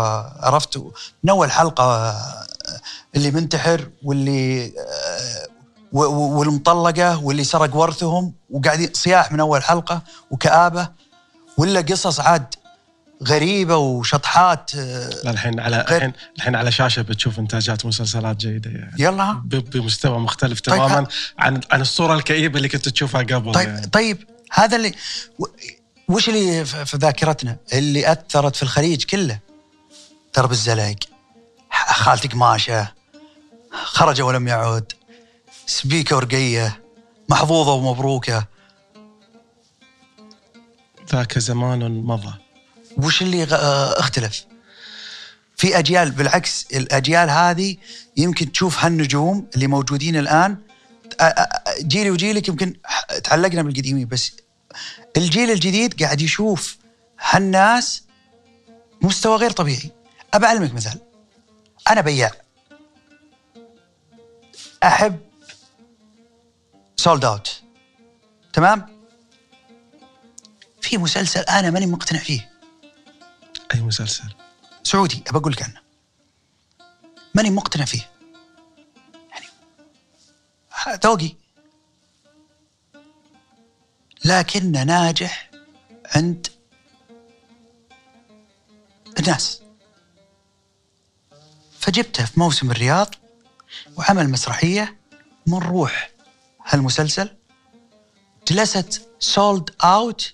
[0.45, 0.77] عرفت؟
[1.23, 2.15] من أول حلقة
[3.15, 4.71] اللي منتحر واللي
[5.91, 10.89] و- والمطلقة واللي سرق ورثهم وقاعدين صياح من أول حلقة وكآبة
[11.57, 12.45] ولا قصص عاد
[13.27, 18.91] غريبة وشطحات آه، لا الحين على الحين الحين على شاشة بتشوف إنتاجات مسلسلات جيدة يعني.
[18.99, 19.41] يلا.
[19.45, 21.07] بمستوى مختلف طيب، تماما
[21.39, 23.87] عن عن الصورة الكئيبة اللي كنت تشوفها قبل طيب يعني.
[23.87, 24.17] طيب
[24.51, 24.93] هذا اللي
[26.09, 29.39] وش اللي في ذاكرتنا؟ اللي أثرت في الخليج كله.
[30.35, 30.95] درب الزلق
[31.71, 32.93] خالتي قماشه
[33.71, 34.91] خرج ولم يعد.
[35.65, 36.81] سبيكه ورقيه
[37.29, 38.45] محظوظة ومبروكة.
[41.11, 42.33] ذاك زمان مضى.
[42.97, 44.45] وش اللي آه، اختلف؟
[45.57, 47.77] في أجيال بالعكس الأجيال هذه
[48.17, 50.57] يمكن تشوف هالنجوم اللي موجودين الآن.
[51.81, 52.75] جيلي وجيلك يمكن
[53.23, 54.31] تعلقنا بالقديمين بس
[55.17, 56.77] الجيل الجديد قاعد يشوف
[57.19, 58.03] هالناس
[59.01, 59.91] مستوى غير طبيعي.
[60.33, 60.99] ابى أعلمك مثال.
[61.89, 62.31] أنا بياع.
[64.83, 65.19] أحب
[66.95, 67.61] sold out
[68.53, 68.99] تمام؟
[70.81, 72.51] في مسلسل أنا ماني مقتنع فيه.
[73.75, 74.33] أي مسلسل؟
[74.83, 75.81] سعودي أبى أقول لك عنه.
[77.35, 78.09] ماني مقتنع فيه.
[79.31, 79.45] يعني
[81.03, 81.35] ذوقي.
[84.25, 85.51] لكنه ناجح
[86.15, 86.47] عند
[89.19, 89.61] الناس.
[91.79, 93.15] فجبته في موسم الرياض
[93.97, 94.99] وعمل مسرحية
[95.47, 96.11] من روح
[96.65, 97.35] هالمسلسل.
[98.47, 100.33] جلست sold out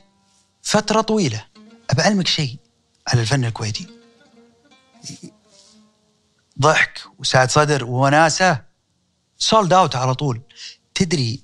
[0.62, 1.46] فترة طويلة.
[1.90, 2.58] أبى أعلمك شيء
[3.08, 3.88] على الفن الكويتي.
[6.60, 8.62] ضحك وسعة صدر ووناسة
[9.38, 10.42] sold out على طول.
[10.96, 11.44] تدري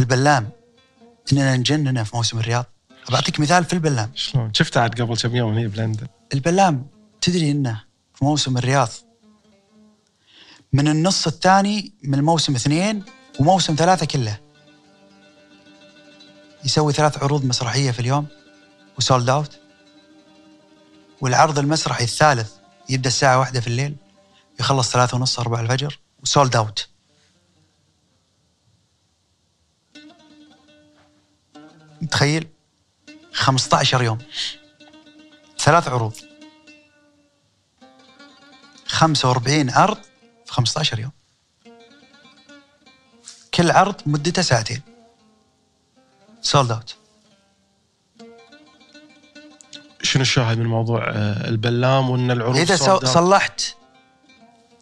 [0.00, 0.50] البلام
[1.32, 2.64] إننا نجننه في موسم الرياض.
[3.10, 4.10] بعطيك مثال في البلام.
[4.14, 6.06] شلون؟ شفتها عاد قبل كم يوم هي بلندن.
[6.34, 6.86] البلام
[7.20, 7.84] تدري إنه
[8.14, 8.88] في موسم الرياض.
[10.72, 13.02] من النص الثاني من الموسم اثنين
[13.40, 14.38] وموسم ثلاثة كله.
[16.64, 18.26] يسوي ثلاث عروض مسرحية في اليوم
[18.98, 19.58] و sold out
[21.20, 22.52] والعرض المسرحي الثالث
[22.88, 23.96] يبدأ الساعة واحدة في الليل
[24.60, 26.88] يخلص ثلاثة ونص أربعة الفجر و sold out
[32.02, 32.48] متخيل
[33.32, 34.18] 15 يوم.
[35.58, 36.14] ثلاث عروض.
[38.86, 39.98] 45 عرض
[40.46, 41.10] في 15 يوم.
[43.54, 44.82] كل عرض مدته ساعتين.
[46.40, 46.96] sold out
[50.02, 53.62] شنو الشاهد من موضوع آه، البلام وإن العروض إذا؟ صلحت.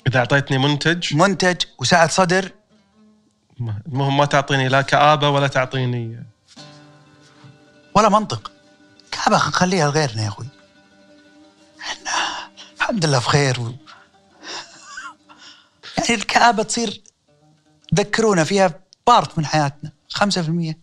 [0.06, 2.52] إذا أعطيتني منتج؟ منتج وسعه صدر.
[3.60, 6.24] المهم ما تعطيني لا كآبة ولا تعطيني
[7.96, 8.52] ولا منطق.
[9.10, 10.46] كآبة خليها لغيرنا يا أخوي.
[11.80, 12.10] إحنا
[12.76, 13.64] الحمد لله بخير و...
[15.98, 17.02] يعني الكآبة تصير
[17.94, 20.74] ذكرونا فيها part من حياتنا 5%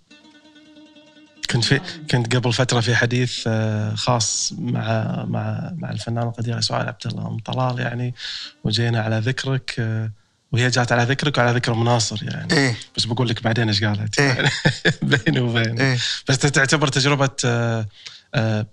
[1.52, 1.82] كنت في
[2.12, 7.28] كنت قبل فترة في حديث آه، خاص مع مع مع الفنان القدير سعاد عبد الله
[7.28, 8.16] ام طلال يعني
[8.64, 10.12] وجينا على ذكرك آه،
[10.54, 12.54] وهي جات على ذكرك وعلى ذكر مناصر يعني.
[12.54, 12.78] إيه.
[12.98, 14.52] بس بقول لك بعدين إيش قالت؟ إيه.
[15.02, 15.98] بيني وبين إيه.
[16.30, 17.88] بس تعتبر تجربة آه،
[18.36, 18.66] آه،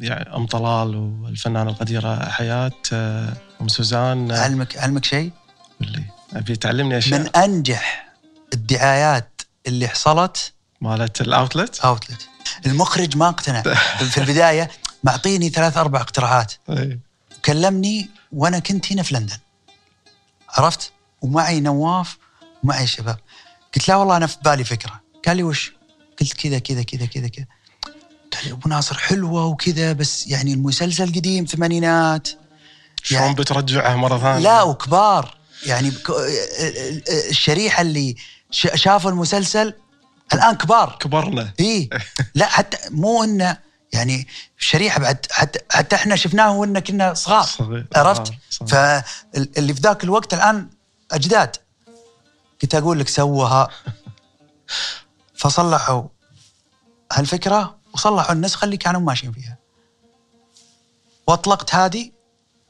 [0.00, 5.30] يعني أم طلال والفنانة القديرة حياة آه، أم سوزان علمك علمك شيء؟
[5.80, 7.20] اللي أبي تعلمني أشياء.
[7.20, 8.12] من أنجح
[8.54, 12.28] الدعايات اللي حصلت؟ مالت الأوتلت؟ أوتلت.
[12.66, 13.62] المخرج ما اقتنع.
[14.10, 14.70] في البداية
[15.04, 16.52] معطيني ثلاث أربع اقتراحات.
[16.68, 16.98] إيه.
[17.44, 19.36] كلمني وأنا كنت هنا في لندن.
[20.48, 20.92] عرفت؟
[21.22, 22.18] ومعي نواف
[22.64, 23.16] ومعي الشباب
[23.74, 25.00] قلت لا والله أنا في بالي فكرة.
[25.26, 25.72] قال لي وش؟
[26.20, 27.46] قلت كذا كذا كذا كذا كذا.
[28.32, 32.28] قال أبو ناصر حلوة وكذا بس يعني المسلسل قديم ثمانينات.
[33.02, 35.36] شلون يعني- بترجعها مرة ثانية؟ لا وكبار.
[35.66, 35.92] يعني
[37.30, 38.16] الشريحة اللي
[38.50, 39.74] شافوا المسلسل
[40.34, 40.96] الآن كبار.
[41.00, 41.90] كبرنا إي.
[42.34, 43.58] لا حتى مو إنه
[43.92, 44.26] يعني
[44.58, 47.42] شريحة بعد حتى حتى إحنا شفناه وإنه كنا صغار.
[47.42, 47.86] صغير.
[47.96, 48.38] عرفت؟ صغار.
[48.50, 49.02] صغار.
[49.32, 50.68] فاللي في ذاك الوقت الآن
[51.12, 51.56] أجداد
[52.60, 53.68] كنت أقول لك سوها.
[55.40, 56.02] فصلحوا
[57.12, 59.58] هالفكرة وصلحوا النسخه اللي كانوا ماشيين فيها.
[61.26, 62.10] وأطلقت هذه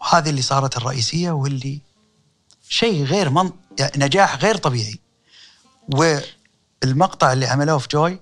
[0.00, 1.80] وهذه اللي صارت الرئيسية واللي
[2.68, 5.00] شيء غير من يعني نجاح غير طبيعي.
[5.88, 8.20] والمقطع اللي عملوه في جوي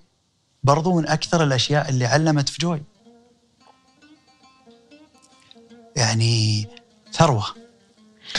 [0.63, 2.83] برضو من أكثر الأشياء اللي علمت في جوي.
[5.97, 6.69] يعني
[7.13, 7.47] ثروة.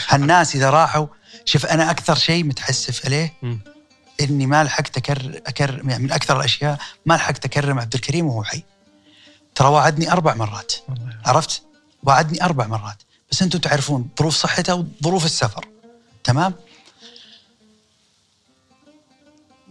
[0.07, 1.07] هالناس إذا راحوا
[1.45, 3.59] شوف أنا أكثر شيء متحسف عليه مم.
[4.21, 8.43] إني ما لحقت اكرم أكر يعني من أكثر الأشياء ما لحقت أكرم عبد الكريم وهو
[8.43, 8.63] حي
[9.55, 11.27] ترى وعدني أربع مرات الله يعافيك.
[11.27, 11.61] عرفت؟
[12.03, 12.97] وعدني أربع مرات
[13.31, 15.67] بس أنتم تعرفون ظروف صحته وظروف السفر
[16.23, 16.53] تمام؟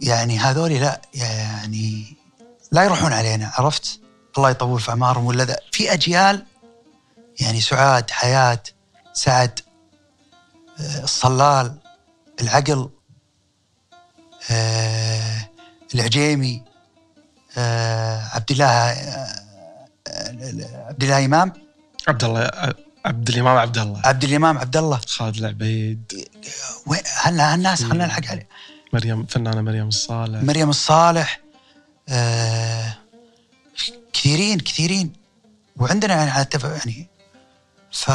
[0.01, 2.15] يعني هذول لا يعني
[2.71, 3.99] لا يروحون علينا عرفت؟
[4.37, 6.45] الله يطول في أعمارهم ولا ذا في أجيال
[7.39, 8.63] يعني سعاد حياة
[9.13, 9.59] سعد
[10.79, 11.77] الصلال
[12.41, 12.89] العقل
[14.51, 15.49] آه،
[15.95, 16.63] العجيمي
[17.57, 19.41] آه، عبد الله آه،
[20.89, 21.53] عبد الله إمام.
[22.07, 22.51] عبد الله
[23.05, 24.01] عبد الإمام عبد الله.
[24.05, 25.01] عبد الإمام عبد الله.
[25.07, 26.27] خالد العبيد.
[27.21, 28.47] هلا هالناس خلينا نلحق عليه؟
[28.93, 30.43] مريم فنانة مريم الصالح.
[30.43, 31.39] مريم الصالح
[32.09, 32.97] آه
[34.13, 35.13] كثيرين كثيرين.
[35.75, 36.47] وعندنا يعني على.
[36.63, 37.07] يعني
[37.91, 38.11] ف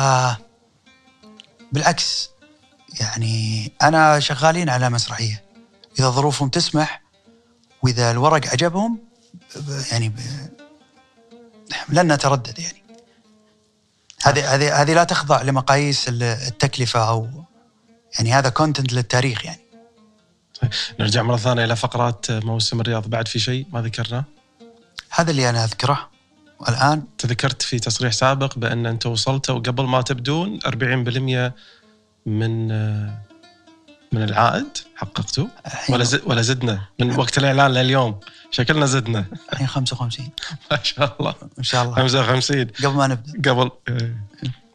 [1.72, 2.30] بالعكس
[3.00, 5.42] يعني أنا شغالين على مسرحية.
[5.98, 7.02] إذا ظروفهم تسمح
[7.82, 8.98] وإذا الورق عجبهم
[9.92, 10.12] يعني.
[11.88, 12.82] لن نتردد يعني.
[14.22, 17.28] هذه هذه هذه لا تخضع لمقاييس ال- التكلفة أو
[18.18, 19.60] يعني هذا content للتاريخ يعني.
[21.00, 24.24] نرجع مرة ثانية إلى فقرات موسم الرياض بعد في شيء ما ذكرناه
[25.10, 26.10] هذا اللي أنا أذكره
[26.60, 31.52] والان تذكرت في تصريح سابق بأن أنتم وصلتوا قبل ما تبدون 40%
[32.26, 33.18] من آه،
[34.12, 34.78] من العائد؟
[35.66, 35.94] الحين.
[35.94, 38.20] ولا زد ولا زدنا؟ من وقت الإعلان لليوم.
[38.50, 39.24] شكلنا زدنا.
[39.52, 40.28] الحين 55
[40.70, 41.34] ما شاء الله.
[41.58, 41.94] إن شاء الله.
[41.94, 43.50] 55 قبل ما نبدأ.
[43.50, 44.16] قبل إيه.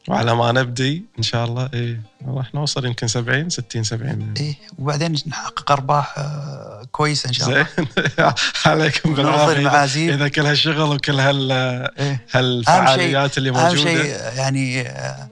[0.07, 2.01] وعلى ما نبدي إن شاء الله إيه.
[2.27, 4.55] راح نوصل يمكن 70 60 70 إيه.
[4.80, 7.67] وبعدين نحقق أرباح آه، كويسة إن شاء الله.
[8.65, 9.57] عليكم بالعافية.
[9.57, 12.26] المعازيم إذا كل هالشغل وكل هال إيه.
[12.31, 14.31] هالفعاليات اللي أهم شيء موجودة.
[14.34, 15.30] يعني آه،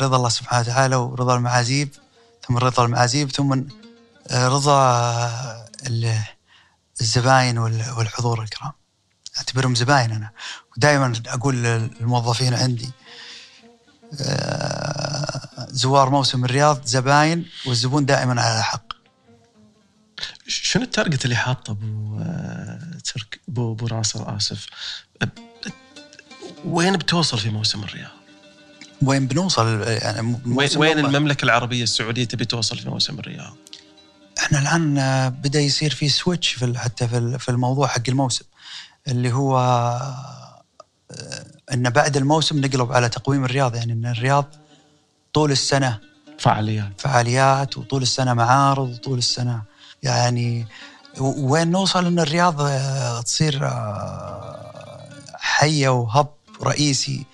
[0.00, 1.88] رضا الله سبحانه وتعالى ورضا المعازيب
[2.48, 3.64] ثم رضا المعازيب ثم
[4.30, 6.22] آه، رضا آه، ال-
[7.00, 8.72] الزباين وال- والحضور الكرام.
[9.38, 10.30] أعتبرهم زباين أنا.
[10.76, 12.90] ودائما أقول للموظفين عندي
[14.20, 18.86] آه، زوار موسم الرياض زباين والزبون دائما على حق.
[20.46, 24.66] شنو ال target اللي حاطه أبو آه، ترك أبو أبو ناصر آسف؟
[26.64, 28.10] وين بتوصل في موسم الرياض؟
[29.02, 33.56] وين بنوصل؟ يعني وين, وين المملكة العربية السعودية تبي توصل في موسم الرياض؟
[34.38, 38.44] إحنا الآن آه، بدأ يصير في switch في حتى في ال- في الموضوع حق الموسم
[39.08, 44.44] اللي هو آه، إن بعد الموسم نقلب على تقويم الرياض يعني إن الرياض
[45.32, 45.98] طول السنة
[46.38, 47.00] فعاليات.
[47.00, 49.62] فعاليات وطول السنة معارض وطول السنة
[50.02, 50.66] يعني
[51.20, 53.68] وين نوصل إن الرياض آه، تصير
[55.34, 56.28] حية وهب
[56.62, 57.26] رئيسي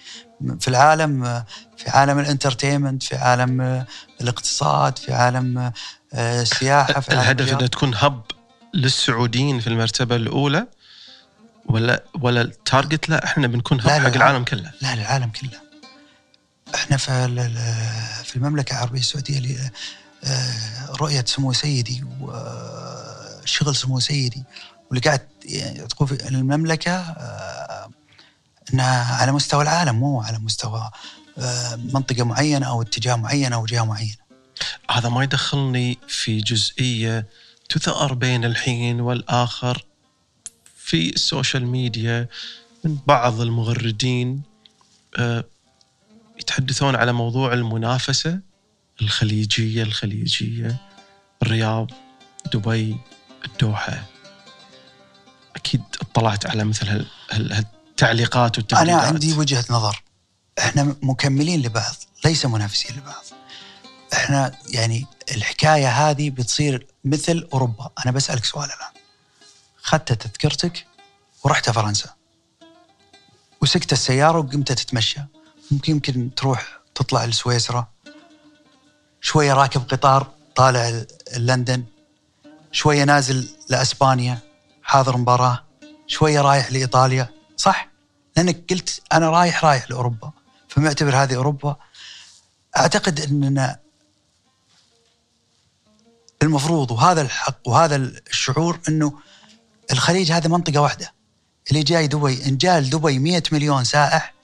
[0.60, 1.46] في العالم آه،
[1.76, 3.86] في عالم الانترتينمنت في عالم آه،
[4.20, 5.58] الاقتصاد في عالم
[6.12, 7.52] آه، السياحة في عالم الهدف.
[7.52, 8.22] انها تكون هب
[8.74, 10.66] للسعوديين في المرتبة الأولى
[11.66, 14.06] ولا ولا التارجت لا إحنا بنكون هب لا، حق.
[14.14, 15.60] العالم كله لا للعالم كله
[16.74, 17.28] إحنا في
[18.24, 19.70] في المملكة العربية السعودية اللي
[20.24, 24.44] آه، رؤية سمو سيدي وشغل سمو سيدي
[24.90, 25.20] واللي قاعد
[25.88, 27.90] تقول في المملكة آه،
[28.74, 30.90] إنها على مستوى العالم مو على مستوى
[31.38, 34.16] آه، منطقة معينة أو اتجاه معين أو جهة معينة.
[34.90, 37.26] هذا ما يدخلني في جزئية
[37.68, 39.84] تثأر بين الحين والآخر
[40.76, 42.28] في السوشيال ميديا
[42.84, 44.42] من بعض المغردين
[45.18, 45.44] آه،
[46.40, 48.40] يتحدثون على موضوع المنافسة
[49.02, 50.76] الخليجية الخليجية
[51.42, 51.90] الرياض
[52.54, 52.96] دبي
[53.44, 54.06] الدوحة.
[55.56, 57.06] أكيد اطلعت على مثل هال-
[57.92, 60.02] هالتعليقات أنا والتغريدات عندي وجهة نظر.
[60.58, 61.94] إحنا مكملين لبعض
[62.24, 63.24] ليس منافسين لبعض.
[64.12, 67.90] إحنا يعني الحكاية هذه بتصير مثل أوروبا.
[68.04, 69.02] أنا بسألك سؤال الآن.
[69.82, 70.86] خدت تذكرتك
[71.44, 72.10] ورحت فرنسا.
[73.62, 75.20] وسكت السيارة وقمت تتمشى.
[75.70, 77.88] ممكن يمكن تروح تطلع لسويسرا.
[79.20, 81.04] شوية راكب قطار طالع
[81.36, 81.84] لندن.
[82.72, 84.38] شوية نازل لأسبانيا.
[84.82, 85.64] حاضر مباراة.
[86.06, 87.41] شوية رايح لإيطاليا.
[87.56, 87.88] صح؟
[88.36, 90.32] لأنك قلت أنا رايح رايح لأوروبا
[90.68, 91.76] فمعتبر هذه أوروبا.
[92.76, 93.78] أعتقد أننا
[96.42, 99.18] المفروض وهذا الحق وهذا الشعور إنه
[99.92, 101.12] الخليج هذه منطقة واحدة.
[101.70, 104.34] اللي جاي دبي إن جاء لدبي 100 مليون سائح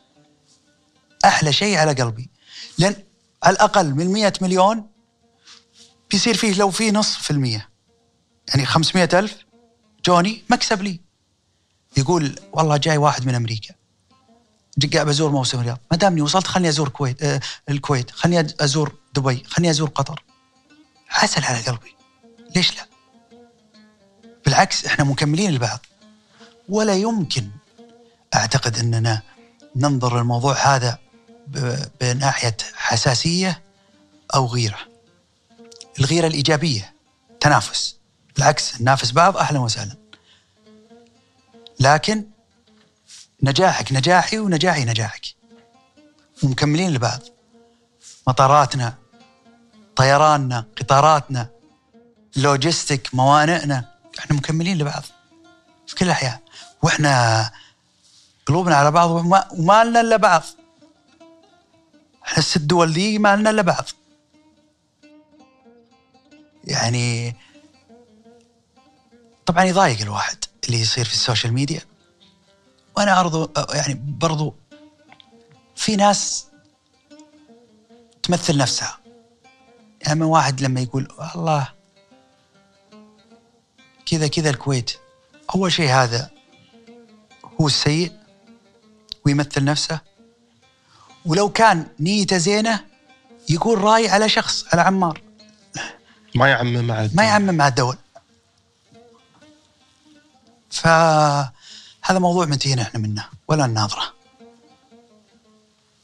[1.25, 2.31] أحلى شيء على قلبي.
[2.79, 2.97] لأن
[3.43, 4.91] على الأقل من 100 مليون
[6.11, 7.69] بيصير فيه لو فيه نصف في المية.
[8.49, 9.37] يعني 500 ألف
[10.05, 11.08] جوني مكسب لي.
[11.97, 13.75] يقول والله جاي واحد من أمريكا.
[14.93, 15.79] قاعد بزور موسم الرياض.
[15.91, 18.11] ما دامني وصلت خلني أزور الكويت آه الكويت.
[18.11, 19.45] خلني أزور دبي.
[19.47, 20.23] خلني أزور قطر.
[21.11, 21.95] عسل على قلبي.
[22.57, 22.87] ليش لا؟
[24.45, 25.87] بالعكس إحنا مكملين لبعض
[26.69, 27.49] ولا يمكن
[28.35, 29.23] أعتقد أننا
[29.77, 30.99] ننظر للموضوع هذا
[32.01, 33.63] بناحية حساسية
[34.35, 34.79] أو غيرة.
[35.99, 36.95] الغيرة الإيجابية
[37.41, 37.97] تنافس.
[38.37, 39.97] بالعكس ننافس بعض أهلا وسهلا.
[41.81, 42.25] لكن
[43.43, 45.27] نجاحك نجاحي ونجاحي نجاحك.
[46.43, 47.21] ومكملين لبعض.
[48.27, 48.95] مطاراتنا
[49.97, 51.51] طيراننا قطاراتنا
[52.37, 55.03] لوجستيك موانئنا إحنا مكملين لبعض
[55.87, 56.39] في كل الأحيان.
[56.83, 57.51] وإحنا
[58.47, 60.43] قلوبنا على بعض وما, لنا إلا بعض.
[62.25, 63.85] إحنا الست دول دي ما لنا إلا بعض.
[66.65, 67.37] يعني
[69.47, 70.45] طبعا يضايق الواحد.
[70.67, 71.81] اللي يصير في ال social media.
[72.97, 74.55] وأنا برضو يعني برضو
[75.77, 76.47] في ناس
[78.23, 78.99] تمثل نفسها.
[80.07, 81.69] يعني واحد لما يقول والله
[84.07, 84.91] كذا كذا الكويت.
[85.55, 86.31] أول شيء هذا
[87.61, 88.13] هو السيء
[89.27, 90.01] ويمثل نفسه.
[91.27, 92.85] ولو كان نيته زينة
[93.49, 95.23] يقول رأي على شخص على عمار.
[96.35, 97.97] ما يعمم مع ما يعمم مع الدول
[100.71, 104.03] فهذا موضوع منتهينا إحنا منه ولا نناظره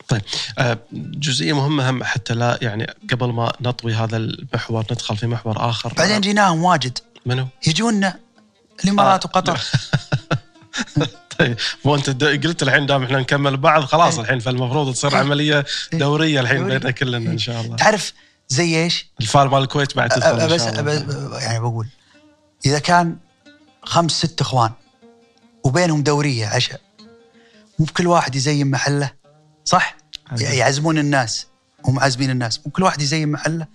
[0.09, 0.23] طيب
[0.59, 5.70] آه، جزئية مهمة هم حتى لا يعني قبل ما نطوي هذا المحور ندخل في محور
[5.70, 8.19] آخر بعدين جيناهم واجد منو؟ يجونا
[8.85, 9.61] الإمارات آه، وقطر
[11.39, 14.20] طيب مو انت د- قلت الحين دام إحنا نكمل بعض خلاص إيه.
[14.24, 15.19] الحين فالمفروض تصير إيه.
[15.19, 15.99] عملية إيه.
[15.99, 16.65] دورية الحين.
[16.69, 18.12] بيننا كلنا إن شاء الله تعرف
[18.49, 20.62] زي إيش؟ الفال مال الكويت بعد تدخل بس-
[21.43, 21.86] يعني بقول
[22.66, 23.16] إذا كان
[23.85, 24.73] خمس ست إخوان
[25.65, 26.81] وبينهم دورية عشاء.
[27.78, 29.12] مو بكل واحد يزين محله
[29.65, 29.97] صح؟
[30.27, 30.43] عدل.
[30.43, 31.47] يعزمون الناس
[31.85, 32.61] هم عازمين الناس.
[32.66, 33.66] مو كل واحد يزين محله.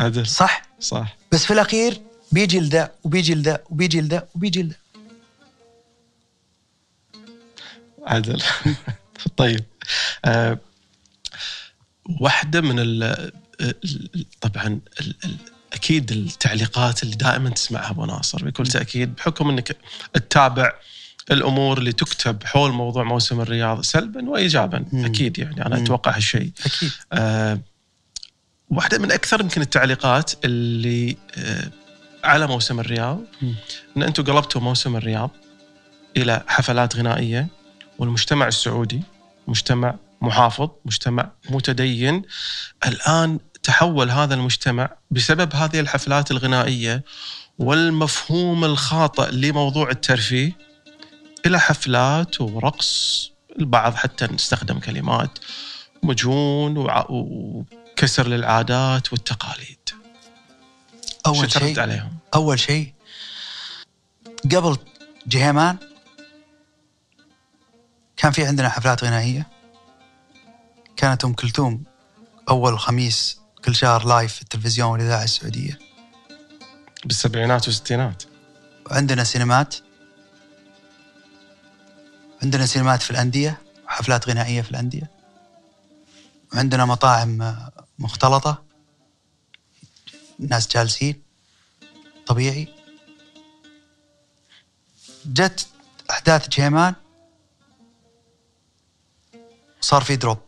[0.00, 1.16] عدل صح؟ صح.
[1.32, 2.00] بس في الأخير
[2.32, 4.76] بيجي لذا وبيجي لذا وبيجي لذا وبيجي لذا
[8.06, 8.42] عدل.
[9.36, 9.64] طيب.
[10.24, 10.58] آه،
[12.20, 13.32] واحدة من ال-
[14.40, 19.76] طبعا ال- ال- أكيد التعليقات اللي دائما تسمعها أبو ناصر بكل تأكيد بحكم إنك
[20.12, 20.72] تتابع
[21.30, 25.04] الأمور اللي تكتب حول موضوع موسم الرياض سلبا وايجابا مم.
[25.04, 25.82] أكيد يعني أنا مم.
[25.82, 27.60] أتوقع هالشيء أكيد آه،
[28.70, 31.70] واحدة من أكثر يمكن التعليقات اللي آه،
[32.24, 33.54] على موسم الرياض مم.
[33.96, 35.30] إن أنتم قلبتوا موسم الرياض
[36.16, 37.46] إلى حفلات غنائية
[37.98, 39.02] والمجتمع السعودي
[39.48, 42.22] مجتمع محافظ مجتمع متدين
[42.86, 47.04] الآن تحول هذا المجتمع بسبب هذه الحفلات الغنائية
[47.58, 50.52] والمفهوم الخاطئ لموضوع الترفيه
[51.46, 55.38] إلى حفلات ورقص البعض حتى نستخدم كلمات
[56.02, 56.74] مجون
[57.08, 59.88] وكسر للعادات والتقاليد.
[61.26, 62.92] أول شيء؟ عليهم؟ أول شيء
[64.44, 64.76] قبل
[65.26, 65.76] جهيمان
[68.16, 69.46] كان في عندنا حفلات غنائية.
[70.96, 71.84] كانت أم كلثوم
[72.48, 75.78] أول خميس كل شهر لايف في التلفزيون والاذاعه السعودية.
[77.04, 78.22] بالسبعينات والستينات.
[78.90, 79.74] وعندنا سينمات.
[82.42, 85.10] عندنا سينمات في الأندية وحفلات غنائية في الأندية.
[86.54, 87.56] وعندنا مطاعم
[87.98, 88.64] مختلطة.
[90.38, 91.22] ناس جالسين.
[92.26, 92.68] طبيعي.
[95.26, 95.66] جت
[96.10, 96.94] أحداث جيمان.
[99.80, 100.38] صار في دروب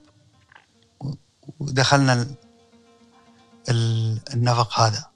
[1.59, 2.27] ودخلنا
[3.69, 5.09] النفق هذا.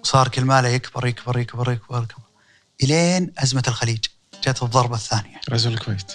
[0.00, 2.22] وصار كل ماله يكبر يكبر يكبر يكبر, يكبر.
[2.82, 4.04] إلين أزمة الخليج.
[4.44, 5.40] جت الضربة الثانية.
[5.50, 6.12] غزو الكويت.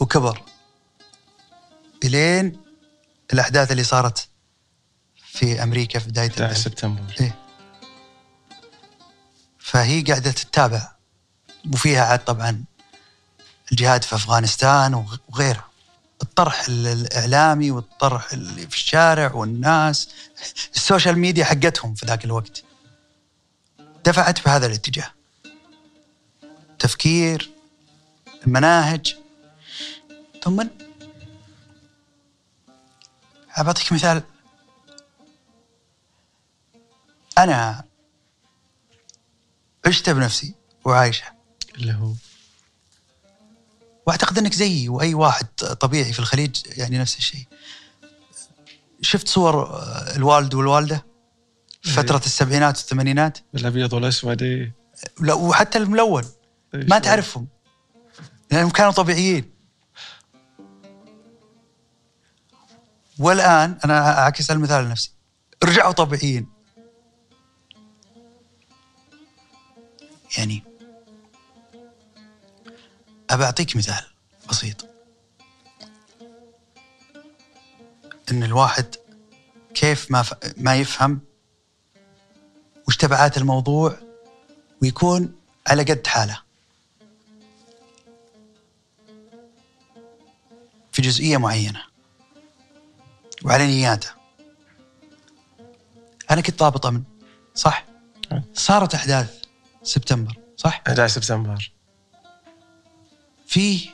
[0.00, 0.42] وكبر.
[2.04, 2.60] إلين
[3.32, 4.28] الأحداث اللي صارت
[5.16, 6.58] في أمريكا في بداية 11 الألف.
[6.58, 7.14] سبتمبر.
[7.20, 7.38] إيه.
[9.58, 10.92] فهي قاعدة تتابع.
[11.72, 12.64] وفيها عاد طبعا
[13.72, 15.65] الجهاد في أفغانستان وغ- وغيره
[16.22, 20.08] الطرح ال- الإعلامي والطرح اللي في الشارع والناس
[20.74, 22.64] ال social media حقتهم في ذاك الوقت.
[24.04, 25.10] دفعت بهذا الاتجاه.
[26.78, 27.50] تفكير
[28.46, 29.16] المناهج.
[30.44, 30.66] ثم
[33.58, 34.22] بعطيك مثال.
[37.38, 37.84] أنا
[39.86, 41.24] عشت بنفسي وعايشه.
[41.74, 42.12] اللي هو؟
[44.06, 45.46] وأعتقد إنك زيي وأي واحد
[45.80, 47.46] طبيعي في الخليج يعني نفس الشيء.
[49.00, 51.06] شفت صور آه، الوالد والوالدة
[51.82, 51.96] في إيه.
[51.96, 54.74] فترة السبعينات والثمانينات الأبيض والأسود إيه.
[55.20, 56.24] لا وحتى الملون
[56.74, 57.48] إيه، ما؟ تعرفهم
[58.50, 59.50] لأنهم كانوا طبيعيين.
[63.18, 65.12] والآن أنا أعكس المثال لنفسي
[65.64, 66.46] رجعوا طبيعيين.
[70.38, 70.75] يعني
[73.30, 74.04] أبى أعطيك مثال
[74.50, 74.86] بسيط
[78.30, 78.96] إن الواحد
[79.74, 80.34] كيف ما ف...
[80.56, 81.20] ما يفهم
[82.88, 83.96] وش تبعات الموضوع
[84.82, 85.34] ويكون
[85.66, 86.42] على قد حاله
[90.92, 91.82] في جزئية معينة
[93.44, 94.10] وعلى نياته
[96.30, 97.02] أنا كنت ضابط أمن
[97.54, 97.84] صح؟
[98.32, 98.44] أه.
[98.54, 99.42] صارت أحداث
[99.82, 101.72] سبتمبر صح؟ 11 سبتمبر
[103.46, 103.88] في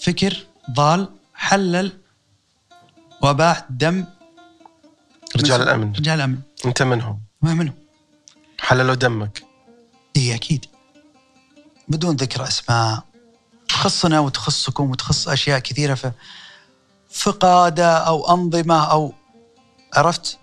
[0.00, 1.92] فكر ضال حلل
[3.22, 4.04] وباح دم
[5.36, 5.92] رجال الأمن.
[5.92, 6.38] رجال الأمن.
[6.64, 7.72] أنت منهم ما منه
[8.60, 9.44] حللوا دمك.
[10.16, 10.66] إي أكيد.
[11.88, 13.04] بدون ذكر أسماء.
[13.68, 16.12] تخصنا وتخصكم وتخص أشياء كثيرة في
[17.10, 19.14] في قاده أو أنظمة أو
[19.94, 20.38] عرفت؟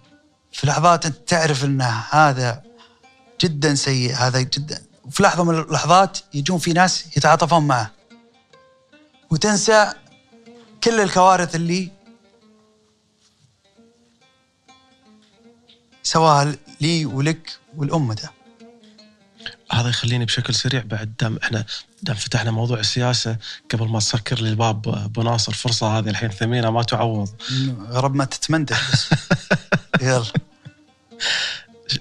[0.52, 2.64] في لحظات أنت تعرف إن هذا
[3.42, 4.84] جدا سيء هذا جدا.
[5.06, 7.92] وفي لحظة من اللحظات يجون في ناس يتعاطفون معه.
[9.34, 9.94] وتنسى
[10.84, 11.92] كل الكوارث اللي
[16.04, 18.32] سواها لي ولك والأمة ده.
[19.72, 21.66] هذا يخليني بشكل سريع بعد دام إحنا
[22.02, 23.38] دام فتحنا موضوع السياسة
[23.72, 27.30] قبل ما تسكر لي الباب أبو ناصر فرصة هذه الحين ثمينة ما تعوض.
[27.92, 29.10] يا رب ما تتمنتج بس.
[30.02, 30.26] يلا.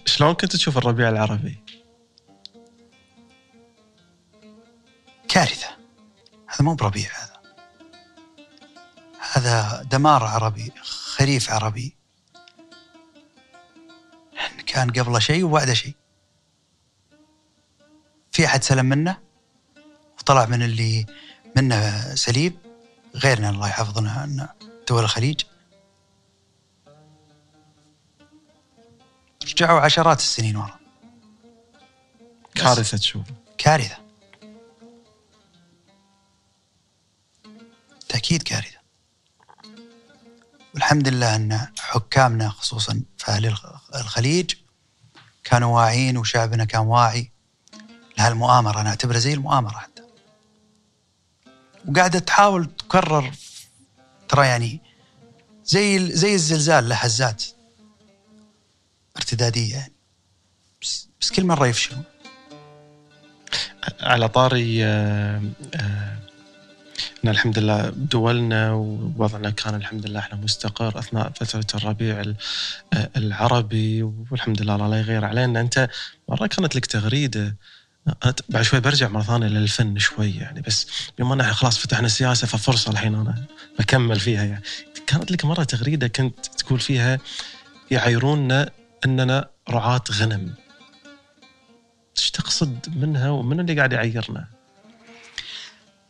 [0.06, 1.58] شلون كنت تشوف الربيع العربي؟
[5.28, 5.68] كارثة.
[6.46, 7.21] هذا مو بربيع.
[9.32, 11.96] هذا دمار عربي خريف عربي.
[14.66, 15.94] كان قبله شيء وبعده شيء.
[18.32, 19.18] في أحد سلم منه
[20.18, 21.06] وطلع من اللي
[21.56, 22.58] منه سليم
[23.14, 24.48] غيرنا الله يحفظنا أن
[24.88, 25.40] دول الخليج.
[29.44, 30.80] رجعوا عشرات السنين ورا.
[32.54, 33.26] كارثة تشوف
[33.58, 33.96] كارثة.
[38.08, 38.81] تأكيد كارثة.
[40.74, 44.50] والحمد لله أن حكامنا خصوصا في أهل الخ- الخليج
[45.44, 47.30] كانوا واعيين وشعبنا كان واعي
[48.18, 48.80] لهالمؤامرة.
[48.80, 50.02] أنا أعتبرها زي المؤامرة حتى.
[51.88, 53.32] وقاعدة تحاول تكرر
[54.28, 54.80] ترى يعني
[55.64, 57.44] زي زي الزلزال له هزات
[59.16, 59.92] ارتدادية يعني.
[60.82, 62.04] بس, بس كل مرة يفشلون.
[64.00, 65.42] على طاري آه،
[65.74, 66.18] آه،
[67.24, 72.36] إن الحمد لله دولنا ووضعنا كان الحمد لله إحنا مستقر أثناء فترة الربيع ال-
[73.16, 75.60] العربي والحمد لله الله لا يغير علينا.
[75.60, 75.88] أنت
[76.28, 77.56] مرة كانت لك تغريدة.
[78.48, 80.86] بعد شوي برجع مرة ثانية للفن شوي يعني بس
[81.18, 83.44] بما ان إحنا خلاص فتحنا السياسة ففرصة الحين أنا
[83.78, 84.62] بكمل فيها يعني.
[85.06, 87.18] كانت لك مرة تغريدة كنت تقول فيها
[87.90, 88.70] يعايرونا
[89.04, 90.54] إننا رعاة غنم.
[92.18, 94.46] إيش تقصد منها ومن اللي قاعد يعيرنا؟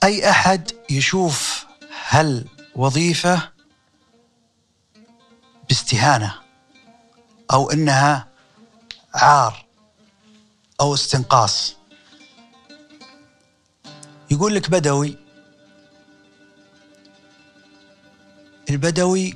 [0.04, 1.66] أي أحد يشوف
[2.08, 3.52] هالوظيفة
[5.68, 6.34] باستهانة
[7.52, 8.28] أو إنها
[9.14, 9.66] عار
[10.80, 11.76] أو استنقاص.
[14.30, 15.16] يقول لك بدوي
[18.70, 19.34] البدوي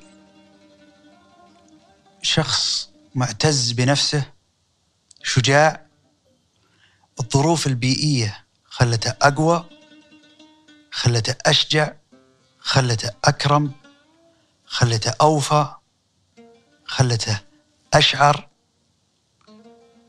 [2.22, 4.32] شخص معتز بنفسه
[5.22, 5.86] شجاع
[7.20, 9.75] الظروف البيئية خلته أقوى.
[10.96, 11.92] خلته أشجع
[12.58, 13.72] خلته أكرم
[14.66, 15.74] خلته أوفى
[16.84, 17.40] خلته
[17.94, 18.48] أشعر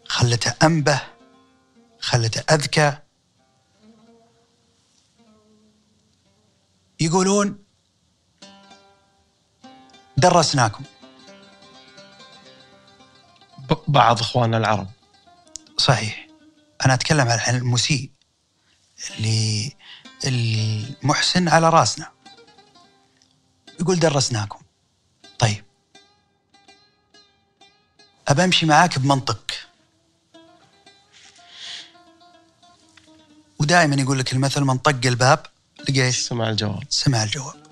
[0.07, 1.01] خلته أنبه
[1.99, 2.97] خلته أذكى.
[6.99, 7.63] يقولون
[10.17, 10.83] درسناكم.
[13.87, 14.87] بعض اخواننا العرب.
[15.77, 16.27] صحيح.
[16.85, 18.11] أنا أتكلم عن المسيء
[19.09, 19.76] اللي
[20.25, 22.11] المحسن على راسنا.
[23.79, 24.59] يقول درسناكم.
[25.39, 25.63] طيب.
[28.27, 29.51] أبى أمشي معاك بمنطق.
[33.59, 35.45] ودائما يقول لك المثل من طق الباب
[35.89, 36.83] لقى؟ سمع الجواب.
[36.89, 37.67] سمع الجواب.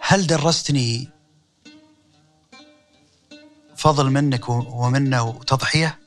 [0.00, 1.08] هل درستني
[3.76, 5.98] فضل منك ومنه وتضحية؟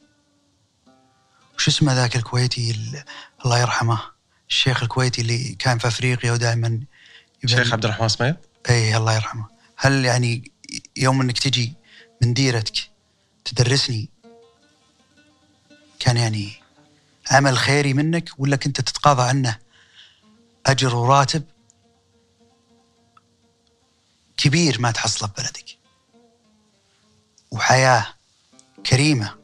[1.55, 3.03] وش اسمه ذاك الكويتي ال-
[3.45, 4.10] الله يرحمه.
[4.51, 6.79] الشيخ الكويتي اللي كان في أفريقيا ودائما
[7.45, 8.35] شيخ عبد الرحمن سميت
[8.69, 9.45] اي الله يرحمه.
[9.77, 10.51] هل يعني
[10.97, 11.73] يوم إنك تجي
[12.21, 12.89] من ديرتك
[13.45, 14.09] تدرسني
[15.99, 16.53] كان يعني
[17.31, 19.57] عمل خيري منك ولا كنت تتقاضى عنه
[20.65, 21.43] أجر وراتب
[24.37, 25.77] كبير ما تحصله ببلدك
[27.51, 28.07] وحياة
[28.85, 29.35] كريمة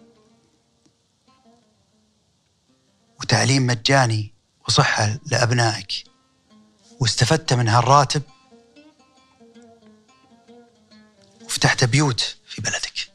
[3.19, 4.36] وتعليم مجاني
[4.67, 6.03] وصحة لأبنائك.
[6.99, 8.21] واستفدت من هالراتب
[11.45, 13.11] وفتحت بيوت في بلدك.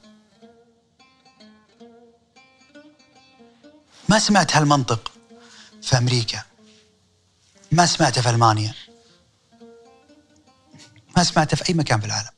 [4.09, 5.13] ما سمعت هالمنطق
[5.83, 6.43] في أمريكا.
[7.73, 8.75] ما سمعته في ألمانيا.
[11.17, 12.31] ما سمعته في أي مكان في العالم.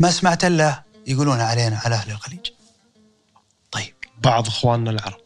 [0.00, 2.50] ما سمعت إلا يقولون علينا على أهل الخليج.
[3.70, 3.94] طيب.
[4.18, 5.20] بعض إخواننا العرب.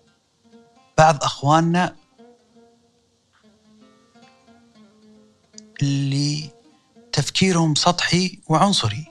[0.99, 1.97] بعض إخواننا
[5.83, 6.51] اللي
[7.13, 9.07] تفكيرهم سطحي وعنصري.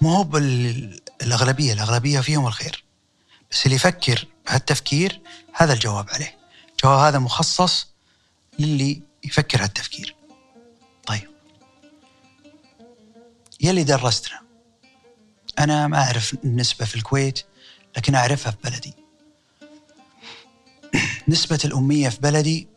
[0.00, 2.84] مو هو بالاغلبيه الأغلبية فيهم الخير.
[3.50, 5.20] بس اللي يفكر بهالتفكير
[5.54, 6.38] هذا الجواب عليه.
[6.70, 7.86] الجواب هذا مخصص
[8.58, 10.16] للي يفكر هالتفكير.
[11.06, 11.30] طيب.
[13.60, 14.40] يلي درستنا.
[15.58, 17.40] أنا ما أعرف النسبة في الكويت
[17.96, 18.94] لكن أعرفها في بلدي.
[21.28, 22.68] نسبة الأمية في بلدي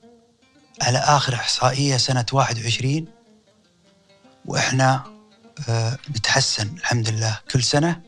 [0.84, 3.08] على آخر إحصائية سنة 21
[4.46, 5.14] وإحنا
[5.70, 8.02] آه، نتحسن الحمد لله كل سنة.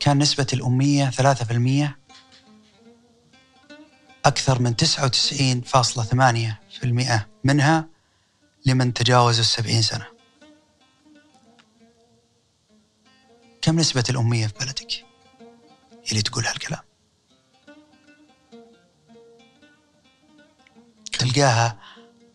[0.00, 1.98] كان نسبة الأمية 3%
[4.24, 7.88] أكثر من 99.8% منها
[8.66, 10.06] لمن تجاوزوا السبعين سنة.
[13.62, 15.04] كم نسبة الأمية في بلدك؟
[16.10, 16.89] اللي تقول هالكلام.
[21.20, 21.78] تلقاها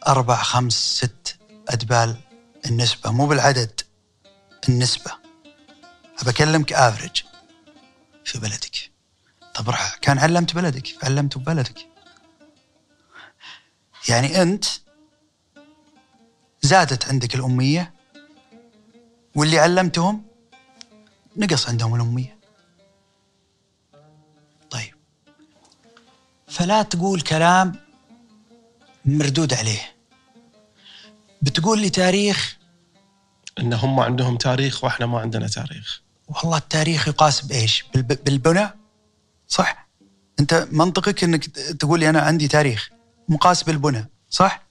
[0.07, 1.38] أربع خمس ست
[1.70, 2.16] أدبال
[2.66, 3.82] النسبة مو بالعدد
[4.70, 5.12] النسبة.
[6.22, 7.22] أبكلمك افريج
[8.26, 8.91] في بلدك.
[9.53, 11.88] طب روح كان علمت بلدك علمت ببلدك.
[14.10, 14.66] يعني أنت
[16.62, 17.94] زادت عندك الأمية
[19.36, 20.26] واللي علمتهم
[21.38, 22.40] نقص عندهم الأمية.
[24.70, 24.95] طيب.
[26.48, 27.85] فلا تقول كلام
[29.06, 29.95] مردود عليه.
[31.41, 32.57] بتقول لي تاريخ؟
[33.60, 36.02] إن هم عندهم تاريخ وإحنا ما عندنا تاريخ.
[36.27, 38.23] والله التاريخ يقاس بايش بالب...
[38.23, 38.69] بالبنى؟
[39.48, 39.88] صح؟
[40.40, 42.90] أنت منطقك إنك تقول لي أنا عندي تاريخ
[43.30, 44.65] مقاس بالبنى صح؟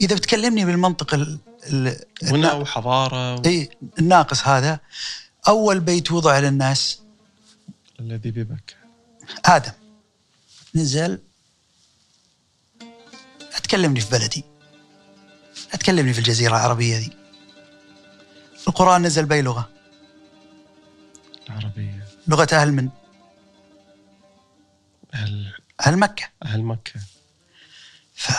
[0.00, 1.38] إذا بتكلمني بالمنطق ال...
[1.72, 1.96] ال...
[2.22, 3.42] بنى وحضارة و...
[3.46, 4.80] اي الناقص هذا
[5.48, 7.00] أول بيت وضع للناس؟
[8.00, 8.74] الذي ببكى
[9.44, 9.72] آدم.
[10.74, 11.18] نزل
[13.58, 14.44] لا تكلمني في بلدي.
[15.70, 17.12] لا تكلمني في الجزيرة العربية ذي
[18.68, 19.70] القرآن نزل بأي لغة؟
[21.48, 22.06] العربية.
[22.26, 22.88] لغة أهل من؟
[25.14, 25.52] أهل
[25.86, 26.28] أهل مكة.
[26.44, 27.00] أهل مكة.
[28.14, 28.30] ف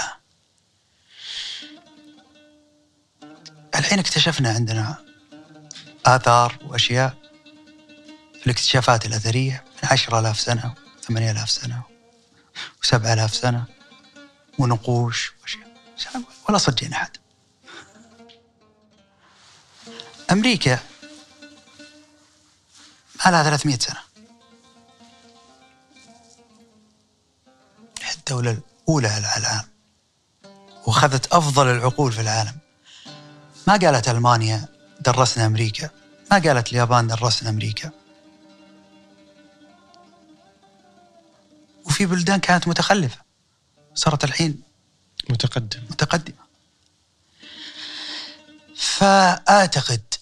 [3.75, 4.97] الحين اكتشفنا عندنا
[6.05, 7.17] آثار وأشياء
[8.39, 11.83] في الاكتشافات الأثرية من عشرة آلاف سنة ثمانية آلاف سنة
[12.83, 13.78] وسبعة آلاف سنة.
[14.59, 17.17] ونقوش وأشياء ولا صدقنا أحد.
[20.31, 20.79] أمريكا
[23.25, 23.99] ما لها 300 سنة.
[28.01, 28.51] هي الدولة
[28.87, 29.69] الأولى على العالم.
[30.87, 32.57] وأخذت أفضل العقول في العالم.
[33.67, 34.67] ما قالت ألمانيا
[35.01, 35.89] درسنا أمريكا.
[36.31, 37.91] ما قالت اليابان درسنا أمريكا.
[41.85, 43.28] وفي بلدان كانت متخلفة.
[43.93, 44.61] صارت الحين
[45.29, 45.81] متقدم.
[45.89, 46.49] متقدمة.
[48.75, 50.13] فأعتقد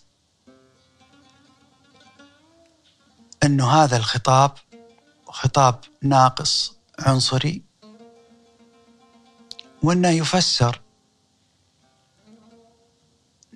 [3.43, 4.51] أنه هذا الخطاب
[5.27, 7.61] خطاب ناقص عنصري
[9.83, 10.81] وأنه يفسر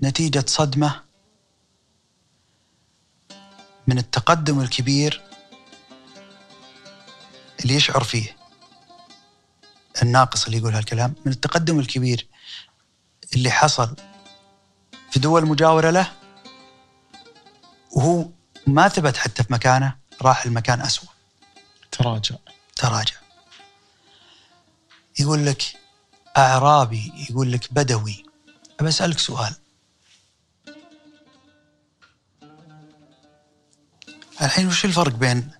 [0.03, 1.03] نتيجة صدمة
[3.87, 5.21] من التقدم الكبير
[7.63, 8.40] اللي يشعر فيه.
[10.01, 12.27] الناقص اللي يقول هالكلام من التقدم الكبير
[13.35, 13.95] اللي حصل
[15.11, 16.11] في دول مجاورة له
[17.91, 18.29] وهو
[18.67, 21.07] ما ثبت حتى في مكانه راح المكان أسوأ.
[21.91, 22.35] تراجع.
[22.75, 23.15] تراجع.
[25.19, 25.63] يقول لك
[26.37, 28.23] أعرابي يقول لك بدوي.
[28.79, 29.55] أبى أسألك سؤال.
[34.41, 35.51] الحين وش الفرق بين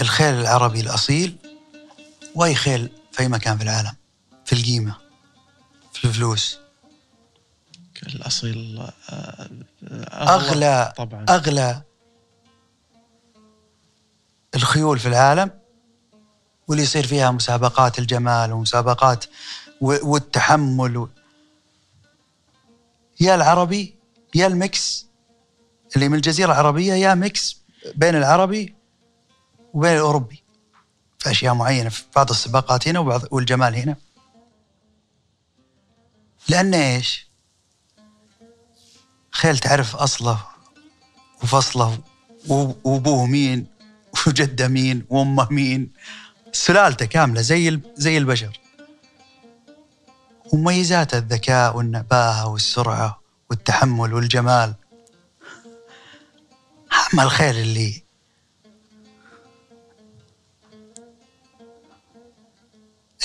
[0.00, 1.36] الخيل العربي الأصيل
[2.34, 3.92] وأي خيل في أي مكان في العالم
[4.44, 4.96] في القيمة
[5.92, 6.58] في الفلوس.
[8.06, 9.48] الاصيل آه،
[10.12, 11.26] أغلى طبعا.
[11.28, 11.82] أغلى
[14.54, 15.50] الخيول في العالم
[16.68, 19.24] واللي يصير فيها مسابقات الجمال ومسابقات
[19.80, 21.08] والتحمل و...
[23.20, 23.94] يا العربي
[24.34, 25.06] يا ال mix
[25.96, 27.56] اللي من الجزيرة العربية يا mix
[27.94, 28.74] بين العربي
[29.74, 30.41] وبين الأوروبي.
[31.22, 33.96] في أشياء معينة في بعض السباقات هنا وبعض والجمال هنا.
[36.48, 37.26] لأن إيش؟
[39.30, 40.38] خيل تعرف أصله
[41.42, 41.98] وفصله
[42.48, 43.66] وأبوه مين
[44.26, 45.92] وجده مين وأمه مين.
[46.52, 48.60] سلالته كاملة زي زي البشر.
[50.52, 53.20] ومميزات الذكاء والنباهة والسرعة
[53.50, 54.74] والتحمل والجمال.
[57.14, 58.02] أما الخيل اللي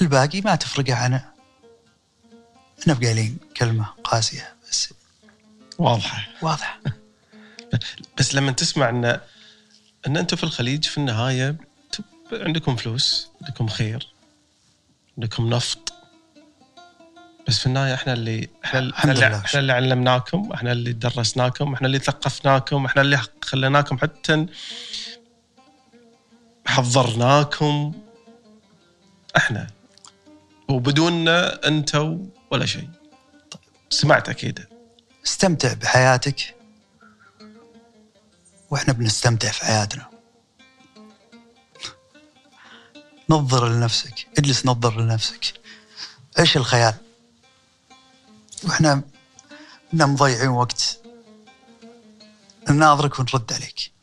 [0.02, 1.26] الباقي ما تفرق عنه
[2.82, 4.94] إحنا بقايلين كلمة قاسية بس.
[5.78, 6.28] واضحة.
[6.42, 6.80] واضحة.
[8.18, 9.06] بس لما تسمع ان
[10.08, 11.56] إن أنتم في الخليج في النهاية
[12.32, 14.08] عندكم فلوس عندكم خير
[15.18, 15.94] عندكم نفط.
[17.48, 21.88] بس في النهاية إحنا اللي إحنا إحنا اللي, إحنا اللي علمناكم إحنا اللي درسناكم إحنا
[21.88, 24.46] اللي ثقفناكم إحنا اللي خليناكم حتى
[26.68, 27.94] حضرناكم.
[29.38, 29.68] إحنا.
[30.70, 32.18] وبدوننا أنتوا
[32.52, 32.90] ولا شيء.
[33.90, 34.68] سمعت أكيد.
[35.26, 36.56] استمتع بحياتك.
[38.70, 40.10] وإحنا بنستمتع في حياتنا.
[43.30, 45.54] نظر لنفسك اجلس نظر لنفسك.
[46.40, 46.94] إيش الخيال؟
[48.64, 49.02] وإحنا
[49.94, 51.00] مضيعين وقت.
[52.70, 53.97] نناظرك ونرد عليك.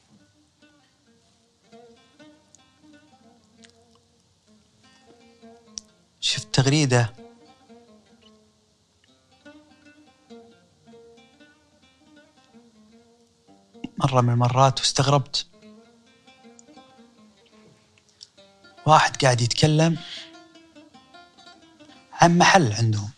[6.24, 7.12] شفت تغريدة.
[13.98, 15.46] مرة من المرات واستغربت.
[18.86, 19.98] واحد قاعد يتكلم
[22.12, 23.10] عن محل عندهم.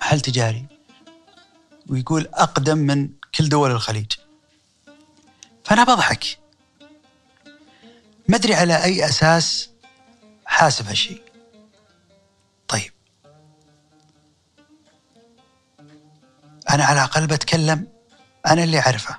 [0.00, 0.66] محل تجاري.
[1.88, 4.12] ويقول أقدم من كل دول الخليج.
[5.64, 6.38] فأنا بضحك.
[8.28, 9.70] ما أدري على أي أساس
[10.46, 11.31] حاسب هالشيء.
[16.72, 17.88] أنا على الأقل بتكلم
[18.46, 19.18] أنا اللي أعرفه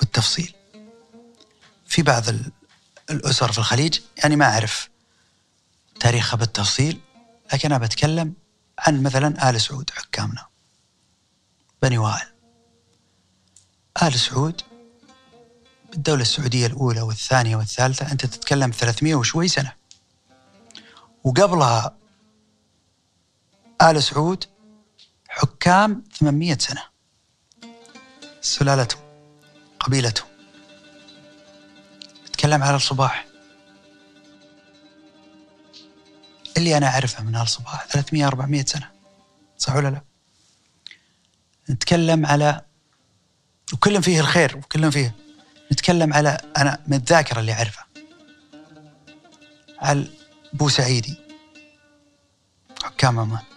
[0.00, 0.54] بالتفصيل.
[1.86, 2.24] في بعض
[3.10, 4.88] الأسر في الخليج يعني ما أعرف
[6.00, 7.00] تاريخها بالتفصيل
[7.52, 8.34] لكن أنا بتكلم
[8.78, 10.46] عن مثلا آل سعود حكامنا
[11.82, 12.26] بني وائل.
[14.02, 14.62] آل سعود
[15.90, 19.72] بالدولة السعودية الأولى والثانية والثالثة أنت تتكلم 300 وشوي سنة.
[21.24, 21.96] وقبلها
[23.82, 24.44] آل سعود
[25.36, 26.82] حكام 800 سنة.
[28.40, 29.00] سلالتهم
[29.80, 30.28] قبيلتهم
[32.28, 33.26] نتكلم على الصباح.
[36.56, 38.90] اللي أنا أعرفه من هالصباح 300 400 سنة.
[39.58, 40.02] صح ولا لا؟
[41.70, 42.64] نتكلم على
[43.72, 45.14] وكلهم فيه الخير وكلهم فيه.
[45.72, 47.86] نتكلم على أنا من الذاكرة اللي أعرفها
[49.78, 50.06] على
[50.52, 51.16] بو سعيدي
[52.84, 53.55] حكام عمان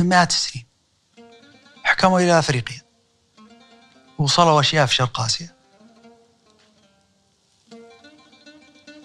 [0.00, 0.66] من مئات السنين
[1.84, 2.82] حكموا إلى أفريقيا.
[4.18, 5.54] وصلوا أشياء في شرق آسيا.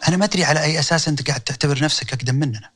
[0.08, 2.72] أنا ما أدري على أي أساس أنت قاعد تعتبر نفسك أقدم مننا.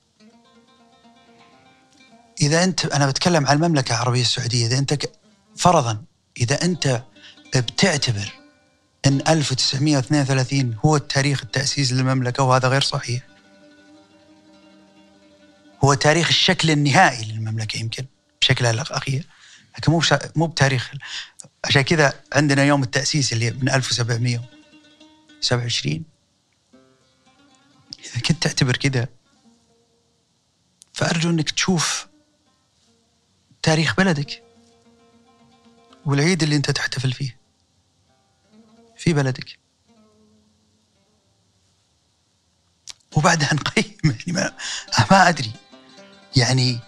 [2.42, 4.68] إذا أنت أنا بتكلم عن المملكة العربية السعودية.
[4.68, 5.06] إذا أنت
[5.58, 6.04] فرضا
[6.38, 7.04] إذا أنت
[7.56, 8.34] بتعتبر
[9.06, 13.29] أن 1932 هو التاريخ التأسيس للمملكة وهذا غير صحيح.
[15.84, 18.06] هو تاريخ الشكل النهائي للمملكة يمكن
[18.42, 19.28] بشكلها الأخير
[19.78, 20.02] لكن مو
[20.36, 20.92] مو بتاريخ
[21.66, 26.04] عشان كذا عندنا يوم التأسيس اللي من 1727
[28.06, 29.08] إذا كنت تعتبر كذا
[30.94, 32.08] فأرجو أنك تشوف
[33.62, 34.44] تاريخ بلدك
[36.06, 37.40] والعيد اللي أنت تحتفل فيه
[38.98, 39.60] في بلدك.
[43.16, 44.54] وبعدها نقيم يعني ما,
[45.12, 45.52] ما أدري.
[46.36, 46.80] يعني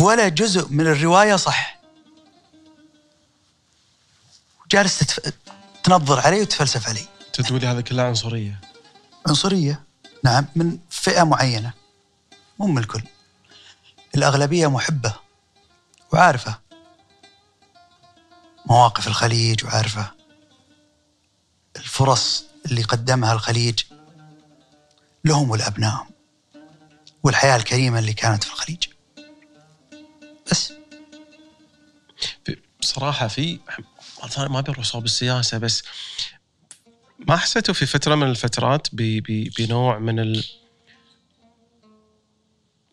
[0.00, 1.80] ولا جزء من الرواية صح.
[4.64, 5.20] وجالس
[5.82, 7.06] تنظر علي وتفلسف علي.
[7.32, 8.60] تقولي هذا كله عنصرية.
[9.26, 9.82] عنصرية؟
[10.24, 11.72] نعم من فئة معينة.
[12.58, 13.02] مو من الكل.
[14.14, 15.14] الأغلبية محبة
[16.12, 16.58] وعارفة.
[18.66, 20.10] مواقف الخليج وعارفة.
[21.76, 23.80] الفرص اللي قدمها الخليج
[25.24, 26.15] لهم ولأبنائهم
[27.26, 28.84] والحياة الكريمة اللي كانت في الخليج.
[30.50, 30.72] بس.
[32.80, 33.58] بصراحة في
[34.48, 35.82] ما بيروح صوب السياسة بس
[37.28, 38.88] ما حسيتوا في فترة من الفترات
[39.58, 40.44] بنوع من ال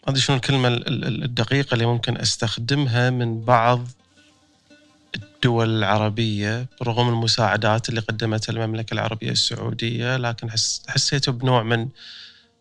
[0.03, 3.87] ما أدري شنو الكلمة الدقيقة اللي ممكن أستخدمها من بعض
[5.15, 11.89] الدول العربية برغم المساعدات اللي قدمتها المملكة العربية السعودية لكن حس حسيته بنوع من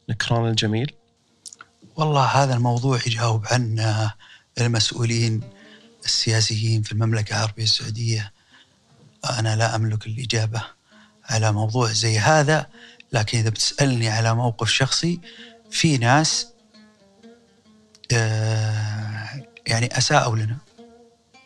[0.09, 1.02] نكران الجميل؟
[1.97, 4.15] والله هذا الموضوع يجاوب عنه
[4.61, 5.41] المسؤولين
[6.05, 8.33] السياسيين في المملكة العربية السعودية.
[9.39, 10.63] أنا لا أملك الإجابة
[11.25, 12.67] على موضوع زي هذا
[13.13, 15.21] لكن إذا بتسألني على موقف شخصي
[15.71, 16.47] في ناس
[18.13, 20.57] آه، يعني أساءوا لنا.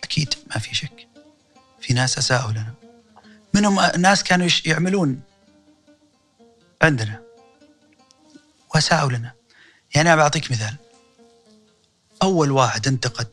[0.05, 1.09] أكيد ما في شك.
[1.81, 2.75] في ناس أساءوا لنا.
[3.55, 5.21] منهم ناس كانوا يعملون
[6.83, 7.23] عندنا.
[8.75, 9.36] وأساءوا لنا.
[9.97, 10.77] يعني أنا بعطيك مثال.
[12.23, 13.29] أول واحد انتقد.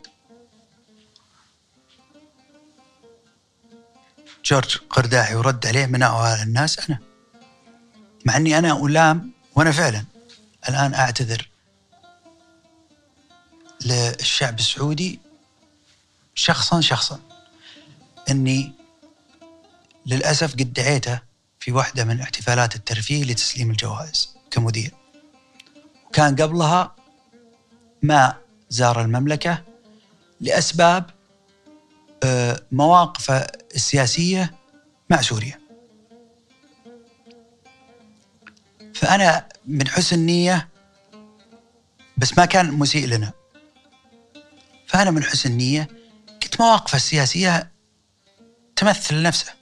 [4.45, 6.99] جورج قرداحي ورد عليه من أعوال الناس أنا.
[8.26, 10.06] مع أني أنا ألام وأنا فعلا
[10.69, 11.49] الآن أعتذر
[13.85, 15.19] للشعب السعودي
[16.35, 17.19] شخصا شخصا.
[18.30, 18.73] أني
[20.06, 21.19] للأسف قد دعيته
[21.60, 25.02] في واحدة من احتفالات الترفيه لتسليم الجوائز كمدير.
[26.14, 26.95] وكان قبلها
[28.02, 28.35] ما
[28.69, 29.64] زار المملكة
[30.41, 31.10] لأسباب
[32.23, 34.53] آه، مواقفه السياسية
[35.10, 35.60] مع سوريا.
[38.94, 40.69] فأنا من حسن نية
[42.18, 43.31] بس ما كان مسيء لنا.
[44.88, 45.88] فأنا من حسن نية
[46.44, 47.72] كنت مواقفه السياسية
[48.76, 49.53] تمثل نفسه.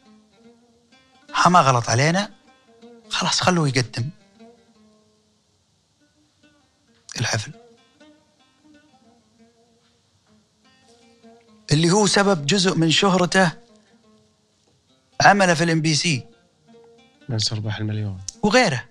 [1.48, 2.32] ما غلط علينا
[3.10, 4.10] خلاص خلوه يقدم.
[7.20, 7.52] الحفل.
[11.72, 13.52] اللي هو سبب جزء من شهرته
[15.22, 16.28] عمله في الإم بي سي.
[17.30, 18.22] من سربح المليون.
[18.44, 18.86] وغيره.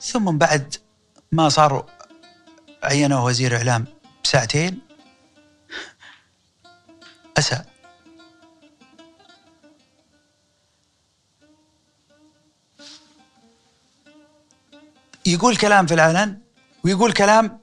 [0.00, 0.76] ثم بعد
[1.32, 1.90] ما صار
[2.82, 3.86] عينه وزير إعلام
[4.24, 4.80] بساعتين
[7.38, 7.69] أساء.
[15.32, 16.40] يقول كلام في العلن
[16.84, 17.60] ويقول كلام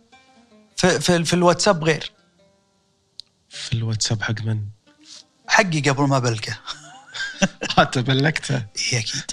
[0.77, 2.11] في, في, في الواتساب غير
[3.49, 4.65] في الواتساب حق من؟
[5.47, 6.59] حقي قبل ما بلقه
[7.79, 9.31] أنت بلقته؟ إي أكيد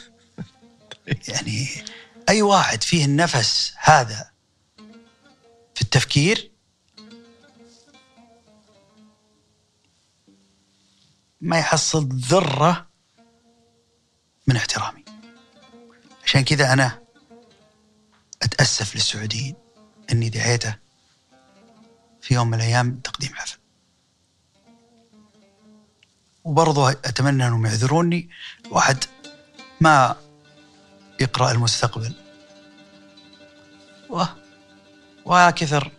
[1.28, 1.68] يعني
[2.28, 4.30] أي واحد فيه النفس هذا
[5.74, 6.50] في التفكير
[11.40, 12.88] ما يحصل ذرة
[14.46, 15.04] من احترامي
[16.24, 17.03] عشان كذا أنا
[18.44, 19.54] أتأسف للسعوديين
[20.12, 20.76] إني دعيته
[22.20, 23.58] في يوم من الأيام تقديم حفل.
[26.44, 28.30] وبرضه أتمنى أنهم يعذروني.
[28.70, 29.04] واحد
[29.80, 30.16] ما
[31.20, 32.14] يقرأ المستقبل.
[34.10, 34.24] و
[35.24, 35.92] وكثر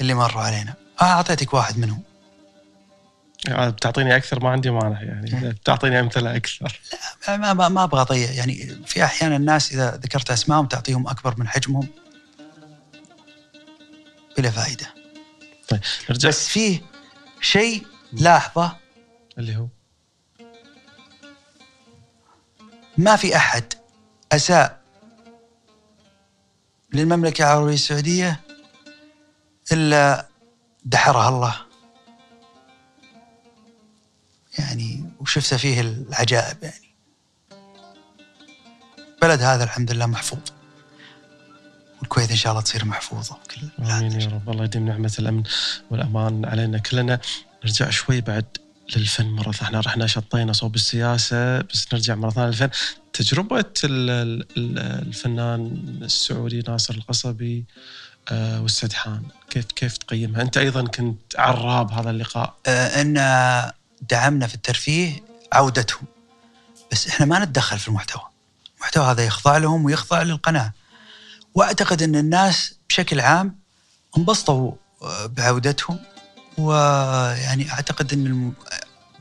[0.00, 0.74] اللي مروا علينا.
[1.02, 2.02] أعطيتك واحد منهم.
[3.46, 5.50] يعني بتعطيني أكثر ما عندي مانع يعني.
[5.50, 6.80] بتعطيني أمثلة أكثر.
[7.28, 8.30] لا ما ما, ما أبغى أضيع.
[8.30, 8.54] يعني
[8.86, 11.88] في أحيانا الناس إذا ذكرت أسمائهم تعطيهم أكبر من حجمهم
[14.38, 14.86] بلا فائدة.
[15.68, 16.28] طيب نرجع.
[16.28, 16.80] بس فيه
[17.40, 18.76] شيء لاحظه
[19.38, 19.66] اللي هو؟
[22.98, 23.74] ما في أحد
[24.32, 24.80] أساء
[26.92, 28.40] للمملكة العربية السعودية
[29.72, 30.28] إلا
[30.84, 31.67] دحرها الله.
[34.58, 36.88] يعني وشفت فيه العجائب يعني.
[39.22, 40.38] بلد هذا الحمد لله محفوظ.
[42.00, 44.50] والكويت إن شاء الله تصير محفوظة كل آمين يا رب.
[44.50, 45.42] الله يديم نعمة الأمن
[45.90, 47.20] والأمان علينا كلنا.
[47.64, 48.44] نرجع شوي بعد
[48.96, 49.68] للفن مرة ثانية.
[49.68, 52.70] إحنا رحنا شطينا صوب السياسة بس نرجع مرة ثانية للفن.
[53.12, 53.64] تجربة
[54.56, 57.64] الفنان السعودي ناصر القصبي
[58.30, 62.54] آه، والسدحان كيف كيف تقيمها؟ أنت أيضا كنت عراب هذا اللقاء.
[62.66, 63.16] آه، إن
[64.02, 66.02] دعمنا في الترفيه عودتهم.
[66.92, 68.22] بس إحنا ما نتدخل في المحتوى.
[68.76, 70.72] المحتوى هذا يخضع لهم ويخضع للقناة.
[71.54, 73.58] وأعتقد إن الناس بشكل عام
[74.18, 74.72] انبسطوا
[75.02, 75.98] آه، بعودتهم.
[76.58, 78.52] ويعني أعتقد إن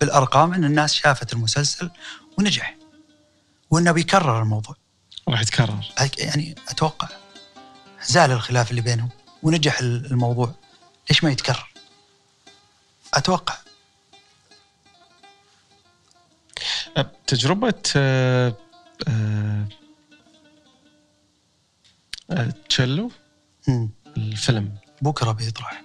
[0.02, 1.90] بالأرقام إن الناس شافت المسلسل
[2.38, 2.78] ونجح.
[3.72, 4.76] وإنه بيكرر الموضوع.
[5.30, 5.94] راح يتكرر.
[6.18, 7.08] يعني أتوقع
[8.06, 9.10] زال الخلاف اللي بينهم
[9.44, 10.54] ونجح الموضوع.
[11.10, 11.74] ليش ما يتكرر؟
[13.14, 13.58] أتوقع
[17.28, 18.54] تجربة آه،
[19.08, 19.68] آه،
[22.70, 23.12] تشيلو؟
[24.18, 24.76] الفيلم.
[25.02, 25.84] بكرة بيطرح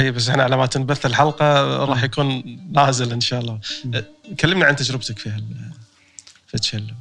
[0.00, 3.60] اي بس إحنا على ما تنبث الحلقة راح يكون نازل إن شاء الله.
[4.40, 5.42] كلمنا عن تجربتك في
[6.46, 6.94] في تشيلو.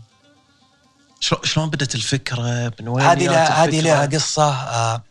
[1.19, 5.03] شلون بدت الفكرة؟ من وين هذه هذه لها قصة آه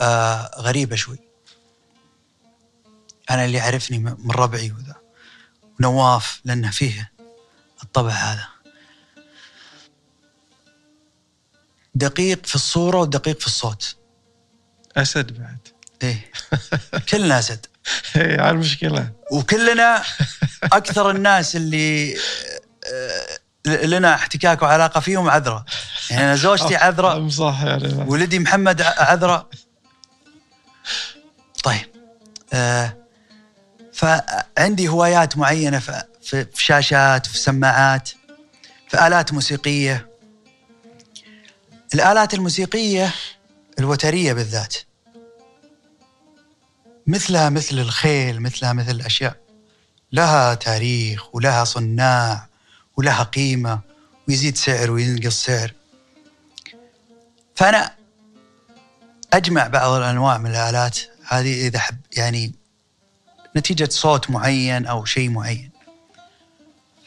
[0.00, 1.18] آه غريبة شوي.
[3.30, 4.94] أنا اللي يعرفني م- من ربعي وذا.
[5.80, 7.12] ونواف لأنه فيه
[7.84, 8.46] الطبع هذا.
[11.94, 13.96] دقيق في الصورة ودقيق في الصوت.
[14.96, 15.58] أسد بعد.
[16.02, 16.30] إيه.
[17.08, 17.66] كلنا أسد.
[18.12, 19.12] هي على المشكلة.
[19.30, 20.02] وكلنا
[20.72, 22.16] أكثر الناس اللي
[22.92, 25.64] آه، لنا احتكاك وعلاقة فيهم عذراء
[26.10, 29.48] يعني أنا زوجتي عذراء أم صح يعني ولدي محمد ع- عذراء
[31.64, 31.86] طيب
[32.52, 32.96] آه
[33.92, 35.78] فعندي هوايات معينة
[36.24, 38.10] في, شاشات في سماعات
[38.88, 40.10] في آلات موسيقية.
[41.94, 43.14] الآلات الموسيقية
[43.78, 44.74] الوترية بالذات.
[47.06, 49.36] مثلها مثل الخيل مثلها مثل الأشياء.
[50.12, 52.48] لها تاريخ ولها صناع
[52.96, 53.80] ولها قيمة
[54.28, 55.72] ويزيد سعر وينقص سعر.
[57.54, 57.94] فأنا
[59.32, 60.98] أجمع بعض الأنواع من الآلات.
[61.28, 62.54] هذه إذا حب يعني
[63.56, 65.73] نتيجة صوت معين أو شيء معين.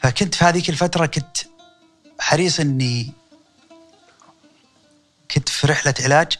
[0.02, 1.36] فكنت في هذيك الفترة كنت
[2.20, 3.12] حريص إني
[5.30, 6.32] كنت في رحلة علاج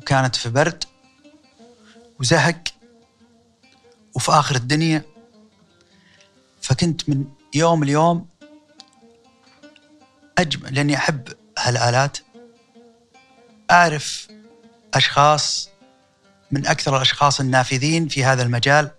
[0.00, 0.84] وكانت في برد
[2.20, 2.62] وزهق
[4.14, 5.02] وفي آخر الدنيا.
[6.62, 7.24] فكنت من
[7.54, 8.28] يوم ليوم
[10.38, 11.28] اجمع لأني أحب
[11.58, 12.18] هالآلات.
[13.70, 14.28] أعرف
[14.94, 15.68] أشخاص
[16.50, 18.90] من أكثر الأشخاص النافذين في هذا المجال.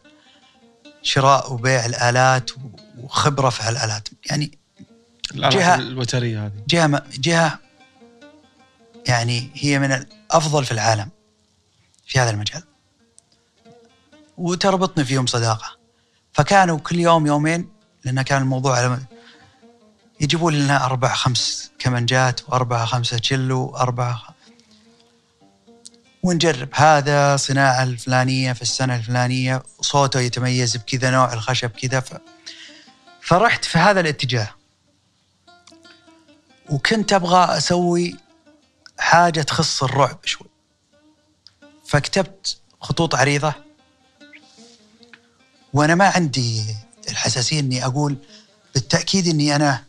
[1.01, 2.51] شراء وبيع الآلات
[2.97, 4.07] وخبرة في هالآلات.
[4.29, 4.57] يعني
[5.33, 6.51] جهة- الوترية هذه.
[6.67, 7.59] جهة جهة
[9.07, 11.09] يعني هي من الأفضل في العالم
[12.07, 12.63] في هذا المجال.
[14.37, 15.77] وتربطني فيهم صداقة.
[16.33, 17.69] فكانوا كل يوم يومين
[18.05, 18.99] لأن كان الموضوع على
[20.21, 24.21] يجيبوا لنا أربع خمس كمنجات واربعه خمسة تشيلو واربعه.
[26.23, 26.69] ونجرب.
[26.73, 31.99] هذا صناعة الفلانية في السنة الفلانية صوته يتميز بكذا نوع الخشب كذا.
[31.99, 32.13] ف...
[33.21, 34.49] فرحت في هذا الاتجاه.
[36.69, 38.15] وكنت أبغى أسوي
[38.99, 40.47] حاجة تخص الرعب شوي.
[41.85, 43.53] فكتبت خطوط عريضة.
[45.73, 46.75] وأنا ما عندي
[47.09, 48.17] الحساسية إني أقول
[48.73, 49.83] بالتأكيد إني أنا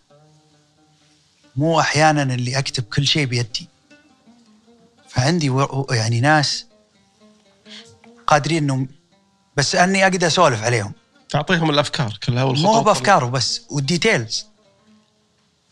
[1.57, 3.69] مو أحيانا اللي أكتب كل شيء بيدي.
[5.11, 6.67] فعندي و- يعني ناس
[8.27, 8.89] قادرين انهم
[9.57, 10.93] بس أني أقدر أسولف عليهم.
[11.29, 14.47] تعطيهم الأفكار كلها والخطوط مو بافكاره بس والديتيلز.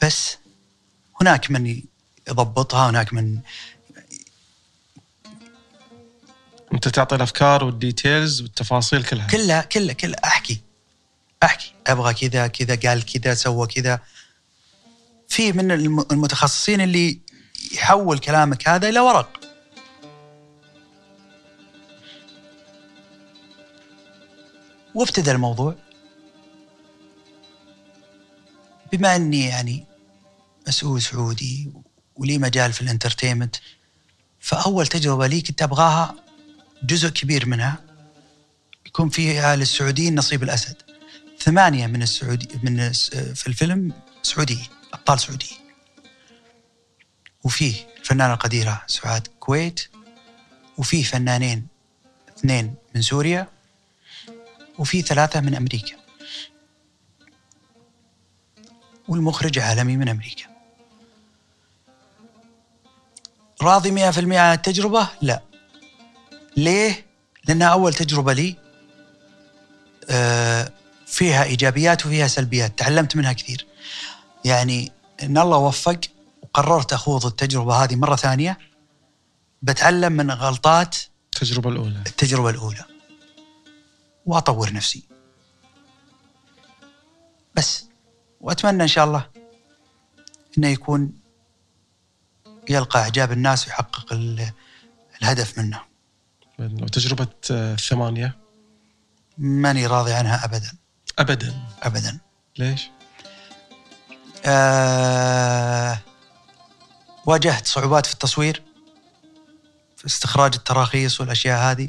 [0.03, 0.37] بس
[1.21, 1.83] هناك من
[2.29, 3.39] يضبطها هناك من
[6.75, 9.27] أنت تعطي الأفكار والديتيلز والتفاصيل كلها.
[9.27, 10.21] كلها كلها كلها.
[10.25, 10.61] أحكي.
[11.43, 11.73] أحكي.
[11.87, 14.01] أبغى كذا كذا قال كذا سوى كذا.
[15.29, 17.21] في من الم- المتخصصين اللي
[17.73, 19.41] يحول كلامك هذا إلى ورق.
[24.95, 25.75] وابتدى الموضوع.
[28.93, 29.87] بما أني يعني
[30.69, 31.73] مسؤول سعودي
[32.17, 33.57] ولي مجال في ال entertainment
[34.41, 36.15] فأول تجربة لي كنت أبغاها
[36.83, 37.85] جزء كبير منها
[38.87, 40.77] يكون فيها للسعوديين نصيب الأسد.
[41.39, 42.93] ثمانية من السعودي من
[43.35, 43.93] في الفيلم
[44.23, 45.68] سعوديين أبطال سعوديين.
[47.45, 49.89] وفيه الفنانه القديره سعاد كويت.
[50.79, 51.67] وفيه فنانين
[52.39, 53.49] اثنين من سوريا.
[54.79, 55.97] وفي ثلاثة من أمريكا.
[59.09, 60.45] والمخرج عالمي من أمريكا.
[63.63, 65.43] راضي 100% عن التجربة؟ لا.
[66.57, 67.07] ليه؟
[67.49, 68.57] لأنها أول تجربة لي.
[70.11, 70.73] آه،
[71.07, 72.79] فيها إيجابيات وفيها سلبيات.
[72.79, 73.67] تعلمت منها كثير.
[74.45, 74.93] يعني
[75.23, 76.01] إن الله وفق
[76.59, 78.59] وقررت أخوض التجربة هذه مرة ثانية.
[79.63, 81.99] بتعلم من غلطات التجربة الأولى.
[82.07, 82.85] التجربة الأولى.
[84.27, 85.03] وأطور نفسي.
[87.55, 87.85] بس
[88.41, 89.27] وأتمنى إن شاء الله
[90.59, 91.13] إنه يكون
[92.69, 94.53] يلقى إعجاب الناس ويحقق ال-
[95.23, 95.81] الهدف منه.
[96.59, 98.37] وتجربة آه، الثمانيه
[99.39, 100.73] ماني راضي عنها ابدا.
[101.19, 101.55] ابدا.
[101.83, 102.19] ابدا.
[102.59, 102.91] ليش؟
[104.45, 105.99] آه
[107.29, 108.63] واجهت صعوبات في التصوير
[109.97, 111.89] في استخراج التراخيص والأشياء هذه.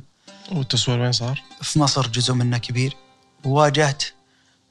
[0.52, 2.96] والتصوير وين صار؟ في مصر جزء منه كبير.
[3.44, 4.04] وواجهت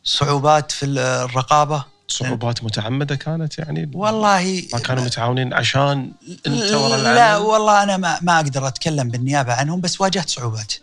[0.04, 1.84] صعوبات في الرقابة.
[2.08, 6.12] صعوبات متعمدة كانت يعني؟ والله ما كانوا متعاونين عشان
[6.46, 10.74] أنت ورا لا والله أنا ما, ما أقدر أتكلم بالنيابة عنهم بس واجهت صعوبات.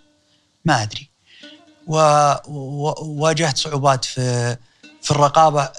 [0.65, 1.09] ما أدري.
[1.87, 4.57] وواجهت صعوبات في
[5.01, 5.69] في الرقابة.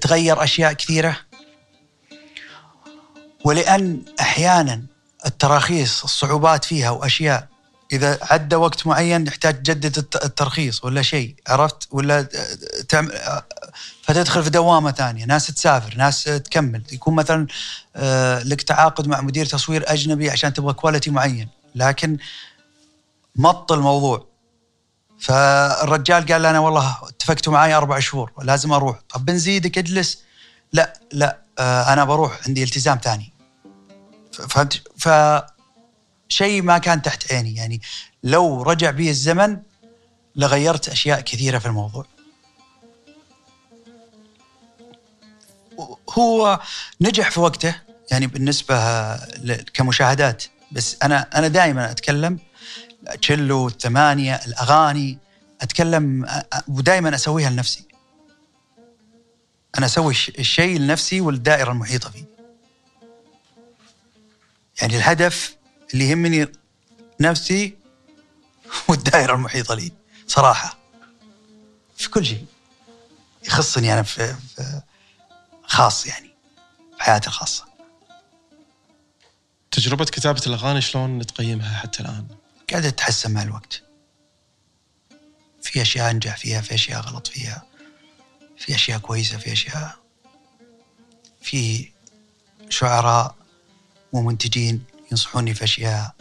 [0.00, 1.16] تغير أشياء كثيرة.
[3.44, 4.82] ولأن أحيانا
[5.26, 7.48] التراخيص الصعوبات فيها وأشياء.
[7.92, 11.34] إذا عدى وقت معين يحتاج تجدد الت- الترخيص ولا شيء.
[11.48, 12.28] عرفت؟ ولا
[12.88, 13.20] تعمل
[14.02, 15.24] فتدخل في دوامة ثانية.
[15.24, 16.82] ناس تسافر ناس تكمل.
[16.92, 17.46] يكون مثلا
[17.96, 21.48] آه، لك تعاقد مع مدير تصوير أجنبي عشان تبغى كواليتي معين.
[21.74, 22.18] لكن
[23.36, 24.26] مط الموضوع.
[25.20, 29.00] فالرجال قال أنا والله اتفقتوا معي أربع شهور لازم أروح.
[29.08, 30.18] طب بنزيدك اجلس؟
[30.72, 33.31] لا لا آه، أنا بروح عندي التزام ثاني.
[34.32, 35.08] فهمت ف
[36.28, 37.54] شيء ما كان تحت عيني.
[37.54, 37.80] يعني
[38.22, 39.58] لو رجع بي الزمن
[40.36, 42.06] لغيرت أشياء كثيرة في الموضوع.
[46.18, 46.60] هو
[47.00, 47.74] نجح في وقته
[48.10, 48.76] يعني بالنسبة
[49.74, 50.44] كمشاهدات.
[50.72, 52.38] بس أنا أنا دائما أتكلم
[53.22, 55.18] تشيلو الثمانية الأغاني
[55.60, 56.26] أتكلم
[56.68, 57.84] ودائما أسويها لنفسي.
[59.78, 62.31] أنا أسوي الش- الشيء لنفسي والدائرة المحيطة فيه.
[64.80, 65.56] يعني الهدف
[65.94, 66.46] اللي يهمني
[67.20, 67.76] نفسي
[68.88, 69.92] والدائرة المحيطة لي
[70.26, 70.78] صراحة.
[71.96, 72.46] في كل شيء.
[73.44, 74.82] يخصني أنا في, في
[75.62, 76.30] خاص يعني
[76.96, 77.64] في حياتي الخاصة.
[79.70, 82.26] تجربة كتابة الأغاني شلون تقيمها حتى الآن؟
[82.70, 83.82] قاعدة تتحسن مع الوقت.
[85.62, 87.62] في أشياء أنجح فيها في أشياء غلط فيها
[88.58, 89.98] في أشياء كويسة في أشياء
[91.42, 91.88] في
[92.68, 93.34] شعراء
[94.12, 96.14] ومنتجين ينصحوني في أشياء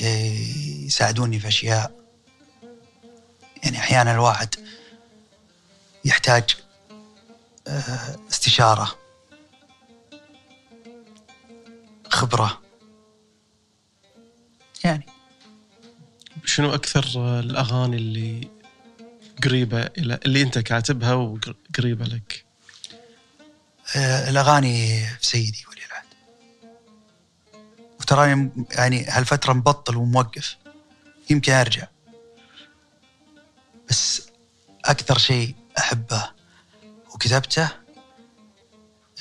[0.00, 2.02] ي- يساعدوني في أشياء.
[3.64, 4.54] يعني أحيانا الواحد
[6.04, 6.44] يحتاج
[7.68, 8.98] آه، استشارة
[12.10, 12.62] خبرة.
[14.84, 15.06] يعني
[16.44, 18.48] شنو أكثر آه، الأغاني اللي
[19.44, 22.44] قريبة إلى اللي أنت كاتبها وقريبة لك؟
[23.96, 25.64] آه، الأغاني في سيدي.
[28.02, 30.56] وتراني يعني هالفترة مبطل وموقف.
[31.30, 31.86] يمكن أرجع.
[33.88, 34.22] بس
[34.84, 36.30] أكثر شيء أحبه
[37.14, 37.68] وكتبته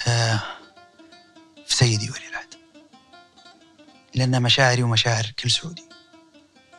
[0.08, 0.40] آه،
[1.66, 2.54] في سيدي ولي العهد.
[4.16, 5.84] لأن مشاعري ومشاعر كل سعودي.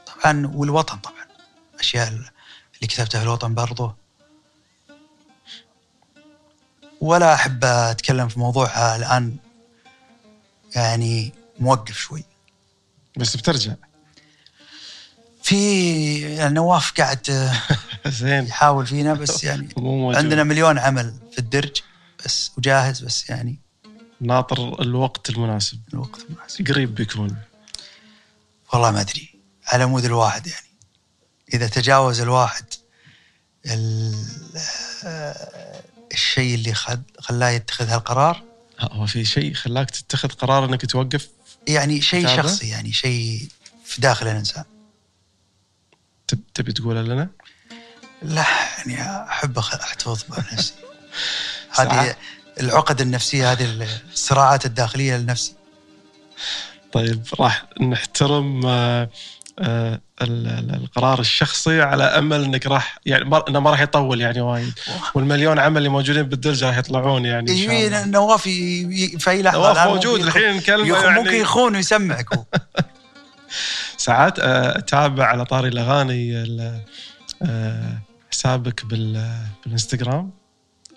[0.07, 1.27] طبعا والوطن طبعا.
[1.81, 2.31] أشياء اللي
[2.81, 3.95] كتبتها في الوطن برضه
[7.01, 9.37] ولا أحب أتكلم في موضوع الآن.
[10.77, 12.25] يعني موقف شوي.
[13.17, 13.75] بس بترجع.
[15.43, 17.51] في يعني نواف قاعد
[18.07, 18.47] زين.
[18.47, 19.69] يحاول فينا بس يعني.
[20.17, 21.77] عندنا مليون عمل في الدرج
[22.25, 23.59] بس وجاهز بس يعني
[24.21, 25.81] ناطر الوقت المناسب.
[25.95, 26.69] الوقت المناسب.
[26.69, 27.37] قريب بيكون.
[28.73, 29.35] والله ما أدري.
[29.67, 30.67] على مود الواحد يعني.
[31.55, 32.65] إذا تجاوز الواحد
[33.67, 34.27] ال-
[35.05, 36.75] آه، الشيء اللي
[37.21, 38.43] خلاه يتخذ هالقرار.
[38.79, 41.29] ها، هو في شيء خلاك تتخذ قرار إنك توقف؟
[41.69, 43.49] يعني شيء؟ شخصي يعني شيء
[43.85, 44.65] في داخل الإنسان
[46.29, 47.31] تب- تبي تقوله لنا؟
[48.23, 48.45] لا
[48.79, 50.75] يعني أحب أحتفظ بنفسي.
[51.79, 52.17] هذه
[52.61, 55.55] العقد النفسية هذه الصراعات الداخلية لنفسي
[56.93, 59.09] طيب راح نحترم آه،
[60.23, 64.73] القرار الشخصي على أمل إنك راح يعني ما- إنه ما راح يطول يعني وايد.
[65.15, 68.05] والمليون عمل اللي موجودين بالدرجه راح يطلعون يعني إن شاء يجي الله.
[68.07, 72.27] نواف في اي لحظه نواف موجود الحين نكلمه يعني ممكن يخون ويسمعك
[73.97, 76.81] ساعات آه، أتابع على طاري الأغاني ال-
[77.43, 77.99] آه،
[78.33, 80.31] حسابك بال بالإنستغرام.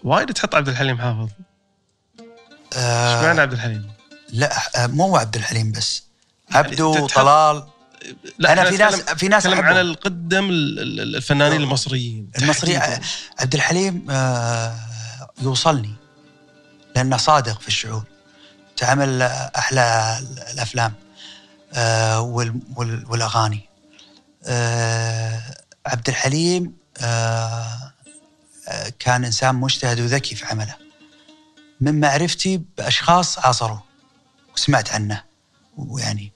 [0.03, 1.29] وايد تحط عبد الحليم حافظ.
[2.75, 3.91] إيش معنى آه عبد الحليم؟
[4.33, 6.03] لا آه، مو عبد الحليم بس.
[6.51, 7.63] عبده أنت تحب- طلال.
[8.39, 9.63] لا أنا في ناس في ناس أتكلم.
[9.65, 12.31] على القدم ال- ال- الفنانين المصريين.
[12.41, 13.01] المصري تحديداً.
[13.39, 14.75] عبد الحليم آه،
[15.41, 15.93] يوصلني
[16.95, 18.03] لأنه صادق في الشعور.
[18.77, 19.21] تعمل
[19.57, 20.17] أحلى
[20.53, 20.93] الأفلام
[21.73, 23.69] آه، وال- وال- والأغاني.
[24.45, 25.41] آه،
[25.85, 27.91] عبد الحليم آه،
[28.67, 30.75] آه، كان إنسان مجتهد وذكي في عمله.
[31.81, 33.83] من معرفتي بأشخاص عاصروه
[34.55, 35.23] وسمعت عنه
[35.77, 36.33] ويعني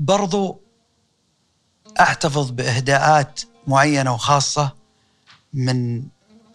[0.00, 0.60] وبرضو
[2.00, 4.72] أحتفظ بإهداءات معينة وخاصة
[5.52, 6.02] من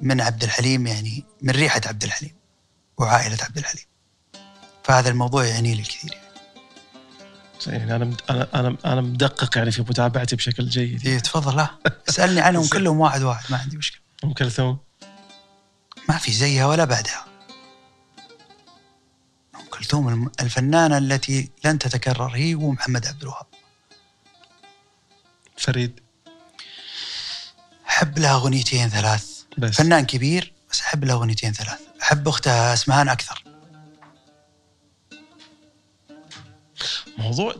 [0.02, 2.36] من عبد الحليم يعني من ريحة عبد الحليم
[2.98, 3.86] وعائلة عبد الحليم.
[4.84, 6.30] فهذا الموضوع يعني لي كثير يعني.
[7.68, 11.07] يعني أنا أنا أنا أنا مدقق يعني في متابعتي بشكل جيد.
[11.07, 11.70] إيه، تفضل لا
[12.10, 14.02] اسألني عنهم كلهم واحد واحد ما عندي مشكلة.
[14.24, 14.78] أم كلثوم؟
[16.10, 17.28] ما في زيها ولا بعدها.
[19.80, 23.45] كلثوم الفنانة التي لن تتكرر هي ومحمد عبد الوهاب.
[25.57, 25.99] فريد.
[27.88, 29.43] أحب لها أغنيتين ثلاث.
[29.57, 29.76] بس.
[29.76, 31.80] فنان كبير بس أحب له أغنيتين ثلاث.
[32.01, 33.43] أحب أختها أسمهان أكثر.
[37.18, 37.56] موضوع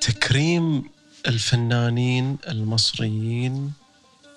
[0.00, 0.90] تكريم
[1.26, 3.72] الفنانين المصريين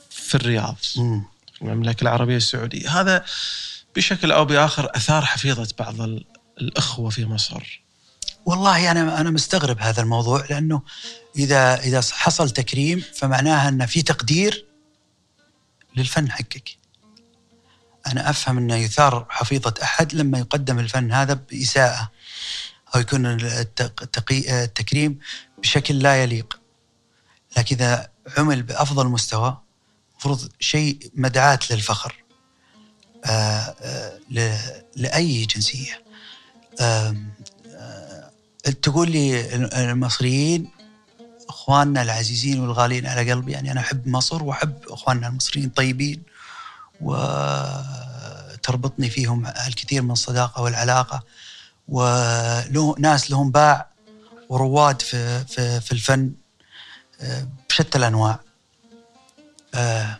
[0.10, 1.26] في الرياض مم.
[1.54, 3.02] في المملكة العربية السعودية.
[3.02, 3.26] هذا
[3.96, 6.26] بشكل أو بآخر أثار حفيظة بعض ال-
[6.62, 7.82] الأخوة في مصر
[8.46, 10.82] والله أنا أنا مستغرب هذا الموضوع لأنه
[11.36, 14.66] إذا إذا حصل تكريم فمعناها أن في تقدير
[15.96, 16.78] للفن حقك.
[18.08, 22.12] أنا أفهم انه يثار حفيظة أحد لما يقدم الفن هذا بإساءة
[22.96, 23.26] أو يكون
[24.32, 25.20] التكريم
[25.58, 26.60] بشكل لا يليق.
[27.58, 29.62] لكن إذا عمل بأفضل مستوى
[30.12, 32.21] المفروض شيء مدعاة للفخر
[34.96, 36.02] لأي جنسية.
[36.82, 37.34] آم،
[38.82, 40.70] تقول لي المصريين
[41.50, 46.24] إخواننا العزيزين والغاليين على قلبي يعني أنا أحب مصر وأحب إخواننا المصريين طيبين
[47.02, 51.24] وتربطني فيهم الكثير من الصداقة والعلاقة
[51.88, 53.88] وله ناس لهم باع
[54.50, 56.32] ورواد في في في الفن
[57.22, 58.40] آه، بشتى الأنواع
[59.76, 60.20] آه،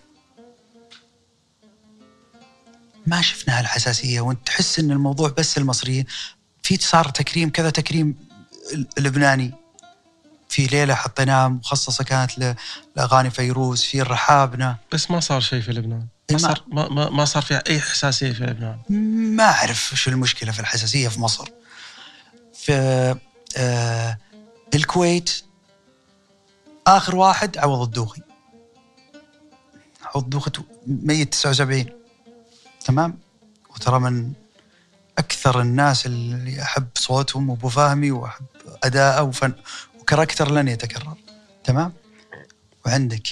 [3.08, 6.06] ما شفنا هالحساسيه وانت تحس إن الموضوع بس المصريين.
[6.64, 8.16] في صار تكريم كذا تكريم
[8.98, 9.54] لبناني
[10.50, 12.56] في ليلة حطيناها مخصصة كانت
[12.96, 16.08] لأغاني فيروز في الرحابنه بس ما صار شيء في لبنان.
[16.30, 18.80] إيه ما صار ما, ما, ما صار فيها أي حساسية في لبنان.
[19.36, 21.50] ما أعرف شو المشكلة في الحساسية في مصر.
[22.54, 22.74] في
[23.58, 24.18] آه
[24.76, 25.44] الكويت
[26.88, 28.22] آخر واحد عوض الدوخي.
[30.04, 30.52] عوض الدوخي
[30.88, 31.86] ميت 79
[32.86, 33.20] تمام؟
[33.70, 34.34] وترى من
[35.18, 38.46] أكثر الناس اللي أحب صوتهم وأبو فهمي وأحب
[38.84, 39.54] أداءه وفن
[40.00, 41.18] وكاركتر لن يتكرر.
[41.64, 41.94] تمام؟
[42.86, 43.28] وعندك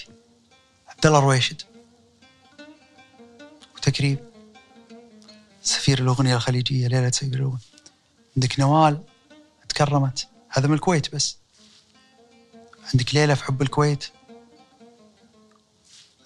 [0.88, 1.62] عبد الله الرويشد
[3.76, 4.18] وتكريم.
[5.64, 7.58] سفير الأغنية الخليجية ليلة سفير الأغنية.
[8.36, 9.04] عندك نوال
[9.70, 10.28] تكرمت.
[10.50, 11.38] هذا من الكويت بس.
[12.94, 14.06] عندك ليلة في حب الكويت.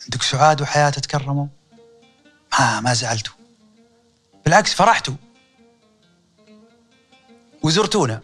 [0.03, 1.47] عندك سعاد وحياة تكرموا.
[2.59, 3.33] ما ما زعلتوا.
[4.45, 5.13] بالعكس فرحتوا.
[7.63, 8.21] وزرتونا.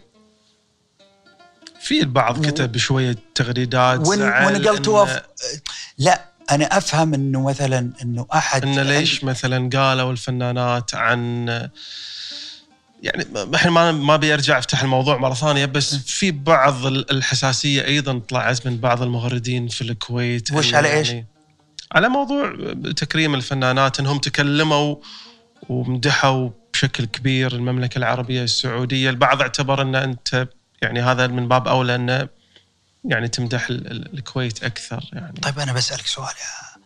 [1.80, 5.22] في البعض كتب شوية تغريدات ون ونقلتوا إن- أف...
[5.98, 11.48] لا أنا أفهم إنه مثلا إنه أحد ان ليش مثلا قالوا الفنانات عن
[13.02, 17.84] يعني إحنا ما ما ابي ارجع أفتح الموضوع مرة ثانية بس في بعض ال- الحساسية
[17.84, 21.26] أيضا طلعت من بعض المغردين في الكويت وش على؟ يعني
[21.92, 22.54] على موضوع
[22.96, 24.96] تكريم الفنانات إنهم تكلموا
[25.68, 30.48] ومدحوا بشكل كبير المملكة العربية السعودية، البعض اعتبر إن أنت
[30.82, 32.28] يعني هذا من باب أولى انه
[33.04, 35.40] يعني تمدح ال- ال- الكويت أكثر يعني.
[35.40, 36.80] طيب أنا بسألك سؤال يا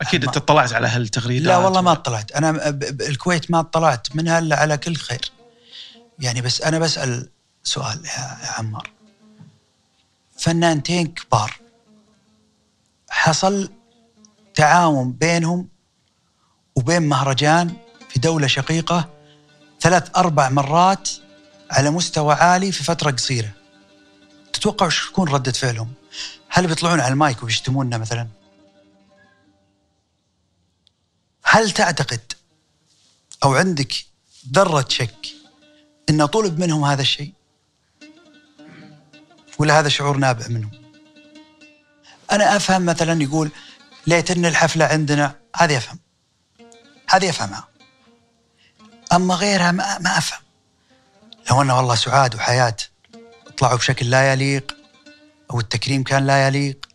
[0.00, 1.46] أكيد أنت اطلعت على هالتغريدات.
[1.48, 2.32] لا والله ما اطلعت.
[2.32, 2.68] أنا
[3.08, 5.30] الكويت ما اطلعت منها إلا على كل خير.
[6.18, 7.28] يعني بس أنا بسأل
[7.62, 8.90] سؤال يا عمار.
[10.38, 11.56] فنانتين كبار.
[13.10, 13.70] حصل
[14.56, 15.68] تعاون بينهم
[16.76, 17.76] وبين مهرجان
[18.08, 19.08] في دولة شقيقة
[19.80, 21.08] ثلاث أربع مرات
[21.70, 23.50] على مستوى عالي في فترة قصيرة
[24.52, 25.92] تتوقع وش تكون ردة فعلهم
[26.48, 28.28] هل بيطلعون على المايك وبيشتمونا مثلا
[31.42, 32.32] هل تعتقد
[33.44, 33.92] أو عندك
[34.52, 35.26] ذرة شك
[36.10, 37.32] إن طلب منهم هذا الشيء؟
[39.58, 40.70] ولا هذا شعور نابع منهم؟
[42.32, 43.50] أنا أفهم مثلا يقول
[44.06, 45.34] ليتن الحفلة عندنا.
[45.56, 45.98] هذه افهم
[47.10, 47.68] هذه افهمها
[49.12, 50.40] أما غيرها ما, ما أفهم.
[51.50, 52.76] لو ان والله سعاد وحياة
[53.58, 54.76] طلعوا بشكل لا يليق
[55.50, 56.86] أو التكريم كان لا يليق.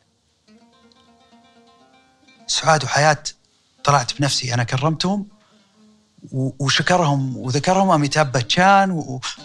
[2.48, 3.24] سعاد وحياة
[3.84, 4.54] طلعت بنفسي.
[4.54, 5.28] أنا كرمتهم
[6.31, 8.91] وشكرهم وذكرهم اميتاب باتشان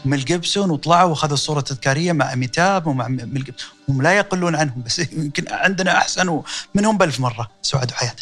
[0.04, 3.54] وميل جيبسون وطلعوا وأخذوا الصورة التذكاريه مع اميتاب ومع ميل
[3.88, 6.42] هم لا يقلون عنهم بس يمكن عندنا أحسن
[6.74, 7.50] منهم بألف مرة.
[7.62, 8.14] سعاد وحياة.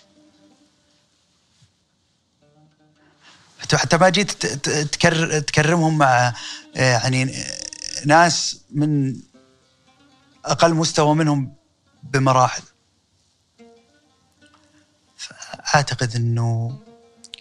[3.63, 6.33] حتى- ما جيت ت- ت- تكرر تكرمهم مع
[6.77, 9.17] آه، يعني آه، ناس من
[10.45, 11.53] أقل مستوى منهم
[12.03, 12.63] بمراحل.
[15.75, 16.79] اعتقد إنه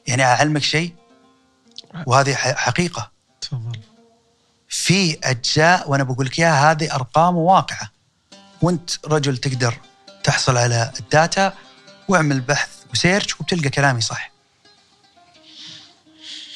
[0.07, 0.93] يعني أعلمك شيء
[2.05, 3.11] وهذه حقيقة.
[3.41, 3.79] تفضل.
[4.69, 7.89] في أجزاء وأنا بقول لك إياها هذه أرقام واقعة.
[8.61, 9.77] وأنت رجل تقدر
[10.23, 11.53] تحصل على ال data
[12.07, 14.31] واعمل بحث و search وبتلقى كلامي صح.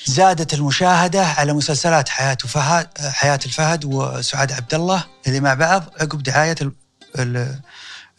[0.06, 6.22] زادت المشاهدة على مسلسلات حياة فهد حياة الفهد وسعاد عبد الله اللي مع بعض عقب
[7.20, 7.60] ال-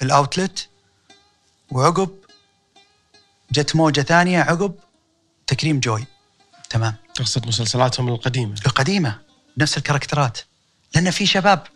[0.03, 0.69] ال outlet
[1.71, 2.11] وعقب
[3.53, 4.75] جت موجة ثانية عقب
[5.47, 6.07] تكريم جوي.
[6.71, 6.95] تمام.
[7.19, 8.55] تقصد مسلسلاتهم القديمة.
[8.67, 9.21] القديمة
[9.57, 10.39] نفس الكاركترات.
[10.95, 11.67] لأن في شباب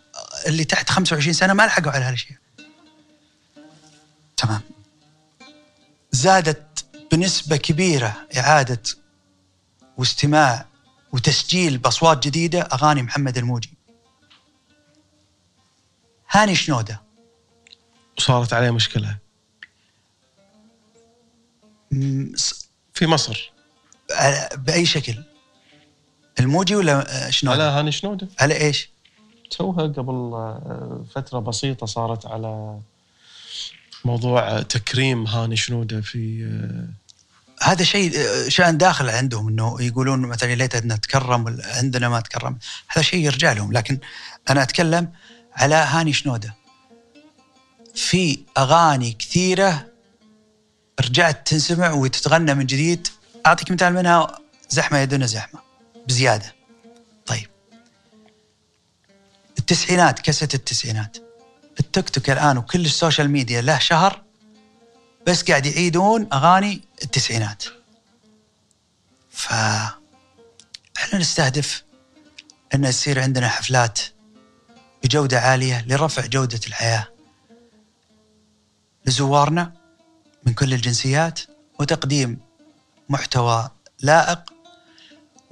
[0.47, 2.39] اللي تحت 25 سنة ما لحقوا على هالأشياء.
[4.37, 4.61] تمام.
[6.13, 8.83] زادت بنسبة كبيرة إعادة
[9.97, 10.67] واستماع
[11.13, 13.75] وتسجيل بأصوات جديدة أغاني محمد الموجي.
[16.31, 17.03] هاني شنودة.
[18.19, 19.19] وصارت عليه مشكلة.
[22.95, 23.53] في مصر.
[24.55, 25.32] بأي شكل؟
[26.41, 28.29] الموجي ولا شنوده على هاني شنودة.
[28.41, 28.91] على إيش؟
[29.51, 32.79] توها قبل آه، فترة بسيطة صارت على
[34.05, 37.03] موضوع آه، تكريم هاني شنودة في آه،
[37.63, 38.13] هذا شيء
[38.49, 42.59] شأن داخل عندهم إنه يقولون مثلا يا ليت نتكرم ولا عندنا ما تكرم.
[42.89, 43.73] هذا شيء يرجع لهم.
[43.73, 43.99] لكن
[44.51, 45.13] أنا أتكلم
[45.57, 46.55] على هاني شنودة.
[47.95, 49.87] في أغاني كثيرة
[51.01, 53.09] رجعت تنسمع وتتغنى من جديد.
[53.47, 54.39] أعطيك مثال منها
[54.69, 55.72] زحمة يدنا زحمة.
[56.09, 56.55] بزيادة.
[57.27, 57.49] طيب.
[59.59, 61.17] التسعينات كاسة التسعينات.
[61.81, 64.23] التيك توك الآن وكل السوشيال ميديا له شهر
[65.27, 67.65] بس قاعد يعيدون أغاني التسعينات.
[69.31, 69.53] ف
[70.97, 71.85] إحنا نستهدف
[72.75, 74.01] إن يصير عندنا حفلات
[75.05, 77.09] بجودة عالية لرفع جودة الحياة.
[79.07, 79.73] لزوارنا
[80.47, 81.41] من كل الجنسيات
[81.81, 82.41] وتقديم
[83.09, 83.71] محتوى
[84.01, 84.53] لائق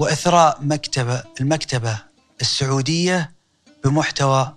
[0.00, 1.98] وإثراء مكتبه المكتبة
[2.40, 3.32] السعودية
[3.84, 4.56] بمحتوى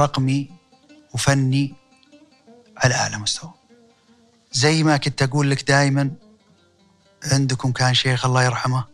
[0.00, 0.50] رقمي
[1.14, 1.74] وفني
[2.76, 3.52] على أعلى مستوى.
[4.52, 6.10] زي ما كنت أقول لك دائما
[7.24, 8.84] عندكم كان شيخ الله يرحمه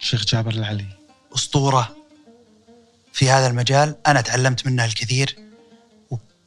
[0.00, 0.86] الشيخ جابر العلي.
[1.34, 1.96] أسطورة
[3.12, 3.96] في هذا المجال.
[4.06, 5.36] أنا تعلمت منه الكثير.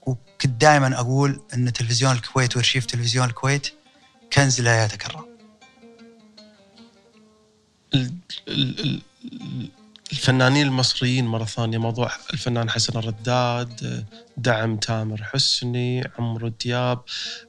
[0.01, 3.73] وكنت دائما أقول إن تلفزيون الكويت وارشيف تلفزيون الكويت
[4.33, 5.26] كنز لا يتكرر.
[10.11, 14.05] الفنانين المصريين مرة ثانية موضوع الفنان حسن الرداد
[14.37, 17.01] دعم تامر حسني عمرو دياب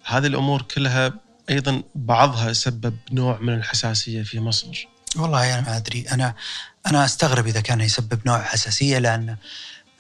[0.05, 1.13] هذه الأمور كلها
[1.51, 4.89] أيضا بعضها سبب نوع من الحساسية في مصر.
[5.17, 6.07] والله أنا ما أدري.
[6.13, 6.35] أنا
[6.87, 9.37] أنا أستغرب إذا كان يسبب نوع حساسية لأن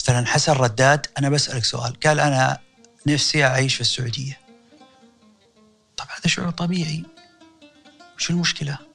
[0.00, 2.58] مثلا حسن رداد أنا بسألك سؤال قال أنا
[3.06, 4.38] نفسي أعيش في السعودية.
[5.96, 7.04] طب هذا شعور طبيعي.
[8.16, 8.87] وش المشكلة؟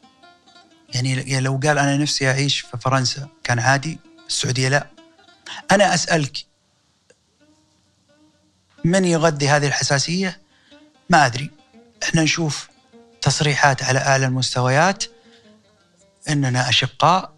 [0.94, 4.88] يعني يعني لو قال أنا نفسي أعيش في فرنسا كان عادي السعودية لا.
[5.72, 6.46] أنا أسألك
[8.84, 10.42] من يغذي هذه الحساسية؟
[11.10, 11.52] ما أدري.
[12.04, 12.70] إحنا نشوف
[13.22, 15.04] تصريحات على أعلى المستويات
[16.30, 17.34] إننا أشقاء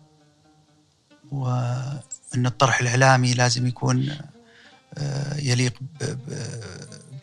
[1.31, 4.17] وإن الطرح الإعلامي لازم يكون
[4.97, 5.73] آه، يليق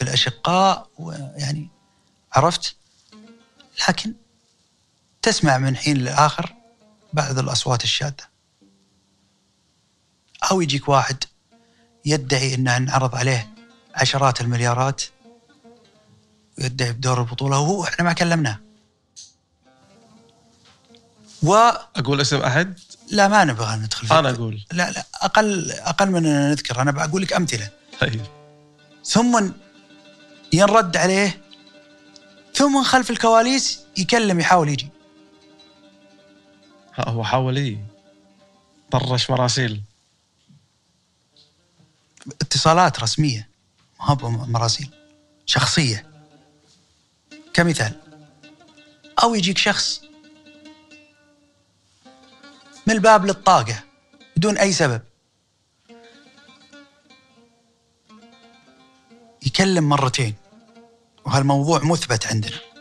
[0.00, 1.68] بالأشقاء ويعني
[2.32, 2.76] عرفت؟
[3.88, 4.14] لكن
[5.22, 6.54] تسمع من حين لآخر
[7.12, 8.24] بعض الأصوات الشاذه
[10.50, 11.24] أو يجيك واحد
[12.04, 13.48] يدعي إن انعرض عليه
[13.94, 15.02] عشرات المليارات
[16.58, 18.60] ويدعي بدور البطولة وهو إحنا ما كلمناه.
[21.42, 21.54] و
[21.96, 22.78] أقول اسم أحد؟
[23.10, 24.64] لا ما نبغى ندخل في أنا أقول.
[24.72, 27.70] لا لا أقل أقل من أن نذكر أنا بقول لك أمثلة.
[28.00, 28.22] طيب.
[29.04, 29.50] ثم
[30.52, 31.40] ينرد عليه
[32.54, 34.88] ثم خلف الكواليس يكلم يحاول يجي.
[36.98, 37.78] هو إيه
[38.90, 39.82] طرش مراسيل.
[42.40, 43.48] اتصالات رسمية.
[44.00, 44.90] ما مراسيل.
[45.46, 46.10] شخصية.
[47.54, 48.00] كمثال.
[49.22, 50.00] أو يجيك شخص.
[52.86, 53.84] من الباب للطاقة.
[54.36, 55.02] بدون أي سبب.
[59.46, 60.34] يكلم مرتين.
[61.24, 62.71] وهالموضوع مثبت عندنا.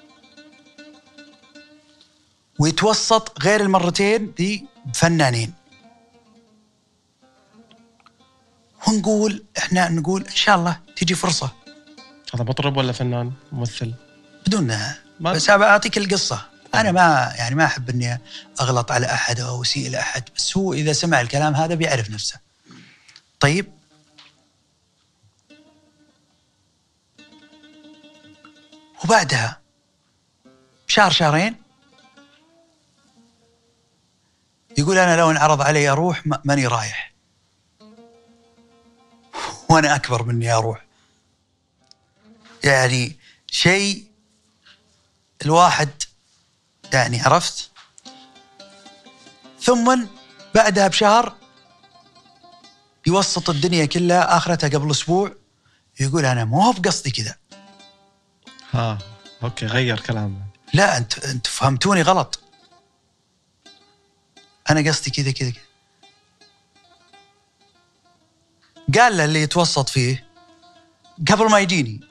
[2.61, 5.53] ويتوسط غير المرتين دي بفنانين
[8.87, 11.51] ونقول إحنا نقول إن شاء الله تجي فرصة.
[12.33, 13.93] هذا مطرب ولا فنان؟ ممثل.
[14.47, 14.77] بدون
[15.19, 16.45] بس أعطيك القصة.
[16.75, 18.19] أنا ما يعني ما أحب إني
[18.61, 22.39] أغلط على أحد أو أسيء لأحد بس هو إذا سمع الكلام هذا بيعرف نفسه.
[23.39, 23.65] طيب.
[29.03, 29.59] وبعدها
[30.87, 31.60] شهر شهرين
[34.77, 37.13] يقول أنا لو انعرض علي أروح ما- ماني رايح.
[39.69, 40.85] وأنا أكبر مني أروح.
[42.63, 43.17] يعني
[43.47, 44.05] شيء
[45.41, 45.89] الواحد
[46.93, 47.69] يعني عرفت؟
[49.61, 50.05] ثم
[50.55, 51.35] بعدها بشهر
[53.07, 55.31] يوسط الدنيا كلها آخرتها قبل أسبوع
[55.99, 57.35] يقول أنا مو هو بقصدي كذا.
[58.71, 58.97] ها
[59.43, 60.41] أوكي غير كلامه
[60.73, 62.39] لا أنت أنت فهمتوني غلط.
[64.69, 65.61] أنا قصدي كذا كذا كذا.
[69.01, 70.27] قال له اللي يتوسط فيه
[71.31, 72.01] قبل ما يجيني.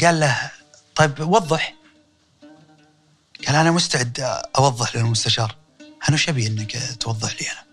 [0.00, 0.50] قال له
[0.94, 1.74] طيب وضح.
[3.46, 4.20] قال أنا مستعد
[4.58, 7.64] أوضح للمستشار أنا وش ابي إنك توضح لي أنا.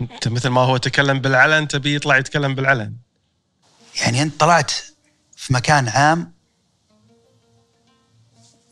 [0.00, 2.96] أنت مثل ما هو تكلم بالعلن تبي يطلع يتكلم بالعلن.
[4.00, 4.72] يعني أنت طلعت
[5.36, 6.32] في مكان عام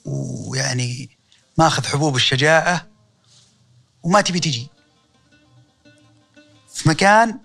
[0.08, 1.18] ويعني
[1.58, 2.86] ماخذ حبوب الشجاعة
[4.02, 4.68] وما تبي تجي.
[6.74, 7.40] في مكان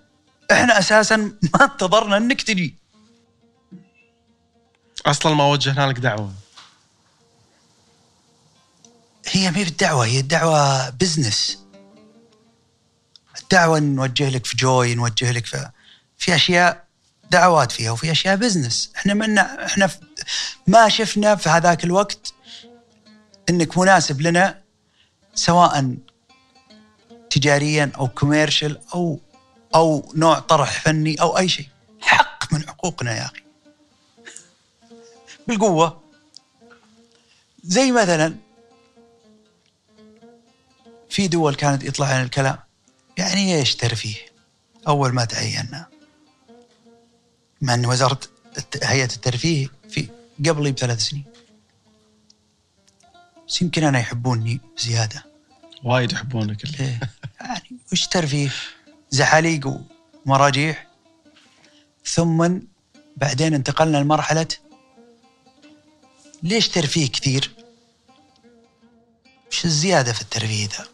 [0.52, 2.78] إحنا أساسا ما انتظرنا إنك تجي.
[5.06, 6.32] أصلا ما وجهنا لك دعوة.
[9.26, 11.64] هي ما بالدعوة هي الدعوة بزنس
[13.42, 15.70] الدعوة نوجه لك في جوي نوجه لك في
[16.18, 16.84] في أشياء
[17.30, 19.90] دعوات فيها وفي أشياء business إحنا من إحنا
[20.66, 22.33] ما شفنا في هذاك الوقت
[23.50, 24.62] إنك مناسب لنا
[25.34, 25.96] سواء
[27.30, 29.20] تجاريا أو commercial أو
[29.74, 31.68] أو نوع طرح فني أو أي شيء.
[32.00, 33.42] حق من حقوقنا يا أخي.
[35.48, 36.02] بالقوة.
[37.64, 38.36] زي مثلا
[41.10, 42.58] في دول كانت يطلع عن الكلام
[43.18, 44.16] يعني إيش ترفيه؟
[44.88, 45.86] أول ما تعيننا.
[47.60, 48.20] مع ان وزاره
[48.82, 50.08] هيئة الترفيه في
[50.46, 51.33] قبلي بثلاث سنين.
[53.54, 55.24] بس يمكن أنا يحبوني زياده
[55.84, 56.64] وايد يحبونك.
[56.64, 56.78] اللي.
[56.80, 57.00] إيه.
[57.40, 58.50] يعني وش ترفيه؟
[59.10, 59.80] زحاليق
[60.26, 60.86] ومراجيح.
[62.04, 62.58] ثم
[63.16, 64.46] بعدين انتقلنا لمرحلة
[66.42, 67.50] ليش ترفيه كثير؟
[69.50, 70.86] وش الزيادة في الترفيه ذا؟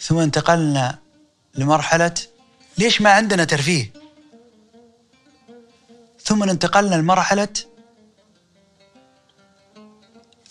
[0.00, 0.98] ثم انتقلنا
[1.54, 2.14] لمرحلة
[2.78, 3.92] ليش ما عندنا ترفيه؟
[6.24, 7.48] ثم انتقلنا لمرحلة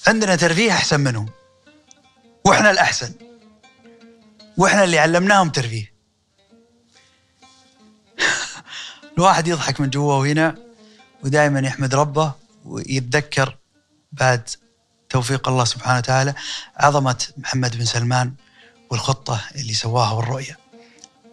[0.08, 1.30] عندنا ترفيه أحسن منهم.
[2.46, 3.14] وإحنا الأحسن.
[4.58, 5.94] وإحنا اللي علمناهم ترفيه.
[9.18, 10.56] الواحد يضحك من جوا وهنا
[11.24, 12.34] ودائما يحمد ربه
[12.66, 13.58] ويتذكر
[14.12, 14.50] بعد
[15.10, 16.34] توفيق الله سبحانه وتعالى
[16.78, 18.34] عظمة محمد بن سلمان
[18.90, 20.58] والخطة اللي سواها والرؤية.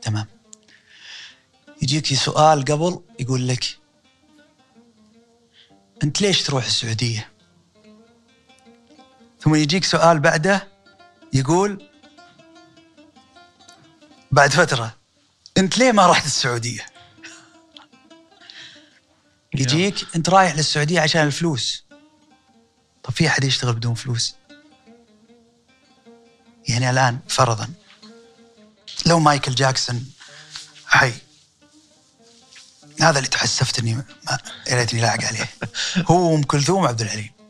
[0.03, 0.27] تمام.
[1.83, 3.65] يجيك سؤال قبل يقول لك
[6.03, 7.32] أنت ليش تروح السعودية؟
[9.45, 10.69] ثم يجيك سؤال بعده
[11.33, 11.89] يقول
[14.31, 14.97] بعد فترة
[15.59, 16.87] أنت ليه ما رحت السعودية؟
[19.55, 21.85] يجيك أنت رايح للسعودية عشان الفلوس.
[23.03, 24.35] طب في أحد يشتغل بدون فلوس؟
[26.69, 27.69] يعني الآن فرضا
[29.07, 30.13] لو مايكل جاكسون
[30.87, 31.13] حي
[33.01, 34.05] هذا اللي تحسفت إني ما
[34.69, 35.51] يا ريتني لاحق عليه.
[36.11, 37.42] هو أم كلثوم عبد الحليم.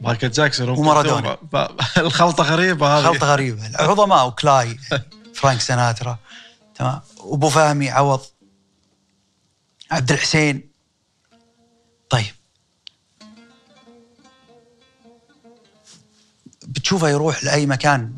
[0.00, 1.38] مايكل جاكسون ومارادونا.
[1.96, 3.04] الخلطة غريبة هذه.
[3.04, 3.66] خلطه غريبة.
[3.66, 4.78] العظماء وكلاي
[5.34, 6.18] فرانك سيناترا
[6.74, 8.20] تمام؟ وأبو فهمي عوض
[9.90, 10.70] عبد الحسين.
[12.10, 12.34] طيب.
[16.66, 18.16] بتشوفه يروح لأي مكان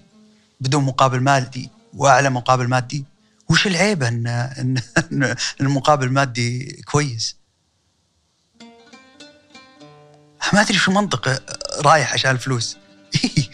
[0.61, 3.05] بدون مقابل مادي وأعلى مقابل مادي؟
[3.49, 7.40] وش العيب ان إن المقابل المادي كويس؟
[10.53, 11.43] ما أدري شو منطق
[11.81, 12.77] رايح عشان الفلوس.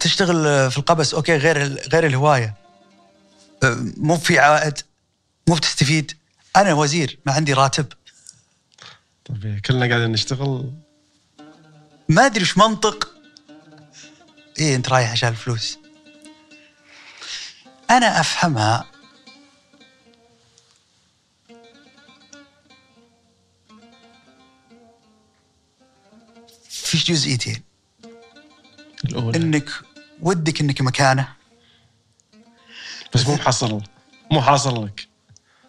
[0.00, 1.58] تشتغل في القبس أوكي غير
[1.92, 2.54] غير الهواية.
[3.96, 4.78] مو في عائد
[5.48, 6.12] مو بتستفيد.
[6.56, 7.86] أنا وزير ما عندي راتب.
[9.24, 10.72] طيب كلنا قاعدين نشتغل.
[12.08, 13.14] ما أدري إيش منطق.
[14.58, 15.78] إيه أنت رايح عشان الفلوس.
[17.90, 18.86] أنا أفهمها
[26.88, 27.62] في جزئيتين.
[29.04, 29.36] الأولى.
[29.36, 29.70] إنك
[30.22, 31.28] ودك إنك مكانه.
[33.14, 33.82] بس مو محصل
[34.30, 35.08] مو حاصل لك.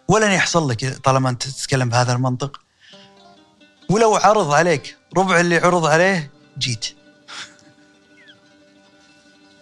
[0.08, 2.60] ولن يحصل لك طالما أنت تتكلم بهذا المنطق.
[3.88, 6.86] ولو عرض عليك ربع اللي عرض عليه جيت.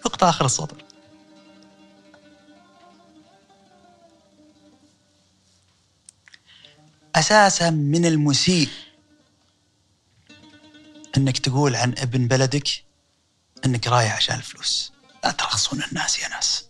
[0.07, 0.85] نقطة آخر السطر.
[7.15, 8.69] أساسا من المسيء.
[11.17, 12.69] أنك تقول عن ابن بلدك
[13.65, 14.93] أنك رايح عشان الفلوس.
[15.25, 16.69] لا ترخصون الناس يا ناس.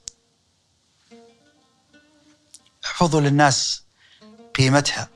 [2.84, 3.84] احفظوا للناس
[4.54, 5.08] قيمتها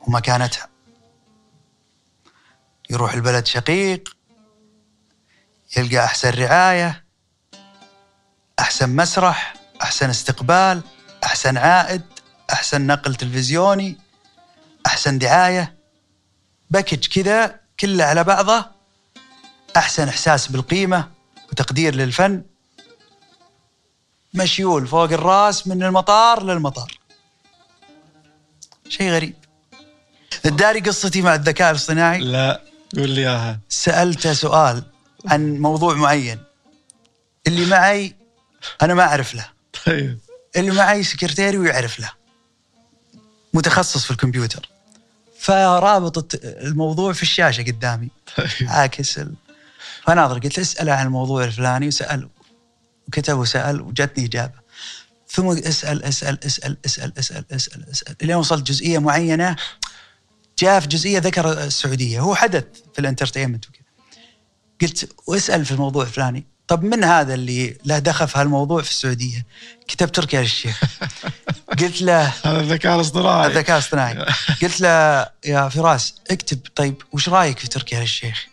[0.00, 0.68] ومكانتها.
[2.90, 4.16] يروح البلد شقيق
[5.76, 7.04] يلقى أحسن رعاية
[8.58, 10.82] أحسن مسرح أحسن استقبال
[11.24, 12.02] أحسن عائد
[12.52, 13.98] أحسن نقل تلفزيوني
[14.86, 15.78] أحسن دعاية.
[16.70, 18.66] باكج كذا كله على بعضه
[19.76, 21.10] أحسن إحساس بالقيمة
[21.50, 22.42] وتقدير للفن.
[24.34, 26.98] مشيول فوق الرأس من المطار للمطار.
[28.88, 29.34] شيء غريب.
[30.46, 32.62] الداري قصتي مع الذكاء الاصطناعي؟ لا
[32.96, 33.60] قول لي إياها.
[33.68, 34.82] سألته سؤال
[35.26, 36.38] عن موضوع معين.
[37.46, 38.16] اللي معي
[38.82, 39.46] أنا ما أعرف له.
[39.86, 40.18] طيب.
[40.56, 42.10] اللي معي سكرتيري ويعرف له.
[43.54, 44.68] متخصص في الكمبيوتر.
[45.46, 48.08] فرابط الموضوع في الشاشة قدامي.
[48.36, 48.48] طيب.
[48.68, 49.34] عاكس ال...
[50.06, 52.28] فناظر قلت له اسأله عن الموضوع الفلاني وسأل
[53.08, 54.66] وكتب وسأل وجتني إجابة.
[55.28, 58.16] ثم اسأل اسأل اسأل اسأل اسأل اسأل اسأل.
[58.22, 59.56] إلين وصلت جزئية معينة
[60.58, 62.20] جاء في جزئية ذكر السعودية.
[62.20, 63.82] هو حدث في الانترتينمنت وكذا.
[64.82, 66.46] قلت واسأل في الموضوع الفلاني.
[66.68, 69.46] طب من هذا اللي له دخل في هالموضوع في السعودية؟
[69.88, 70.82] كتب تركي آل الشيخ
[71.80, 73.46] قلت له هذا الذكاء الاصطناعي.
[73.46, 74.14] الذكاء الاصطناعي.
[74.62, 78.46] قلت له يا فراس اكتب طيب وش رأيك في تركي آل الشيخ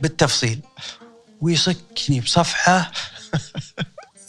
[0.00, 0.60] بالتفصيل.
[1.40, 2.90] ويصكني بصفحة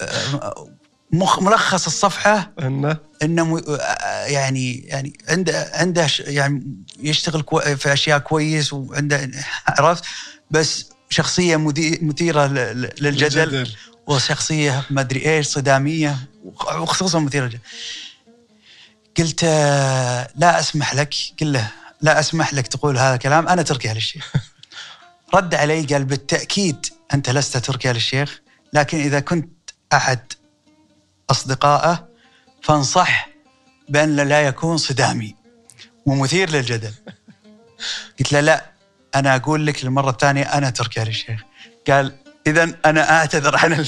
[0.01, 0.67] آه،
[1.11, 2.51] مخ ملخص الصفحة.
[2.59, 7.43] إنه؟ إنه آه، يعني يعني عنده عنده يعني يشتغل
[7.77, 9.31] في أشياء كويس وعنده
[9.67, 10.03] عرفت؟
[10.51, 11.57] بس شخصية
[12.01, 13.75] مثيرة للجدل الجدل.
[14.07, 17.59] وشخصية ما أدري إيش صدامية وخصوصا مثيرة للجدل.
[19.17, 19.43] قلت
[20.35, 21.15] لا أسمح لك.
[21.41, 24.33] قل له لا أسمح لك تقول هذا الكلام أنا تركي آل الشيخ.
[25.35, 28.41] رد علي قال بالتأكيد أنت لست تركي آل الشيخ
[28.73, 30.33] لكن إذا كنت أحد
[31.29, 32.07] أصدقائه
[32.63, 33.29] فانصح
[33.89, 35.35] بأن لا يكون صدامي.
[36.05, 36.93] ومثير للجدل.
[38.19, 38.70] قلت له لا.
[39.15, 41.41] أنا أقول لك للمره الثانية أنا تركي آل الشيخ
[41.89, 42.13] قال
[42.47, 43.85] اذا أنا أعتذر عن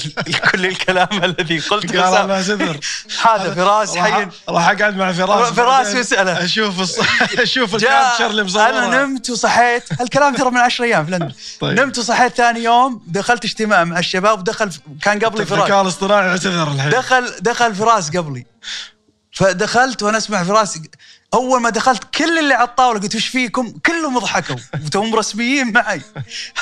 [0.52, 2.80] كل الكلام الذي قلته قال أنا اعتذر
[3.24, 4.28] هذا فراس حي.
[4.48, 5.52] راح أقعد مع فراس.
[5.52, 6.44] فراس يسأله.
[6.44, 6.98] أشوف الص...
[7.38, 8.68] أشوف الكابتشر اللي مصورة.
[8.68, 10.00] أنا نمت وصحيت.
[10.00, 11.32] الكلام ترى من 10 أيام في لندن.
[11.60, 11.80] طيب.
[11.80, 14.70] نمت وصحيت ثاني يوم دخلت اجتماع مع الشباب ودخل
[15.02, 15.60] كان قبلي فراس.
[15.60, 16.90] الذكاء الاصطناعي اعتذر الحين.
[16.90, 18.46] دخل دخل فراس قبلي.
[19.32, 20.78] فدخلت وأنا أسمع فراس
[21.34, 26.00] أول ما دخلت كل اللي على الطاولة قلت وش فيكم؟ كلهم ضحكوا وتوهم رسميين معي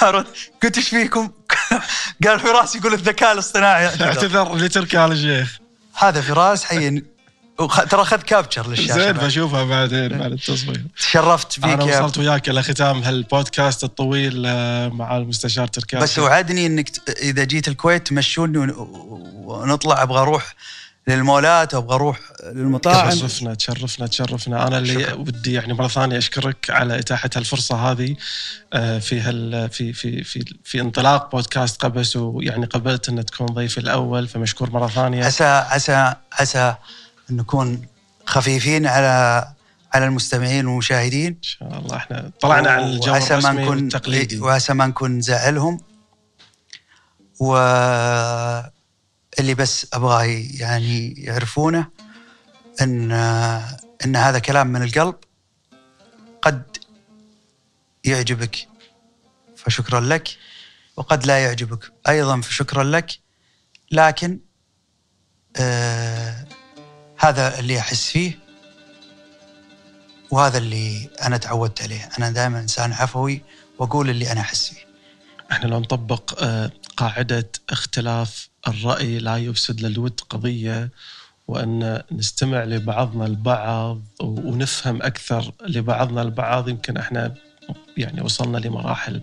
[0.02, 0.26] عرفت؟
[0.62, 1.30] قلت وش فيكم؟
[2.26, 4.54] قال فراس يقول الذكاء الاصطناعي اعتذر.
[4.56, 5.58] لتركي آل الشيخ
[5.94, 7.02] هذا فراس حي
[7.58, 9.12] وخ- ترى أخذ كابتشر للشاشة زين.
[9.12, 15.16] بشوفها بعدين بعد التصوير تشرفت فيك أنا وصلت وياك إلى ختام هالبودكاست الطويل آه، مع
[15.16, 16.18] المستشار تركي بس.
[16.18, 16.90] وعدني إنك
[17.22, 18.74] إذا جيت الكويت تمشوني ون-
[19.44, 20.54] ونطلع أبغى أروح
[21.08, 23.10] للمولات وابغى أروح للمطاعم.
[23.10, 24.66] تشرفنا تشرفنا تشرفنا.
[24.66, 25.14] أنا اللي شكراً.
[25.14, 28.16] ودي يعني مرة ثانية أشكرك على إتاحة هالفرصه هذه
[28.72, 33.78] آه، في هال في في في في انطلاق بودكاست قبس ويعني قبلت أن تكون ضيفي
[33.78, 35.24] الأول فمشكور مرة ثانية.
[35.24, 36.74] عسى عسى عسى
[37.30, 37.86] أن نكون
[38.26, 39.46] خفيفين على
[39.94, 41.26] على المستمعين والمشاهدين.
[41.26, 41.96] إن شاء الله.
[41.96, 44.40] إحنا طلعنا عن الجو الرسمي نكون والتقليدي.
[44.40, 45.80] وعسى ما نكون نزعلهم
[47.40, 47.56] و
[49.38, 51.90] اللي بس أبغى يعني يعرفونه
[52.80, 53.12] إن
[54.04, 55.14] إن هذا كلام من القلب
[56.42, 56.76] قد
[58.04, 58.68] يعجبك
[59.56, 60.28] فشكرا لك
[60.96, 61.92] وقد لا يعجبك.
[62.08, 63.18] أيضا فشكرا لك
[63.90, 64.40] لكن
[65.56, 66.46] آه
[67.18, 68.38] هذا اللي أحس فيه
[70.30, 72.08] وهذا اللي أنا تعودت عليه.
[72.18, 73.42] أنا دائما إنسان عفوي
[73.78, 74.86] وأقول اللي أنا أحس فيه.
[75.52, 80.90] إحنا لو نطبق آه، قاعدة اختلاف الرأي لا يفسد للود قضية
[81.48, 87.34] وأن نستمع لبعضنا البعض ونفهم أكثر لبعضنا البعض يمكن إحنا
[87.96, 89.20] يعني وصلنا لمراحل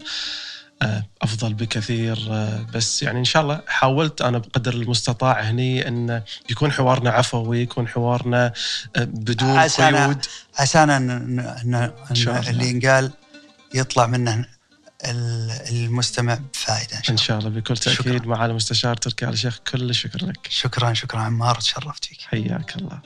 [0.81, 6.21] آه، أفضل بكثير آه، بس يعني إن شاء الله حاولت أنا بقدر المستطاع هني إن
[6.49, 8.53] يكون حوارنا عفوي يكون حوارنا
[8.95, 9.57] آه، بدون
[10.05, 10.25] قيود
[10.59, 11.39] عسانا ان ان,
[11.73, 12.49] إن الله.
[12.49, 13.11] اللي ينقال
[13.73, 14.45] يطلع منه
[15.05, 18.27] المستمع بفائده إن شاء الله شاء الله بكل تأكيد شكراً.
[18.27, 20.47] مع المستشار تركي آل الشيخ كل الشكر لك.
[20.49, 21.19] شكرا شكرا.
[21.19, 22.21] عمار تشرفت فيك.
[22.21, 23.01] حياك الله.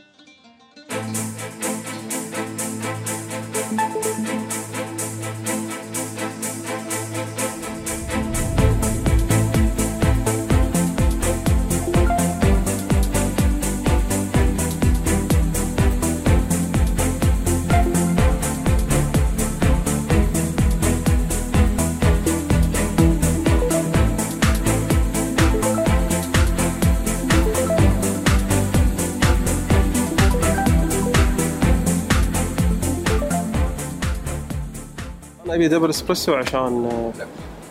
[35.54, 37.12] ابي double espresso عشان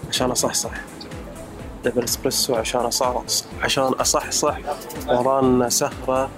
[0.08, 0.70] عشان أصحصح.
[1.84, 4.58] double espresso عشان أصحصح عشان أصحصح
[5.08, 6.30] ورانا سهره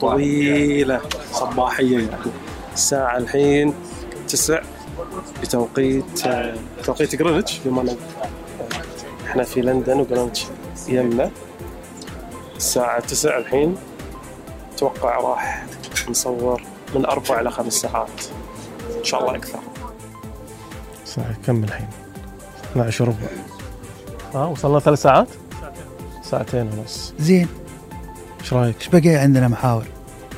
[0.00, 1.00] طويلة
[1.32, 2.18] صباحية.
[2.74, 3.74] الساعة الحين
[4.28, 4.60] تسع
[5.42, 6.04] بتوقيت
[6.84, 7.96] توقيت جرينتش بما إن
[9.26, 10.46] إحنا في لندن وجرينتش
[10.88, 11.30] يمنا
[12.56, 13.76] الساعة 9 الحين
[14.74, 15.66] أتوقع راح
[16.08, 16.62] نصور
[16.94, 18.08] من أربع إلى خمس ساعات.
[18.98, 19.58] إن شاء الله أكثر.
[21.16, 21.88] صحيح كم الحين.
[22.72, 23.16] 12 وربع
[24.34, 25.28] آه وصلنا ثلاث ساعات؟
[26.22, 26.70] ساعتين.
[26.78, 27.14] ونص.
[27.18, 27.48] زين.
[28.40, 29.84] إيش رأيك؟ إيش بقي عندنا محاور؟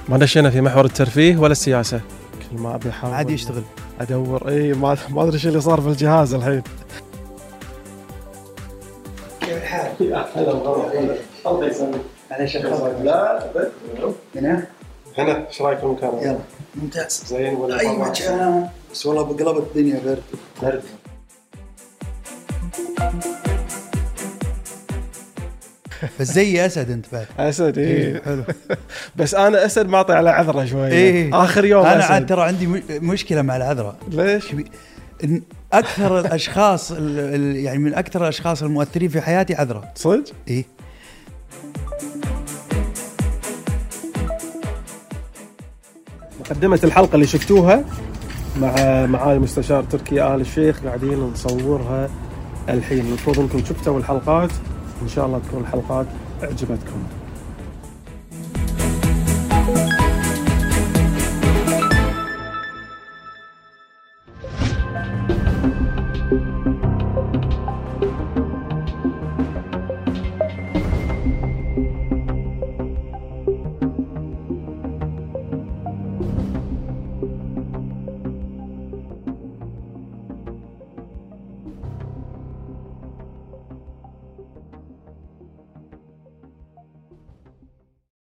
[0.09, 2.01] ما دشينا في محور الترفيه ولا السياسة.
[2.51, 3.63] كل ما أبي أحاول عادي يشتغل.
[4.01, 4.49] أدور.
[4.49, 6.63] إي ما ما أدري إيش اللي صار في الجهاز الحين.
[11.47, 13.51] الله يسلمك معليش لا
[14.37, 14.67] هنا.
[15.19, 15.47] هنا.
[15.49, 16.39] إيش رايك المكان يلا
[16.75, 17.25] ممتاز.
[17.27, 20.23] زين ولا أي؟ مكان؟ بس والله بقلبت الدنيا برد.
[20.63, 20.83] برد.
[26.21, 27.27] بس زي أسد أنت بعد.
[27.39, 28.45] أسد إيه، اي حلو.
[29.17, 30.93] بس أنا أسد معطي على عذرة شوية.
[30.93, 31.45] إيه.
[31.45, 32.11] آخر يوم أنا أسد.
[32.13, 34.45] عاد ترى عندي مشكلة مع العذراء ليش؟
[35.73, 40.65] أكثر الأشخاص ال- ال- يعني من أكثر الأشخاص المؤثرين في حياتي عذراء صدق؟ إيه.
[46.41, 47.85] مقدمة الحلقة اللي شفتوها.
[48.60, 52.09] مع معالي المستشار تركي آل الشيخ قاعدين نصورها
[52.68, 53.07] الحين.
[53.07, 54.51] المفروض انكم شفتوا الحلقات.
[55.02, 56.07] إن شاء الله تكون الحلقات
[56.43, 57.02] أعجبتكم.